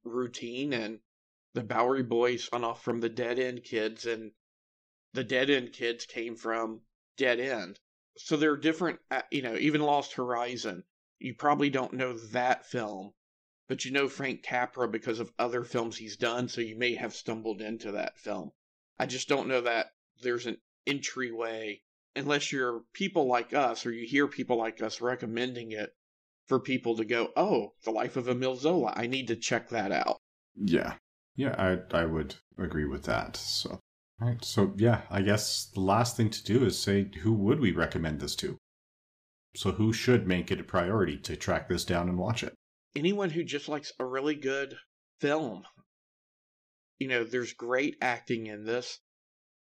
routine, 0.05 0.73
and 0.73 1.01
the 1.55 1.65
Bowery 1.65 2.05
Boys 2.05 2.45
spun 2.45 2.63
off 2.65 2.83
from 2.85 3.01
the 3.01 3.09
Dead 3.09 3.39
End 3.39 3.65
Kids, 3.65 4.07
and 4.07 4.33
the 5.13 5.25
Dead 5.25 5.51
End 5.51 5.73
Kids 5.73 6.07
came 6.07 6.37
from 6.37 6.83
dead 7.17 7.41
end. 7.41 7.81
So 8.17 8.37
there 8.37 8.53
are 8.53 8.57
different, 8.57 9.01
uh, 9.11 9.23
you 9.31 9.43
know, 9.43 9.57
even 9.57 9.81
Lost 9.81 10.15
Horizon. 10.15 10.85
You 11.19 11.35
probably 11.35 11.71
don't 11.71 11.95
know 11.95 12.15
that 12.31 12.67
film, 12.67 13.13
but 13.69 13.85
you 13.85 13.91
know 13.91 14.09
Frank 14.09 14.43
Capra 14.43 14.89
because 14.89 15.21
of 15.21 15.33
other 15.39 15.65
films 15.65 15.97
he's 15.97 16.17
done, 16.17 16.49
so 16.49 16.61
you 16.61 16.77
may 16.77 16.95
have 16.95 17.15
stumbled 17.15 17.61
into 17.61 17.93
that 17.93 18.19
film. 18.19 18.53
I 18.99 19.07
just 19.07 19.29
don't 19.29 19.49
know 19.49 19.61
that 19.63 19.93
there's 20.23 20.47
an 20.47 20.59
entryway 20.87 21.83
unless 22.15 22.51
you're 22.51 22.83
people 22.93 23.27
like 23.27 23.53
us 23.53 23.85
or 23.85 23.93
you 23.93 24.07
hear 24.07 24.27
people 24.27 24.57
like 24.57 24.83
us 24.83 25.01
recommending 25.01 25.73
it 25.73 25.95
for 26.47 26.59
people 26.59 26.97
to 26.97 27.05
go, 27.05 27.31
oh, 27.37 27.73
the 27.85 27.91
life 27.91 28.17
of 28.17 28.29
Emile 28.29 28.57
Zola. 28.57 28.93
I 28.97 29.07
need 29.07 29.29
to 29.29 29.37
check 29.37 29.69
that 29.71 29.93
out. 29.93 30.19
Yeah. 30.55 30.95
Yeah, 31.35 31.55
I 31.59 31.99
I 31.99 32.07
would 32.07 32.37
agree 32.57 32.87
with 32.87 33.03
that. 33.05 33.37
So 33.37 33.81
Right. 34.19 34.43
So 34.45 34.73
yeah, 34.77 35.03
I 35.11 35.21
guess 35.21 35.67
the 35.67 35.81
last 35.81 36.17
thing 36.17 36.31
to 36.31 36.43
do 36.43 36.65
is 36.65 36.79
say 36.79 37.11
who 37.21 37.35
would 37.35 37.61
we 37.61 37.73
recommend 37.73 38.21
this 38.21 38.35
to? 38.37 38.57
So 39.55 39.73
who 39.73 39.93
should 39.93 40.27
make 40.27 40.51
it 40.51 40.61
a 40.61 40.65
priority 40.65 41.19
to 41.19 41.37
track 41.37 41.69
this 41.69 41.85
down 41.85 42.09
and 42.09 42.19
watch 42.19 42.43
it? 42.43 42.55
Anyone 42.95 43.31
who 43.31 43.45
just 43.45 43.69
likes 43.69 43.93
a 43.99 44.07
really 44.07 44.35
good 44.35 44.77
film. 45.21 45.65
You 46.99 47.09
know, 47.09 47.25
there's 47.25 47.53
great 47.53 47.97
acting 48.01 48.47
in 48.47 48.65
this. 48.65 48.99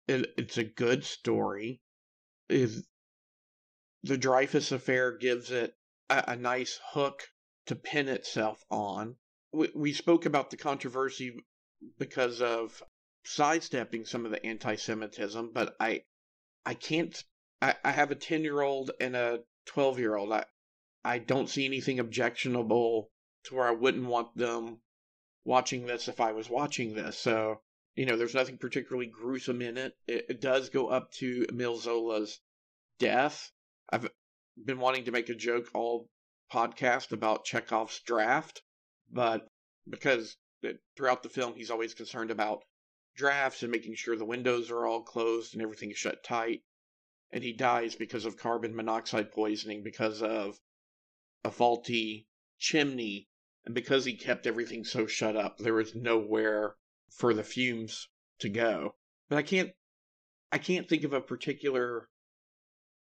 It, 0.07 0.33
it's 0.37 0.59
a 0.59 0.65
good 0.65 1.05
story. 1.05 1.81
The 2.49 2.85
Dreyfus 4.05 4.71
affair 4.71 5.17
gives 5.17 5.51
it 5.51 5.75
a, 6.11 6.25
a 6.29 6.37
nice 6.37 6.79
hook 6.93 7.29
to 7.67 7.75
pin 7.75 8.09
itself 8.09 8.63
on. 8.71 9.17
We, 9.53 9.71
we 9.75 9.93
spoke 9.93 10.27
about 10.27 10.51
the 10.51 10.57
controversy 10.57 11.37
because 11.99 12.41
of 12.41 12.83
sidestepping 13.25 14.05
some 14.05 14.25
of 14.25 14.31
the 14.31 14.45
anti-Semitism, 14.45 15.53
but 15.53 15.77
I 15.81 16.05
I 16.67 16.75
can't. 16.75 17.23
I, 17.61 17.75
I 17.85 17.91
have 17.91 18.11
a 18.11 18.17
ten 18.17 18.43
year 18.43 18.61
old 18.61 18.91
and 19.01 19.17
a 19.17 19.41
twelve 19.67 19.99
year 19.99 20.15
old. 20.15 20.33
I 20.33 20.45
I 21.05 21.19
don't 21.19 21.49
see 21.49 21.65
anything 21.65 21.99
objectionable 21.99 23.11
to 23.45 23.55
where 23.55 23.67
I 23.67 23.73
wouldn't 23.73 24.07
want 24.07 24.37
them 24.37 24.81
watching 25.45 25.87
this 25.87 26.09
if 26.09 26.21
I 26.21 26.33
was 26.33 26.49
watching 26.49 26.95
this. 26.95 27.19
So 27.19 27.61
you 27.95 28.07
know, 28.07 28.17
there's 28.17 28.35
nothing 28.35 28.59
particularly 28.59 29.07
gruesome 29.07 29.63
in 29.63 29.79
it. 29.79 29.97
It, 30.07 30.27
it 30.31 30.41
does 30.41 30.69
go 30.69 30.89
up 30.89 31.13
to 31.13 31.47
Emile 31.49 31.77
Zola's 31.77 32.41
death. 32.99 33.53
I've 33.91 34.09
been 34.63 34.81
wanting 34.81 35.05
to 35.05 35.13
make 35.13 35.29
a 35.29 35.35
joke 35.35 35.69
all 35.75 36.09
podcast 36.53 37.13
about 37.13 37.45
Chekhov's 37.45 38.01
draft, 38.01 38.63
but 39.11 39.47
because 39.89 40.37
throughout 40.97 41.23
the 41.23 41.29
film 41.29 41.55
he's 41.55 41.71
always 41.71 41.95
concerned 41.95 42.31
about 42.31 42.65
drafts 43.15 43.63
and 43.63 43.71
making 43.71 43.95
sure 43.95 44.17
the 44.17 44.25
windows 44.25 44.71
are 44.71 44.87
all 44.87 45.03
closed 45.03 45.55
and 45.55 45.63
everything 45.63 45.91
is 45.91 45.97
shut 45.97 46.25
tight. 46.25 46.63
And 47.33 47.43
he 47.43 47.53
dies 47.53 47.95
because 47.97 48.25
of 48.25 48.37
carbon 48.37 48.75
monoxide 48.75 49.33
poisoning 49.33 49.83
because 49.83 50.23
of 50.23 50.59
a 51.45 51.51
faulty 51.51 52.29
chimney. 52.59 53.29
And 53.65 53.75
because 53.75 54.05
he 54.05 54.15
kept 54.17 54.47
everything 54.47 54.85
so 54.85 55.07
shut 55.07 55.37
up, 55.37 55.59
there 55.59 55.75
was 55.75 55.95
nowhere 55.95 56.77
for 57.11 57.33
the 57.33 57.43
fumes 57.43 58.09
to 58.41 58.49
go. 58.49 58.95
But 59.29 59.39
I 59.39 59.43
can't 59.43 59.71
I 60.53 60.59
can't 60.59 60.89
think 60.89 61.05
of 61.05 61.13
a 61.13 61.21
particular 61.21 62.09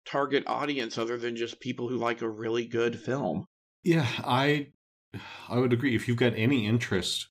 target 0.05 0.43
audience 0.47 0.97
other 0.97 1.17
than 1.17 1.35
just 1.35 1.59
people 1.59 1.87
who 1.87 1.97
like 1.97 2.21
a 2.21 2.29
really 2.29 2.65
good 2.65 2.99
film. 2.99 3.45
Yeah, 3.83 4.07
I 4.19 4.69
I 5.49 5.59
would 5.59 5.73
agree. 5.73 5.95
If 5.95 6.07
you've 6.07 6.17
got 6.17 6.33
any 6.35 6.65
interest 6.65 7.27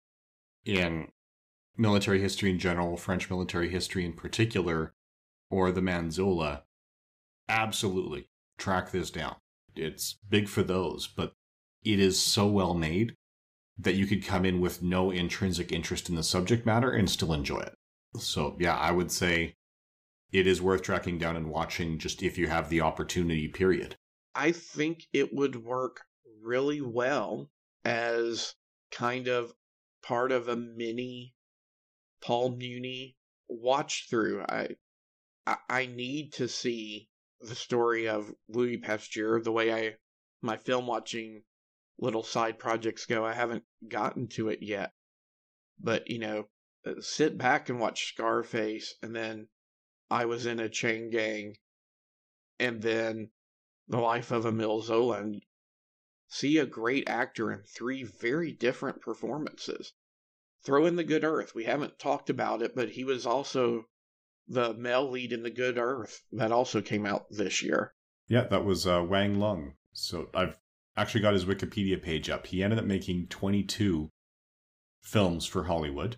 in 0.64 1.08
military 1.76 2.20
history 2.20 2.50
in 2.50 2.58
general, 2.58 2.96
French 2.96 3.30
military 3.30 3.68
history 3.68 4.04
in 4.04 4.12
particular, 4.12 4.94
or 5.50 5.70
the 5.70 5.82
man 5.82 6.10
Zola, 6.10 6.64
absolutely 7.48 8.28
track 8.58 8.90
this 8.90 9.10
down. 9.10 9.36
It's 9.74 10.18
big 10.28 10.48
for 10.48 10.62
those, 10.62 11.06
but 11.06 11.32
it 11.84 12.00
is 12.00 12.20
so 12.20 12.46
well 12.46 12.74
made 12.74 13.14
that 13.78 13.94
you 13.94 14.06
could 14.06 14.24
come 14.24 14.44
in 14.44 14.60
with 14.60 14.82
no 14.82 15.10
intrinsic 15.10 15.70
interest 15.70 16.08
in 16.08 16.16
the 16.16 16.22
subject 16.22 16.64
matter 16.64 16.90
and 16.90 17.10
still 17.10 17.32
enjoy 17.32 17.60
it. 17.60 17.74
So, 18.18 18.56
yeah, 18.58 18.76
I 18.76 18.90
would 18.90 19.12
say 19.12 19.54
it 20.32 20.46
is 20.46 20.62
worth 20.62 20.82
tracking 20.82 21.18
down 21.18 21.36
and 21.36 21.50
watching 21.50 21.98
just 21.98 22.22
if 22.22 22.38
you 22.38 22.48
have 22.48 22.70
the 22.70 22.80
opportunity, 22.80 23.48
period. 23.48 23.96
I 24.34 24.52
think 24.52 25.04
it 25.12 25.34
would 25.34 25.64
work 25.64 26.00
really 26.42 26.80
well 26.80 27.50
as 27.84 28.54
kind 28.90 29.28
of 29.28 29.52
part 30.02 30.32
of 30.32 30.48
a 30.48 30.56
mini 30.56 31.34
Paul 32.20 32.56
Muni 32.56 33.16
watch 33.48 34.08
through. 34.08 34.42
I, 34.42 34.76
I 35.68 35.86
need 35.86 36.32
to 36.34 36.48
see 36.48 37.08
the 37.40 37.54
story 37.54 38.08
of 38.08 38.34
Louis 38.48 38.78
Pasteur 38.78 39.40
the 39.40 39.52
way 39.52 39.72
I 39.72 39.96
my 40.42 40.56
film 40.56 40.86
watching 40.86 41.44
little 41.98 42.22
side 42.22 42.58
projects 42.58 43.06
go. 43.06 43.24
I 43.24 43.32
haven't 43.32 43.64
gotten 43.88 44.28
to 44.28 44.48
it 44.48 44.62
yet. 44.62 44.92
But, 45.78 46.08
you 46.10 46.18
know, 46.18 46.48
uh, 46.84 47.00
sit 47.00 47.36
back 47.36 47.68
and 47.68 47.80
watch 47.80 48.08
Scarface 48.08 48.94
and 49.02 49.14
then 49.14 49.48
I 50.10 50.24
was 50.24 50.46
in 50.46 50.60
a 50.60 50.68
chain 50.68 51.10
gang 51.10 51.56
and 52.58 52.80
then 52.82 53.30
The 53.88 53.98
Life 53.98 54.30
of 54.30 54.46
Emile 54.46 54.80
Zola 54.80 55.20
and 55.20 55.42
see 56.28 56.58
a 56.58 56.66
great 56.66 57.08
actor 57.08 57.52
in 57.52 57.62
three 57.62 58.02
very 58.02 58.52
different 58.52 59.00
performances. 59.00 59.92
Throw 60.66 60.84
in 60.84 60.96
The 60.96 61.04
Good 61.04 61.22
Earth. 61.22 61.54
We 61.54 61.62
haven't 61.62 62.00
talked 62.00 62.28
about 62.28 62.60
it, 62.60 62.74
but 62.74 62.88
he 62.88 63.04
was 63.04 63.24
also 63.24 63.84
the 64.48 64.74
male 64.74 65.08
lead 65.08 65.32
in 65.32 65.44
The 65.44 65.50
Good 65.50 65.78
Earth 65.78 66.24
that 66.32 66.50
also 66.50 66.82
came 66.82 67.06
out 67.06 67.26
this 67.30 67.62
year. 67.62 67.94
Yeah, 68.26 68.48
that 68.48 68.64
was 68.64 68.84
uh, 68.84 69.04
Wang 69.08 69.38
Lung. 69.38 69.74
So 69.92 70.28
I've 70.34 70.58
actually 70.96 71.20
got 71.20 71.34
his 71.34 71.44
Wikipedia 71.44 72.02
page 72.02 72.28
up. 72.28 72.48
He 72.48 72.64
ended 72.64 72.80
up 72.80 72.84
making 72.84 73.28
22 73.28 74.10
films 75.02 75.46
for 75.46 75.64
Hollywood. 75.64 76.16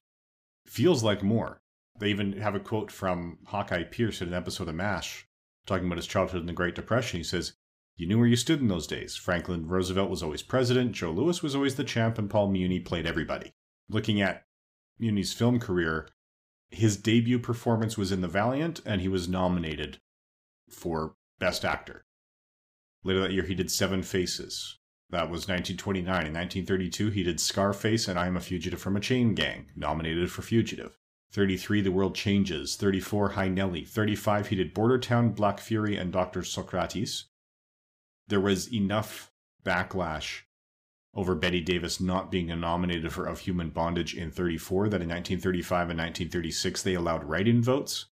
Feels 0.66 1.04
like 1.04 1.22
more. 1.22 1.60
They 2.00 2.08
even 2.08 2.38
have 2.38 2.54
a 2.54 2.60
quote 2.60 2.90
from 2.90 3.40
Hawkeye 3.48 3.84
Pierce 3.84 4.22
in 4.22 4.28
an 4.28 4.34
episode 4.34 4.68
of 4.68 4.74
MASH 4.74 5.26
talking 5.66 5.86
about 5.86 5.98
his 5.98 6.06
childhood 6.06 6.40
in 6.40 6.46
the 6.46 6.54
Great 6.54 6.74
Depression. 6.74 7.18
He 7.18 7.24
says, 7.24 7.52
You 7.96 8.06
knew 8.06 8.16
where 8.16 8.26
you 8.26 8.36
stood 8.36 8.60
in 8.60 8.68
those 8.68 8.86
days. 8.86 9.14
Franklin 9.14 9.66
Roosevelt 9.66 10.08
was 10.08 10.22
always 10.22 10.42
president, 10.42 10.92
Joe 10.92 11.10
Louis 11.10 11.42
was 11.42 11.54
always 11.54 11.74
the 11.74 11.84
champ, 11.84 12.16
and 12.16 12.30
Paul 12.30 12.48
Muni 12.48 12.80
played 12.80 13.04
everybody 13.04 13.52
looking 13.88 14.20
at 14.20 14.44
Muni's 14.98 15.32
film 15.32 15.58
career, 15.58 16.08
his 16.70 16.96
debut 16.96 17.38
performance 17.38 17.96
was 17.96 18.12
in 18.12 18.20
The 18.20 18.28
Valiant, 18.28 18.80
and 18.84 19.00
he 19.00 19.08
was 19.08 19.28
nominated 19.28 19.98
for 20.68 21.14
Best 21.38 21.64
Actor. 21.64 22.04
Later 23.04 23.20
that 23.20 23.32
year, 23.32 23.44
he 23.44 23.54
did 23.54 23.70
Seven 23.70 24.02
Faces. 24.02 24.78
That 25.10 25.30
was 25.30 25.48
1929. 25.48 26.04
In 26.26 26.34
1932, 26.34 27.10
he 27.10 27.22
did 27.22 27.40
Scarface 27.40 28.08
and 28.08 28.18
I 28.18 28.26
Am 28.26 28.36
a 28.36 28.40
Fugitive 28.40 28.80
from 28.80 28.96
a 28.96 29.00
Chain 29.00 29.34
Gang, 29.34 29.70
nominated 29.74 30.30
for 30.30 30.42
Fugitive. 30.42 30.98
33, 31.32 31.80
The 31.80 31.92
World 31.92 32.14
Changes. 32.14 32.76
34, 32.76 33.30
Hi, 33.30 33.48
Nellie. 33.48 33.84
35, 33.84 34.48
he 34.48 34.56
did 34.56 34.74
Bordertown, 34.74 35.34
Black 35.34 35.60
Fury, 35.60 35.96
and 35.96 36.12
Dr. 36.12 36.42
Socrates. 36.42 37.26
There 38.26 38.40
was 38.40 38.72
enough 38.72 39.32
backlash 39.64 40.42
over 41.18 41.34
Bette 41.34 41.60
Davis 41.60 42.00
not 42.00 42.30
being 42.30 42.46
nominated 42.46 43.12
for 43.12 43.26
Of 43.26 43.40
Human 43.40 43.70
Bondage 43.70 44.14
in 44.14 44.30
34, 44.30 44.84
that 44.84 45.02
in 45.02 45.08
1935 45.08 45.90
and 45.90 45.98
1936 45.98 46.82
they 46.84 46.94
allowed 46.94 47.24
write 47.24 47.48
in 47.48 47.60
votes. 47.60 48.06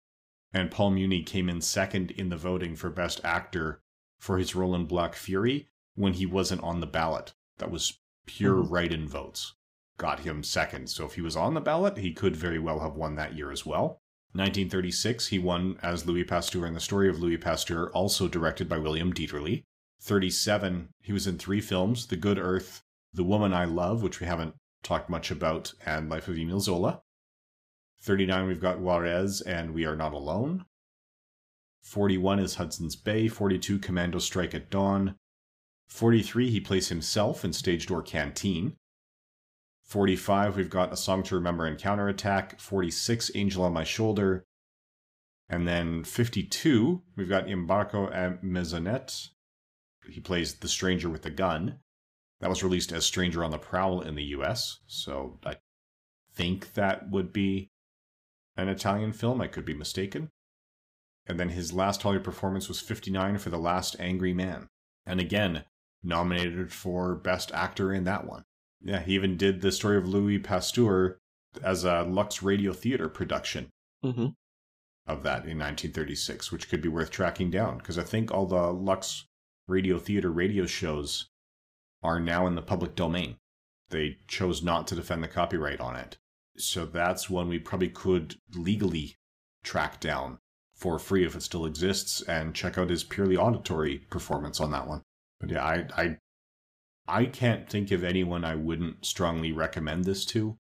And 0.53 0.71
Paul 0.71 0.93
Muni 0.93 1.25
came 1.25 1.49
in 1.49 1.61
second 1.61 2.13
in 2.13 2.29
the 2.29 2.37
voting 2.37 2.77
for 2.77 2.91
Best 2.91 3.21
Actor 3.25 3.83
for 4.21 4.39
his 4.39 4.55
role 4.55 4.73
in 4.77 4.87
Black 4.87 5.17
Fury 5.17 5.69
when 5.97 6.13
he 6.13 6.27
wasn't 6.27 6.63
on 6.63 6.79
the 6.79 6.87
ballot. 6.87 7.33
That 7.59 7.73
was 7.73 7.99
pure 8.25 8.63
mm-hmm. 8.63 8.73
write 8.73 8.93
in 8.93 9.09
votes. 9.09 9.55
Got 9.99 10.21
him 10.21 10.45
second. 10.45 10.89
So 10.89 11.05
if 11.05 11.15
he 11.15 11.23
was 11.23 11.35
on 11.35 11.55
the 11.55 11.61
ballot, 11.61 11.99
he 11.99 12.13
could 12.13 12.37
very 12.37 12.61
well 12.61 12.79
have 12.79 12.95
won 12.95 13.17
that 13.17 13.35
year 13.35 13.51
as 13.51 13.67
well. 13.67 14.01
1936, 14.35 15.27
he 15.27 15.41
won 15.41 15.77
as 15.83 16.07
Louis 16.07 16.23
Pasteur 16.23 16.67
in 16.67 16.75
the 16.75 16.81
story 16.81 17.09
of 17.09 17.19
Louis 17.19 17.37
Pasteur, 17.37 17.91
also 17.91 18.29
directed 18.29 18.69
by 18.69 18.79
William 18.79 19.13
Dieterle. 19.13 19.65
37, 20.01 20.91
he 21.01 21.13
was 21.13 21.27
in 21.27 21.37
three 21.37 21.61
films 21.61 22.07
The 22.07 22.17
Good 22.17 22.39
Earth, 22.39 22.83
The 23.15 23.25
Woman 23.25 23.53
I 23.53 23.65
Love, 23.65 24.03
which 24.03 24.21
we 24.21 24.27
haven't 24.27 24.55
talked 24.83 25.11
much 25.11 25.31
about, 25.31 25.75
and 25.85 26.09
Life 26.09 26.29
of 26.29 26.39
Emile 26.39 26.61
Zola. 26.61 27.03
39, 28.03 28.47
we've 28.47 28.61
got 28.61 28.81
Juarez 28.81 29.41
and 29.41 29.75
We 29.75 29.85
Are 29.85 29.97
Not 29.97 30.13
Alone. 30.13 30.65
41 31.83 32.39
is 32.39 32.55
Hudson's 32.57 32.97
Bay. 32.97 33.29
42, 33.29 33.79
Commando 33.79 34.19
Strike 34.19 34.55
at 34.55 34.71
Dawn. 34.71 35.17
43, 35.89 36.51
he 36.51 36.61
plays 36.61 36.89
himself 36.89 37.45
in 37.45 37.53
Stage 37.53 37.87
Door 37.87 38.03
Canteen. 38.03 38.77
45, 39.85 40.57
we've 40.57 40.71
got 40.71 40.93
A 40.93 40.97
Song 40.97 41.23
to 41.25 41.35
Remember 41.35 41.67
and 41.67 41.79
Counterattack. 41.79 42.61
46, 42.61 43.33
Angel 43.35 43.65
on 43.65 43.73
My 43.73 43.85
Shoulder. 43.85 44.45
And 45.49 45.69
then 45.69 46.03
52, 46.03 47.03
we've 47.17 47.29
got 47.29 47.47
Imbarco 47.47 48.09
a 48.11 48.39
Mezzanotte 48.45 49.29
he 50.09 50.21
plays 50.21 50.55
the 50.55 50.69
stranger 50.69 51.09
with 51.09 51.23
the 51.23 51.31
gun. 51.31 51.79
That 52.43 52.51
was 52.51 52.65
released 52.65 52.91
as 52.91 53.07
Stranger 53.07 53.45
on 53.45 53.53
the 53.53 53.59
Prowl 53.59 54.01
in 54.01 54.17
the 54.17 54.25
US, 54.25 54.81
so 54.89 55.39
I 55.47 55.59
think 56.35 56.75
that 56.75 57.09
would 57.09 57.33
be 57.33 57.71
an 58.57 58.69
Italian 58.69 59.13
film. 59.13 59.41
I 59.41 59.47
could 59.47 59.65
be 59.65 59.75
mistaken. 59.75 60.29
And 61.25 61.39
then 61.39 61.51
his 61.51 61.73
last 61.73 62.03
Hollywood 62.03 62.25
performance 62.25 62.67
was 62.67 62.81
59 62.81 63.39
for 63.39 63.51
The 63.51 63.59
Last 63.59 63.95
Angry 64.01 64.35
Man. 64.35 64.67
And 65.07 65.21
again, 65.21 65.65
nominated 66.03 66.73
for 66.73 67.15
Best 67.15 67.53
Actor 67.53 67.93
in 67.93 68.03
that 68.05 68.27
one. 68.27 68.43
Yeah, 68.81 69.01
he 69.01 69.15
even 69.15 69.37
did 69.37 69.61
the 69.61 69.71
story 69.71 69.97
of 69.97 70.09
Louis 70.09 70.41
Pasteur 70.41 71.21
as 71.63 71.85
a 71.85 72.03
Lux 72.03 72.43
Radio 72.43 72.73
Theater 72.73 73.09
production 73.09 73.71
mm-hmm. 74.05 74.27
of 75.07 75.23
that 75.23 75.45
in 75.47 75.61
1936, 75.61 76.51
which 76.51 76.69
could 76.69 76.83
be 76.83 76.89
worth 76.89 77.11
tracking 77.11 77.53
down 77.53 77.79
because 77.79 77.99
I 77.99 78.03
think 78.03 78.33
all 78.33 78.47
the 78.47 78.73
Lux 78.73 79.29
radio 79.69 80.01
theater 80.01 80.33
radio 80.33 80.67
shows 80.67 81.29
are 82.03 82.21
now 82.21 82.47
in 82.47 82.55
the 82.55 82.63
public 82.63 82.95
domain. 82.95 83.37
They 83.91 84.19
chose 84.27 84.63
not 84.63 84.87
to 84.89 84.95
defend 84.95 85.23
the 85.23 85.29
copyright 85.29 85.81
on 85.81 85.97
it. 85.97 86.19
So 86.57 86.85
that's 86.85 87.31
one 87.31 87.49
we 87.49 87.59
probably 87.59 87.89
could 87.89 88.37
legally 88.55 89.17
track 89.63 90.01
down 90.01 90.39
for 90.75 90.99
free 90.99 91.25
if 91.25 91.37
it 91.37 91.43
still 91.43 91.65
exists 91.65 92.23
and 92.23 92.55
check 92.55 92.77
out 92.77 92.91
his 92.91 93.05
purely 93.05 93.37
auditory 93.37 93.99
performance 93.99 94.61
on 94.61 94.71
that 94.73 94.87
one. 94.87 95.03
But 95.41 95.51
yeah, 95.51 95.65
I 95.65 95.87
I 95.97 96.17
I 97.07 97.25
can't 97.27 97.69
think 97.69 97.91
of 97.91 98.05
anyone 98.05 98.45
I 98.45 98.55
wouldn't 98.55 99.05
strongly 99.05 99.53
recommend 99.53 100.05
this 100.05 100.25
to. 100.27 100.59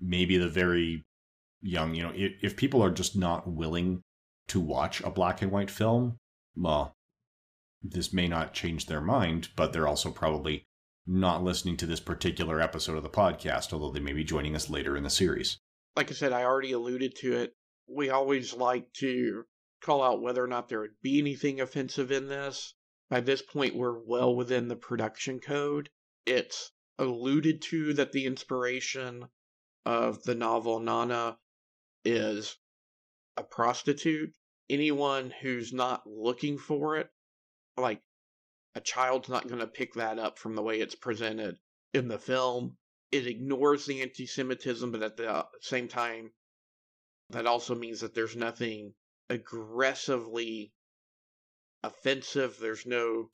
Maybe 0.00 0.36
the 0.36 0.48
very 0.48 1.04
young, 1.60 1.94
you 1.94 2.02
know, 2.02 2.12
if, 2.14 2.32
if 2.42 2.56
people 2.56 2.82
are 2.82 2.90
just 2.90 3.16
not 3.16 3.48
willing 3.48 4.02
to 4.48 4.60
watch 4.60 5.00
a 5.02 5.10
black 5.10 5.42
and 5.42 5.52
white 5.52 5.70
film, 5.70 6.16
well, 6.56 6.94
this 7.82 8.12
may 8.12 8.28
not 8.28 8.54
change 8.54 8.86
their 8.86 9.00
mind, 9.00 9.48
but 9.56 9.72
they're 9.72 9.88
also 9.88 10.10
probably 10.10 10.66
not 11.06 11.42
listening 11.42 11.76
to 11.78 11.86
this 11.86 12.00
particular 12.00 12.60
episode 12.60 12.96
of 12.96 13.02
the 13.02 13.08
podcast, 13.08 13.72
although 13.72 13.90
they 13.90 14.00
may 14.00 14.12
be 14.12 14.24
joining 14.24 14.54
us 14.54 14.70
later 14.70 14.96
in 14.96 15.02
the 15.02 15.10
series. 15.10 15.58
Like 15.96 16.10
I 16.10 16.14
said, 16.14 16.32
I 16.32 16.44
already 16.44 16.72
alluded 16.72 17.16
to 17.16 17.32
it. 17.36 17.54
We 17.88 18.10
always 18.10 18.54
like 18.54 18.92
to 18.94 19.44
call 19.80 20.02
out 20.02 20.22
whether 20.22 20.44
or 20.44 20.46
not 20.46 20.68
there 20.68 20.80
would 20.80 21.00
be 21.02 21.18
anything 21.18 21.60
offensive 21.60 22.12
in 22.12 22.28
this. 22.28 22.74
By 23.08 23.20
this 23.20 23.42
point, 23.42 23.74
we're 23.74 23.98
well 23.98 24.36
within 24.36 24.68
the 24.68 24.76
production 24.76 25.40
code. 25.40 25.88
It's 26.26 26.70
alluded 26.98 27.62
to 27.62 27.94
that 27.94 28.12
the 28.12 28.26
inspiration 28.26 29.26
of 29.84 30.22
the 30.22 30.34
novel 30.34 30.78
Nana 30.78 31.38
is 32.04 32.56
a 33.36 33.42
prostitute. 33.42 34.32
Anyone 34.68 35.32
who's 35.42 35.72
not 35.72 36.06
looking 36.06 36.58
for 36.58 36.98
it, 36.98 37.08
like 37.80 38.02
a 38.74 38.80
child's 38.80 39.28
not 39.28 39.48
going 39.48 39.60
to 39.60 39.66
pick 39.66 39.94
that 39.94 40.18
up 40.18 40.38
from 40.38 40.54
the 40.54 40.62
way 40.62 40.80
it's 40.80 40.94
presented 40.94 41.58
in 41.92 42.08
the 42.08 42.18
film. 42.18 42.76
It 43.10 43.26
ignores 43.26 43.86
the 43.86 44.02
anti 44.02 44.26
Semitism, 44.26 44.92
but 44.92 45.02
at 45.02 45.16
the 45.16 45.46
same 45.60 45.88
time, 45.88 46.30
that 47.30 47.46
also 47.46 47.74
means 47.74 48.00
that 48.00 48.14
there's 48.14 48.36
nothing 48.36 48.94
aggressively 49.28 50.72
offensive. 51.82 52.58
There's 52.58 52.86
no 52.86 53.30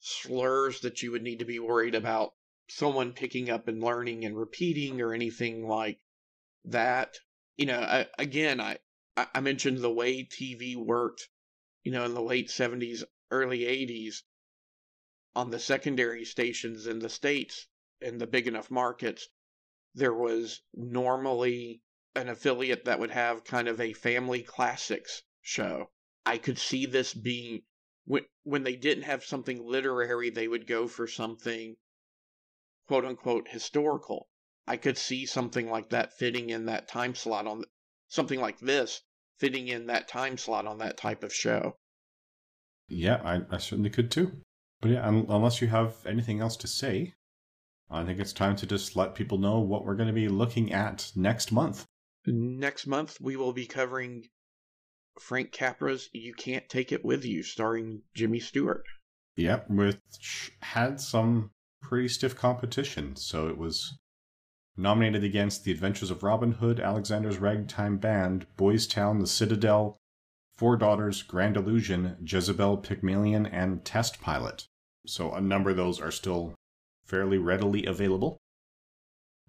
slurs 0.00 0.80
that 0.80 1.02
you 1.02 1.12
would 1.12 1.22
need 1.22 1.40
to 1.40 1.44
be 1.44 1.58
worried 1.58 1.94
about 1.94 2.34
someone 2.68 3.12
picking 3.12 3.50
up 3.50 3.68
and 3.68 3.82
learning 3.82 4.24
and 4.24 4.36
repeating 4.36 5.00
or 5.00 5.12
anything 5.12 5.66
like 5.66 6.00
that. 6.64 7.16
You 7.56 7.66
know, 7.66 7.80
I, 7.80 8.06
again, 8.18 8.60
I, 8.60 8.78
I 9.16 9.40
mentioned 9.40 9.78
the 9.78 9.92
way 9.92 10.24
TV 10.24 10.76
worked, 10.76 11.28
you 11.84 11.92
know, 11.92 12.04
in 12.04 12.14
the 12.14 12.22
late 12.22 12.48
70s, 12.48 13.02
early 13.30 13.60
80s 13.60 14.22
on 15.34 15.50
the 15.50 15.58
secondary 15.58 16.24
stations 16.24 16.86
in 16.86 16.98
the 16.98 17.08
States 17.08 17.66
in 18.00 18.18
the 18.18 18.26
big 18.26 18.46
enough 18.46 18.70
markets. 18.70 19.28
There 19.94 20.14
was 20.14 20.62
normally 20.74 21.82
an 22.14 22.28
affiliate 22.28 22.84
that 22.84 22.98
would 22.98 23.10
have 23.10 23.44
kind 23.44 23.68
of 23.68 23.80
a 23.80 23.92
family 23.92 24.42
classics 24.42 25.22
show. 25.40 25.90
I 26.26 26.38
could 26.38 26.58
see 26.58 26.86
this 26.86 27.14
being 27.14 27.62
when 28.04 28.24
when 28.42 28.64
they 28.64 28.76
didn't 28.76 29.04
have 29.04 29.24
something 29.24 29.64
literary, 29.64 30.30
they 30.30 30.48
would 30.48 30.66
go 30.66 30.88
for 30.88 31.06
something 31.06 31.76
quote 32.86 33.04
unquote 33.04 33.48
historical. 33.48 34.28
I 34.66 34.76
could 34.76 34.98
see 34.98 35.26
something 35.26 35.70
like 35.70 35.90
that 35.90 36.16
fitting 36.18 36.50
in 36.50 36.66
that 36.66 36.88
time 36.88 37.14
slot 37.14 37.46
on 37.46 37.64
something 38.08 38.40
like 38.40 38.58
this 38.60 39.02
fitting 39.38 39.68
in 39.68 39.86
that 39.86 40.06
time 40.06 40.36
slot 40.36 40.66
on 40.66 40.78
that 40.78 40.96
type 40.96 41.24
of 41.24 41.34
show. 41.34 41.78
Yeah, 42.90 43.20
I, 43.24 43.42
I 43.50 43.58
certainly 43.58 43.90
could 43.90 44.10
too. 44.10 44.32
But 44.80 44.90
yeah, 44.90 45.06
unless 45.06 45.62
you 45.62 45.68
have 45.68 45.94
anything 46.06 46.40
else 46.40 46.56
to 46.56 46.66
say, 46.66 47.14
I 47.90 48.04
think 48.04 48.18
it's 48.18 48.32
time 48.32 48.56
to 48.56 48.66
just 48.66 48.96
let 48.96 49.14
people 49.14 49.38
know 49.38 49.60
what 49.60 49.84
we're 49.84 49.96
going 49.96 50.08
to 50.08 50.12
be 50.12 50.28
looking 50.28 50.72
at 50.72 51.10
next 51.14 51.52
month. 51.52 51.86
Next 52.26 52.86
month, 52.86 53.18
we 53.20 53.36
will 53.36 53.52
be 53.52 53.66
covering 53.66 54.24
Frank 55.20 55.52
Capra's 55.52 56.08
You 56.12 56.34
Can't 56.34 56.68
Take 56.68 56.92
It 56.92 57.04
With 57.04 57.24
You, 57.24 57.42
starring 57.42 58.02
Jimmy 58.14 58.40
Stewart. 58.40 58.84
Yep, 59.36 59.70
which 59.70 60.52
had 60.62 61.00
some 61.00 61.50
pretty 61.82 62.08
stiff 62.08 62.36
competition. 62.36 63.16
So 63.16 63.48
it 63.48 63.58
was 63.58 63.98
nominated 64.76 65.24
against 65.24 65.64
The 65.64 65.72
Adventures 65.72 66.10
of 66.10 66.22
Robin 66.22 66.52
Hood, 66.52 66.80
Alexander's 66.80 67.38
Ragtime 67.38 67.98
Band, 67.98 68.46
Boys 68.56 68.86
Town, 68.86 69.18
The 69.18 69.26
Citadel, 69.26 69.99
Four 70.60 70.76
Daughters, 70.76 71.22
Grand 71.22 71.56
Illusion, 71.56 72.18
Jezebel, 72.22 72.76
Pygmalion, 72.76 73.46
and 73.46 73.82
Test 73.82 74.20
Pilot. 74.20 74.66
So 75.06 75.32
a 75.32 75.40
number 75.40 75.70
of 75.70 75.78
those 75.78 75.98
are 75.98 76.10
still 76.10 76.54
fairly 77.06 77.38
readily 77.38 77.86
available. 77.86 78.36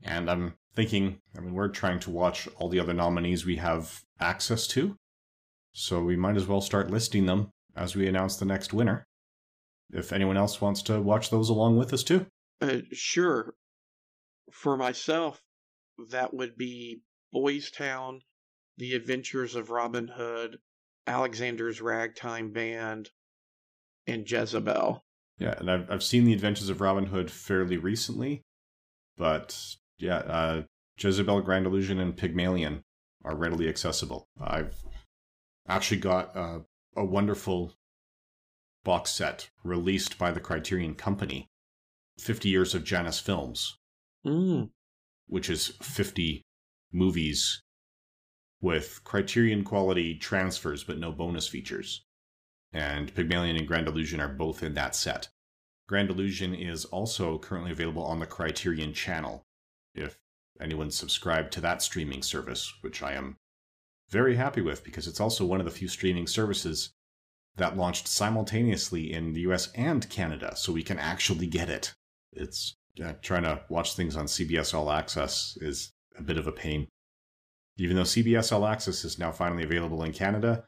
And 0.02 0.32
I'm 0.32 0.54
thinking, 0.74 1.20
I 1.36 1.42
mean, 1.42 1.54
we're 1.54 1.68
trying 1.68 2.00
to 2.00 2.10
watch 2.10 2.48
all 2.56 2.70
the 2.70 2.80
other 2.80 2.94
nominees 2.94 3.46
we 3.46 3.58
have 3.58 4.04
access 4.22 4.66
to. 4.68 4.96
So 5.74 6.02
we 6.02 6.16
might 6.16 6.38
as 6.38 6.48
well 6.48 6.62
start 6.62 6.90
listing 6.90 7.26
them 7.26 7.50
as 7.76 7.94
we 7.94 8.08
announce 8.08 8.38
the 8.38 8.46
next 8.46 8.72
winner. 8.72 9.04
If 9.92 10.14
anyone 10.14 10.38
else 10.38 10.62
wants 10.62 10.82
to 10.84 11.02
watch 11.02 11.30
those 11.30 11.50
along 11.50 11.78
with 11.78 11.92
us 11.92 12.04
too. 12.04 12.28
Uh, 12.62 12.84
sure. 12.94 13.54
For 14.50 14.78
myself, 14.78 15.42
that 16.10 16.34
would 16.34 16.56
be 16.56 17.02
Boys 17.34 17.70
Town, 17.70 18.22
The 18.78 18.94
Adventures 18.94 19.56
of 19.56 19.72
Robin 19.72 20.08
Hood, 20.08 20.60
Alexander's 21.08 21.82
Ragtime 21.82 22.52
Band, 22.52 23.10
and 24.08 24.30
Jezebel. 24.30 25.04
Yeah, 25.38 25.56
and 25.58 25.72
I've 25.72 25.90
I've 25.90 26.04
seen 26.04 26.26
the 26.26 26.34
Adventures 26.34 26.70
of 26.70 26.82
Robin 26.82 27.08
Hood 27.08 27.32
fairly 27.32 27.78
recently, 27.78 28.44
but 29.18 29.76
yeah, 29.98 30.18
uh, 30.18 30.64
Jezebel, 30.98 31.42
Grand 31.42 31.66
Illusion, 31.66 32.00
and 32.00 32.16
Pygmalion 32.16 32.84
are 33.24 33.36
readily 33.36 33.68
accessible. 33.68 34.28
I've 34.40 34.76
actually 35.68 36.00
got 36.00 36.36
uh, 36.36 36.60
a 36.96 37.06
wonderful 37.06 37.74
box 38.84 39.12
set 39.12 39.50
released 39.64 40.18
by 40.18 40.32
the 40.32 40.40
Criterion 40.40 40.96
Company, 40.96 41.50
50 42.20 42.50
Years 42.50 42.74
of 42.74 42.84
Janus 42.84 43.20
Films, 43.20 43.78
mm. 44.26 44.70
which 45.28 45.50
is 45.50 45.68
50 45.82 46.44
movies 46.92 47.62
with 48.62 49.02
Criterion 49.04 49.64
quality 49.64 50.16
transfers 50.16 50.84
but 50.84 51.00
no 51.00 51.12
bonus 51.12 51.48
features 51.48 52.04
and 52.74 53.14
Pygmalion 53.14 53.58
and 53.58 53.68
Grand 53.68 53.88
Illusion 53.88 54.20
are 54.20 54.28
both 54.28 54.64
in 54.64 54.74
that 54.76 54.96
set. 54.96 55.30
Grand 55.88 56.10
Illusion 56.10 56.56
is 56.56 56.86
also 56.86 57.38
currently 57.38 57.72
available 57.72 58.04
on 58.04 58.20
the 58.20 58.26
Criterion 58.26 58.94
channel, 58.94 59.46
if 59.94 60.18
anyone's 60.60 60.96
subscribed 60.96 61.52
to 61.54 61.62
that 61.62 61.82
streaming 61.82 62.22
service, 62.22 62.74
which 62.82 63.04
I 63.04 63.14
am 63.14 63.38
very 64.10 64.36
happy 64.36 64.62
with 64.62 64.84
because 64.84 65.08
it's 65.08 65.20
also 65.20 65.46
one 65.46 65.60
of 65.60 65.66
the 65.66 65.72
few 65.72 65.88
streaming 65.88 66.28
services 66.28 66.92
that 67.58 67.78
launched 67.78 68.08
simultaneously 68.08 69.12
in 69.12 69.34
the 69.34 69.42
US 69.42 69.72
and 69.74 70.10
Canada, 70.10 70.56
so 70.56 70.72
we 70.72 70.84
can 70.84 71.00
actually 71.00 71.48
get 71.48 71.70
it. 71.70 71.94
It's 72.32 72.74
yeah, 72.96 73.14
trying 73.22 73.44
to 73.44 73.62
watch 73.70 73.96
things 73.96 74.16
on 74.16 74.26
CBS 74.26 74.74
All 74.74 74.92
Access 74.92 75.58
is 75.60 75.92
a 76.18 76.22
bit 76.22 76.38
of 76.38 76.48
a 76.48 76.52
pain. 76.52 76.88
Even 77.78 77.96
though 77.96 78.04
CBS 78.04 78.52
All 78.52 78.66
Access 78.66 79.04
is 79.04 79.18
now 79.18 79.32
finally 79.32 79.64
available 79.64 80.04
in 80.04 80.14
Canada, 80.14 80.66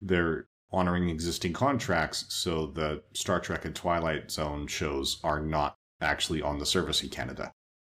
they're 0.00 0.46
honoring 0.72 1.08
existing 1.08 1.52
contracts, 1.52 2.26
so 2.28 2.66
the 2.66 3.02
Star 3.14 3.40
Trek 3.40 3.64
and 3.64 3.74
Twilight 3.74 4.30
Zone 4.30 4.66
shows 4.66 5.20
are 5.24 5.40
not 5.40 5.76
actually 6.00 6.42
on 6.42 6.58
the 6.58 6.66
service 6.66 7.02
in 7.02 7.08
Canada. 7.08 7.52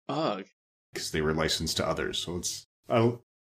Ugh. 0.10 0.46
Because 0.92 1.12
they 1.12 1.22
were 1.22 1.34
licensed 1.34 1.78
to 1.78 1.88
others. 1.88 2.20
So 2.20 2.38
it's. 2.38 2.68
Uh, 2.90 3.14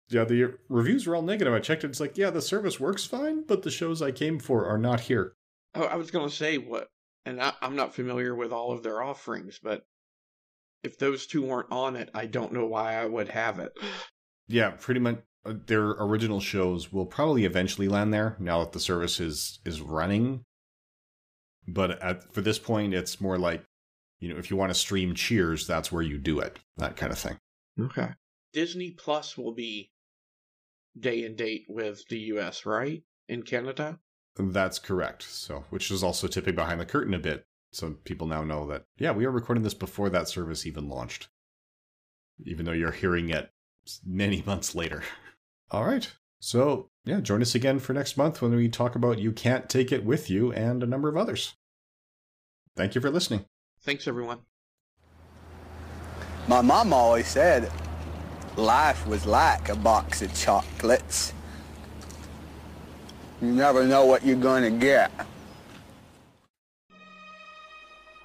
yeah, 0.09 0.25
the 0.25 0.55
reviews 0.69 1.07
were 1.07 1.17
all 1.17 1.23
negative. 1.23 1.53
I 1.53 1.59
checked 1.59 1.83
it. 1.83 1.89
It's 1.89 1.99
like, 1.99 2.17
yeah, 2.17 2.31
the 2.31 2.41
service 2.41 2.79
works 2.79 3.05
fine, 3.05 3.43
but 3.43 3.63
the 3.63 3.71
shows 3.73 4.01
I 4.01 4.13
came 4.13 4.39
for 4.39 4.65
are 4.67 4.79
not 4.79 5.01
here. 5.01 5.35
Oh, 5.75 5.83
I 5.83 5.97
was 5.97 6.13
going 6.13 6.29
to 6.29 6.35
say 6.35 6.59
what, 6.59 6.89
and 7.25 7.43
I, 7.43 7.53
I'm 7.61 7.75
not 7.75 7.95
familiar 7.95 8.35
with 8.35 8.53
all 8.53 8.71
of 8.71 8.85
their 8.85 9.03
offerings, 9.03 9.59
but 9.61 9.85
if 10.85 10.97
those 10.97 11.27
two 11.27 11.43
weren't 11.43 11.73
on 11.73 11.97
it, 11.97 12.09
I 12.15 12.27
don't 12.27 12.53
know 12.53 12.67
why 12.67 12.95
I 12.95 13.07
would 13.07 13.29
have 13.29 13.59
it. 13.59 13.73
Yeah, 14.49 14.71
pretty 14.71 15.01
much. 15.01 15.19
Uh, 15.45 15.55
their 15.67 15.91
original 15.91 16.41
shows 16.41 16.93
will 16.93 17.07
probably 17.07 17.45
eventually 17.45 17.89
land 17.89 18.13
there 18.13 18.37
now 18.41 18.61
that 18.61 18.73
the 18.73 18.81
service 18.81 19.21
is 19.21 19.61
is 19.65 19.81
running. 19.81 20.45
But 21.69 22.03
at, 22.03 22.33
for 22.33 22.41
this 22.41 22.59
point, 22.59 22.95
it's 22.95 23.21
more 23.21 23.39
like, 23.39 23.65
you 24.21 24.29
know, 24.29 24.39
if 24.39 24.51
you 24.51 24.57
want 24.57 24.71
to 24.71 24.79
stream 24.79 25.15
Cheers, 25.15 25.67
that's 25.67 25.91
where 25.91 26.03
you 26.03 26.17
do 26.19 26.39
it. 26.39 26.59
That 26.77 26.97
kind 26.97 27.13
of 27.13 27.19
thing. 27.19 27.39
Okay. 27.81 28.11
Disney 28.53 28.93
Plus 28.93 29.37
will 29.37 29.53
be 29.53 29.91
day 30.99 31.25
and 31.25 31.37
date 31.37 31.67
with 31.69 32.07
the 32.09 32.19
US, 32.19 32.65
right? 32.65 33.03
In 33.29 33.43
Canada? 33.43 33.99
That's 34.39 34.79
correct. 34.79 35.25
So, 35.25 35.65
which 35.71 35.91
is 35.91 36.03
also 36.03 36.29
tipping 36.29 36.55
behind 36.55 36.81
the 36.81 36.87
curtain 36.87 37.15
a 37.15 37.19
bit. 37.19 37.45
So 37.73 37.97
people 38.05 38.27
now 38.27 38.45
know 38.45 38.67
that, 38.69 38.85
yeah, 38.99 39.11
we 39.11 39.25
are 39.27 39.31
recording 39.31 39.65
this 39.65 39.75
before 39.75 40.09
that 40.11 40.29
service 40.29 40.67
even 40.67 40.89
launched. 40.89 41.29
Even 42.45 42.65
though 42.65 42.73
you're 42.73 42.93
hearing 42.93 43.29
it 43.31 43.51
many 44.05 44.43
months 44.47 44.75
later. 44.75 45.03
All 45.71 45.85
right. 45.85 46.11
So, 46.41 46.91
yeah, 47.05 47.21
join 47.21 47.43
us 47.43 47.55
again 47.55 47.79
for 47.79 47.93
next 47.93 48.17
month 48.17 48.43
when 48.43 48.55
we 48.55 48.69
talk 48.69 48.95
about 48.95 49.19
You 49.19 49.33
Can't 49.33 49.69
Take 49.69 49.91
It 49.91 50.05
With 50.05 50.31
You 50.31 50.53
and 50.53 50.83
a 50.83 50.87
number 50.87 51.09
of 51.09 51.17
others. 51.17 51.55
Thank 52.77 52.95
you 52.95 53.01
for 53.01 53.11
listening. 53.11 53.47
Thanks, 53.81 54.07
everyone. 54.07 54.39
My 56.49 56.61
mom 56.61 56.93
always 56.93 57.27
said 57.27 57.73
life 58.57 59.07
was 59.07 59.27
like 59.27 59.69
a 59.69 59.77
box 59.77 60.23
of 60.23 60.35
chocolates. 60.35 61.33
You 63.41 63.53
never 63.53 63.85
know 63.85 64.05
what 64.07 64.25
you're 64.25 64.37
going 64.37 64.63
to 64.63 64.71
get. 64.71 65.11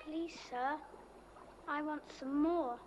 Please, 0.05 0.33
sir, 0.49 0.75
I 1.67 1.81
want 1.81 2.01
some 2.19 2.43
more. 2.43 2.77